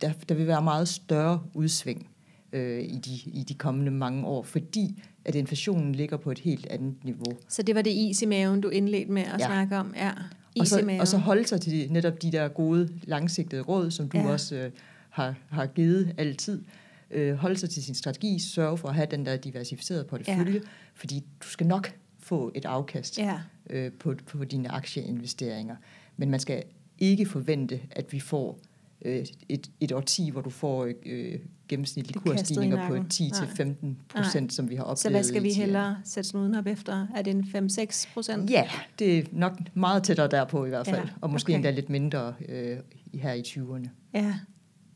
der, 0.00 0.12
der 0.28 0.34
vil 0.34 0.46
være 0.46 0.62
meget 0.62 0.88
større 0.88 1.42
udsving 1.54 2.08
øh, 2.52 2.82
i, 2.82 2.96
de, 2.96 3.30
i 3.30 3.44
de 3.48 3.54
kommende 3.54 3.90
mange 3.90 4.24
år, 4.24 4.42
fordi 4.42 5.02
at 5.24 5.34
inflationen 5.34 5.94
ligger 5.94 6.16
på 6.16 6.30
et 6.30 6.38
helt 6.38 6.66
andet 6.66 7.04
niveau. 7.04 7.32
Så 7.48 7.62
det 7.62 7.74
var 7.74 7.82
det 7.82 7.90
is 7.90 8.22
i 8.22 8.26
maven, 8.26 8.60
du 8.60 8.68
indledte 8.68 9.12
med 9.12 9.22
at 9.22 9.40
ja. 9.40 9.46
snakke 9.46 9.76
om? 9.76 9.94
Ja. 9.96 10.12
Og, 10.60 10.66
så, 10.66 10.96
og 11.00 11.08
så 11.08 11.18
holde 11.18 11.46
sig 11.46 11.60
til 11.60 11.92
netop 11.92 12.22
de 12.22 12.32
der 12.32 12.48
gode, 12.48 12.88
langsigtede 13.02 13.62
råd, 13.62 13.90
som 13.90 14.08
du 14.08 14.18
ja. 14.18 14.28
også 14.28 14.56
øh, 14.56 14.70
har, 15.10 15.34
har 15.50 15.66
givet 15.66 16.14
altid 16.18 16.62
øh, 17.10 17.34
holde 17.34 17.58
sig 17.58 17.70
til 17.70 17.84
sin 17.84 17.94
strategi, 17.94 18.38
sørge 18.38 18.78
for 18.78 18.88
at 18.88 18.94
have 18.94 19.06
den 19.10 19.26
der 19.26 19.36
diversificerede 19.36 20.04
portefølje, 20.04 20.54
ja. 20.54 20.60
fordi 20.94 21.24
du 21.42 21.48
skal 21.48 21.66
nok 21.66 21.92
få 22.18 22.52
et 22.54 22.64
afkast 22.64 23.18
ja. 23.18 23.40
øh, 23.70 23.92
på, 23.92 24.14
på 24.26 24.44
dine 24.44 24.72
aktieinvesteringer. 24.72 25.76
Men 26.16 26.30
man 26.30 26.40
skal 26.40 26.62
ikke 26.98 27.26
forvente, 27.26 27.80
at 27.90 28.12
vi 28.12 28.20
får 28.20 28.58
øh, 29.02 29.26
et, 29.48 29.70
et 29.80 29.92
årti, 29.92 30.30
hvor 30.30 30.40
du 30.40 30.50
får 30.50 30.92
øh, 31.06 31.38
gennemsnitlige 31.68 32.20
kursstigninger 32.20 32.88
på 32.88 32.94
10-15 32.94 33.86
procent, 34.08 34.52
som 34.52 34.70
vi 34.70 34.74
har 34.74 34.82
oplevet. 34.82 34.98
Så 34.98 35.10
hvad 35.10 35.22
skal 35.22 35.42
vi 35.42 35.52
hellere 35.52 35.96
sætte 36.04 36.28
snuden 36.28 36.54
op 36.54 36.66
efter? 36.66 37.06
Er 37.14 37.22
det 37.22 37.30
en 37.30 37.68
5-6 37.70 38.08
procent? 38.14 38.50
Ja, 38.50 38.64
det 38.98 39.18
er 39.18 39.22
nok 39.32 39.52
meget 39.74 40.02
tættere 40.02 40.28
derpå 40.28 40.64
i 40.64 40.68
hvert 40.68 40.86
fald, 40.86 41.04
ja, 41.04 41.10
og 41.20 41.30
måske 41.30 41.50
okay. 41.50 41.54
endda 41.54 41.70
lidt 41.70 41.90
mindre 41.90 42.34
øh, 42.48 42.76
her 43.14 43.32
i 43.32 43.40
20'erne. 43.40 43.88
Ja, 44.14 44.34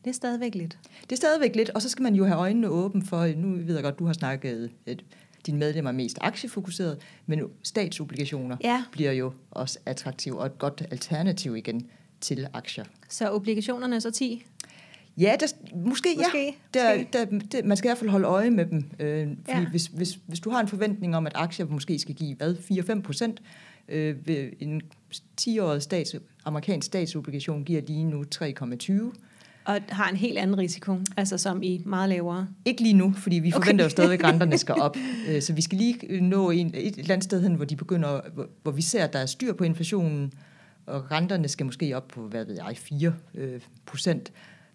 det 0.05 0.11
er 0.11 0.15
stadigvæk 0.15 0.55
lidt. 0.55 0.79
Det 1.03 1.13
er 1.13 1.17
stadigvæk 1.17 1.57
lidt, 1.57 1.71
og 1.71 1.83
så 1.83 1.89
skal 1.89 2.03
man 2.03 2.15
jo 2.15 2.25
have 2.25 2.39
øjnene 2.39 2.69
åbne 2.69 3.03
for, 3.05 3.27
nu 3.37 3.49
ved 3.49 3.75
jeg 3.75 3.85
godt, 3.85 3.99
du 3.99 4.07
har 4.07 4.13
snakket, 4.13 4.71
at 4.87 5.05
dine 5.47 5.59
medlemmer 5.59 5.91
er 5.91 5.95
mest 5.95 6.19
aktiefokuseret, 6.21 6.99
men 7.27 7.43
statsobligationer 7.63 8.57
ja. 8.65 8.85
bliver 8.93 9.13
jo 9.13 9.33
også 9.51 9.79
attraktive 9.87 10.39
og 10.41 10.47
et 10.47 10.59
godt 10.59 10.83
alternativ 10.91 11.57
igen 11.57 11.87
til 12.21 12.47
aktier. 12.53 12.85
Så 13.09 13.31
obligationerne 13.31 13.97
er 13.97 14.01
så 14.01 14.11
10? 14.11 14.45
Ja, 15.19 15.37
der, 15.41 15.47
måske, 15.75 16.09
måske, 16.17 16.57
ja. 16.75 16.81
Der, 16.81 17.05
Der, 17.13 17.25
der, 17.53 17.63
man 17.65 17.77
skal 17.77 17.89
i 17.89 17.91
hvert 17.91 17.99
fald 17.99 18.11
holde 18.11 18.27
øje 18.27 18.51
med 18.51 18.67
dem. 18.67 18.91
Øh, 19.01 19.29
fordi 19.45 19.61
ja. 19.61 19.69
hvis, 19.71 19.87
hvis, 19.87 20.19
hvis 20.27 20.41
du 20.41 20.51
har 20.51 20.61
en 20.61 20.69
forventning 20.69 21.17
om, 21.17 21.27
at 21.27 21.33
aktier 21.35 21.67
måske 21.67 21.99
skal 21.99 22.15
give 22.15 22.37
hvad, 22.37 22.55
4-5 22.55 23.03
procent, 23.03 23.43
øh, 23.89 24.27
ved 24.27 24.51
en 24.61 24.83
10-årig 25.41 25.83
stats, 25.83 26.17
amerikansk 26.45 26.87
statsobligation 26.87 27.65
giver 27.65 27.83
lige 27.87 28.05
nu 28.05 28.25
3,20 28.35 29.13
og 29.65 29.81
har 29.89 30.09
en 30.09 30.17
helt 30.17 30.39
anden 30.39 30.59
risiko, 30.59 30.99
altså 31.17 31.39
som 31.39 31.63
i 31.63 31.83
meget 31.87 32.09
lavere? 32.09 32.49
Ikke 32.65 32.83
lige 32.83 32.95
nu, 32.95 33.13
fordi 33.17 33.39
vi 33.39 33.51
forventer 33.51 33.75
okay. 33.75 33.85
jo 33.85 33.89
stadigvæk, 33.89 34.21
at 34.21 34.27
renterne 34.33 34.59
skal 34.59 34.75
op. 34.75 34.97
Øh, 35.29 35.43
så 35.43 35.53
vi 35.53 35.63
skal 35.63 35.79
lige 35.79 36.21
nå 36.21 36.51
en, 36.51 36.67
et 36.75 36.99
eller 36.99 37.15
andet 37.15 37.25
sted 37.25 37.43
hen, 37.43 37.55
hvor 37.55 37.65
de 37.65 37.77
begynder, 37.77 38.21
hvor, 38.35 38.47
hvor 38.63 38.73
vi 38.73 38.83
ser, 38.83 39.05
at 39.05 39.13
der 39.13 39.19
er 39.19 39.27
styr 39.27 39.53
på 39.53 39.65
inflationen, 39.65 40.33
og 40.87 41.11
renterne 41.11 41.49
skal 41.49 41.67
måske 41.67 41.97
op 41.97 42.09
på, 42.09 42.21
hvad 42.21 42.45
ved 42.45 42.55
jeg, 42.55 42.77
4 42.77 43.15
øh, 43.35 43.61
procent. 43.87 44.33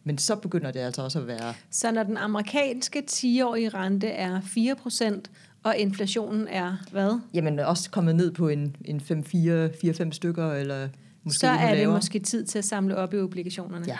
Men 0.07 0.17
så 0.17 0.35
begynder 0.35 0.71
det 0.71 0.79
altså 0.79 1.01
også 1.01 1.19
at 1.19 1.27
være... 1.27 1.53
Så 1.69 1.91
når 1.91 2.03
den 2.03 2.17
amerikanske 2.17 3.03
10-årige 3.11 3.69
rente 3.69 4.07
er 4.07 4.41
4 4.41 4.75
procent, 4.75 5.31
og 5.63 5.77
inflationen 5.77 6.47
er 6.47 6.77
hvad? 6.91 7.19
Jamen 7.33 7.59
også 7.59 7.89
kommet 7.89 8.15
ned 8.15 8.31
på 8.31 8.47
en, 8.47 8.75
en 8.85 9.01
5-4-5 9.01 10.11
stykker, 10.11 10.53
eller 10.53 10.89
måske 11.23 11.39
Så 11.39 11.47
er 11.47 11.75
det 11.75 11.89
måske 11.89 12.19
tid 12.19 12.45
til 12.45 12.57
at 12.57 12.65
samle 12.65 12.95
op 12.95 13.13
i 13.13 13.17
obligationerne. 13.17 13.85
Ja, 13.87 13.97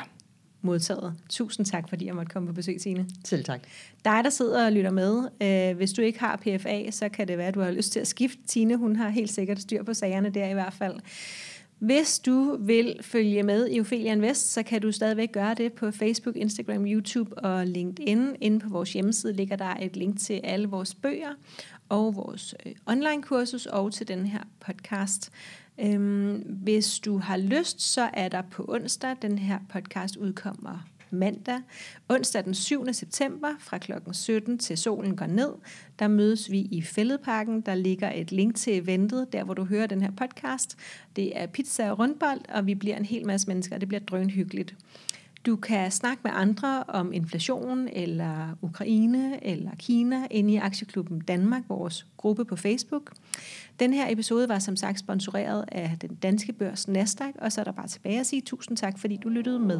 modtaget. 0.61 1.13
Tusind 1.29 1.65
tak, 1.65 1.89
fordi 1.89 2.05
jeg 2.05 2.15
måtte 2.15 2.29
komme 2.29 2.47
på 2.47 2.53
besøg, 2.53 2.81
Signe. 2.81 3.05
Selv 3.23 3.43
tak. 3.43 3.59
Dig, 4.05 4.21
der 4.23 4.29
sidder 4.29 4.65
og 4.65 4.71
lytter 4.71 4.91
med, 4.91 5.23
øh, 5.41 5.77
hvis 5.77 5.93
du 5.93 6.01
ikke 6.01 6.19
har 6.19 6.35
PFA, 6.37 6.91
så 6.91 7.09
kan 7.09 7.27
det 7.27 7.37
være, 7.37 7.47
at 7.47 7.55
du 7.55 7.61
har 7.61 7.71
lyst 7.71 7.91
til 7.91 7.99
at 7.99 8.07
skifte. 8.07 8.37
Tine, 8.47 8.75
hun 8.75 8.95
har 8.95 9.09
helt 9.09 9.31
sikkert 9.31 9.59
styr 9.59 9.83
på 9.83 9.93
sagerne 9.93 10.29
der 10.29 10.47
i 10.47 10.53
hvert 10.53 10.73
fald. 10.73 10.95
Hvis 11.79 12.19
du 12.19 12.57
vil 12.59 12.99
følge 13.01 13.43
med 13.43 13.69
i 13.71 13.79
Ophelia 13.79 14.11
Invest, 14.11 14.53
så 14.53 14.63
kan 14.63 14.81
du 14.81 14.91
stadigvæk 14.91 15.31
gøre 15.31 15.53
det 15.53 15.73
på 15.73 15.91
Facebook, 15.91 16.35
Instagram, 16.35 16.85
YouTube 16.85 17.38
og 17.38 17.67
LinkedIn. 17.67 18.35
Inde 18.41 18.59
på 18.59 18.69
vores 18.69 18.93
hjemmeside 18.93 19.33
ligger 19.33 19.55
der 19.55 19.73
et 19.81 19.95
link 19.95 20.19
til 20.19 20.41
alle 20.43 20.67
vores 20.67 20.95
bøger 20.95 21.33
og 21.89 22.15
vores 22.15 22.55
øh, 22.65 22.71
online-kursus 22.85 23.65
og 23.65 23.93
til 23.93 24.07
den 24.07 24.25
her 24.25 24.41
podcast. 24.59 25.31
Øhm, 25.79 26.35
hvis 26.35 26.99
du 26.99 27.17
har 27.17 27.38
lyst, 27.38 27.81
så 27.81 28.09
er 28.13 28.29
der 28.29 28.41
på 28.41 28.65
onsdag, 28.67 29.15
den 29.21 29.38
her 29.38 29.59
podcast 29.69 30.17
udkommer 30.17 30.94
mandag, 31.09 31.61
onsdag 32.09 32.43
den 32.43 32.53
7. 32.53 32.93
september 32.93 33.47
fra 33.59 33.77
kl. 33.77 33.91
17 34.11 34.57
til 34.57 34.77
solen 34.77 35.15
går 35.15 35.25
ned. 35.25 35.49
Der 35.99 36.07
mødes 36.07 36.51
vi 36.51 36.59
i 36.59 36.81
Fælledparken. 36.81 37.61
Der 37.61 37.75
ligger 37.75 38.11
et 38.11 38.31
link 38.31 38.55
til 38.55 38.77
eventet, 38.77 39.33
der 39.33 39.43
hvor 39.43 39.53
du 39.53 39.63
hører 39.63 39.87
den 39.87 40.01
her 40.01 40.11
podcast. 40.11 40.77
Det 41.15 41.41
er 41.41 41.47
pizza 41.47 41.91
og 41.91 41.99
rundbold, 41.99 42.39
og 42.49 42.65
vi 42.65 42.75
bliver 42.75 42.97
en 42.97 43.05
hel 43.05 43.25
masse 43.25 43.47
mennesker. 43.47 43.77
Det 43.77 43.87
bliver 43.87 44.01
drønhyggeligt. 44.01 44.75
Du 45.45 45.55
kan 45.55 45.91
snakke 45.91 46.21
med 46.23 46.31
andre 46.33 46.83
om 46.87 47.13
inflation, 47.13 47.87
eller 47.87 48.57
Ukraine, 48.61 49.43
eller 49.43 49.71
Kina, 49.79 50.27
inde 50.31 50.53
i 50.53 50.57
Aktieklubben 50.57 51.19
Danmark, 51.19 51.63
vores 51.69 52.05
gruppe 52.17 52.45
på 52.45 52.55
Facebook. 52.55 53.11
Den 53.79 53.93
her 53.93 54.11
episode 54.11 54.49
var 54.49 54.59
som 54.59 54.75
sagt 54.75 54.99
sponsoreret 54.99 55.65
af 55.71 55.97
den 56.01 56.15
danske 56.15 56.53
børs 56.53 56.87
Nasdaq, 56.87 57.33
og 57.39 57.51
så 57.51 57.61
er 57.61 57.65
der 57.65 57.71
bare 57.71 57.87
tilbage 57.87 58.19
at 58.19 58.25
sige 58.25 58.41
tusind 58.41 58.77
tak, 58.77 58.99
fordi 58.99 59.19
du 59.23 59.30
lyttede 59.30 59.59
med. 59.59 59.80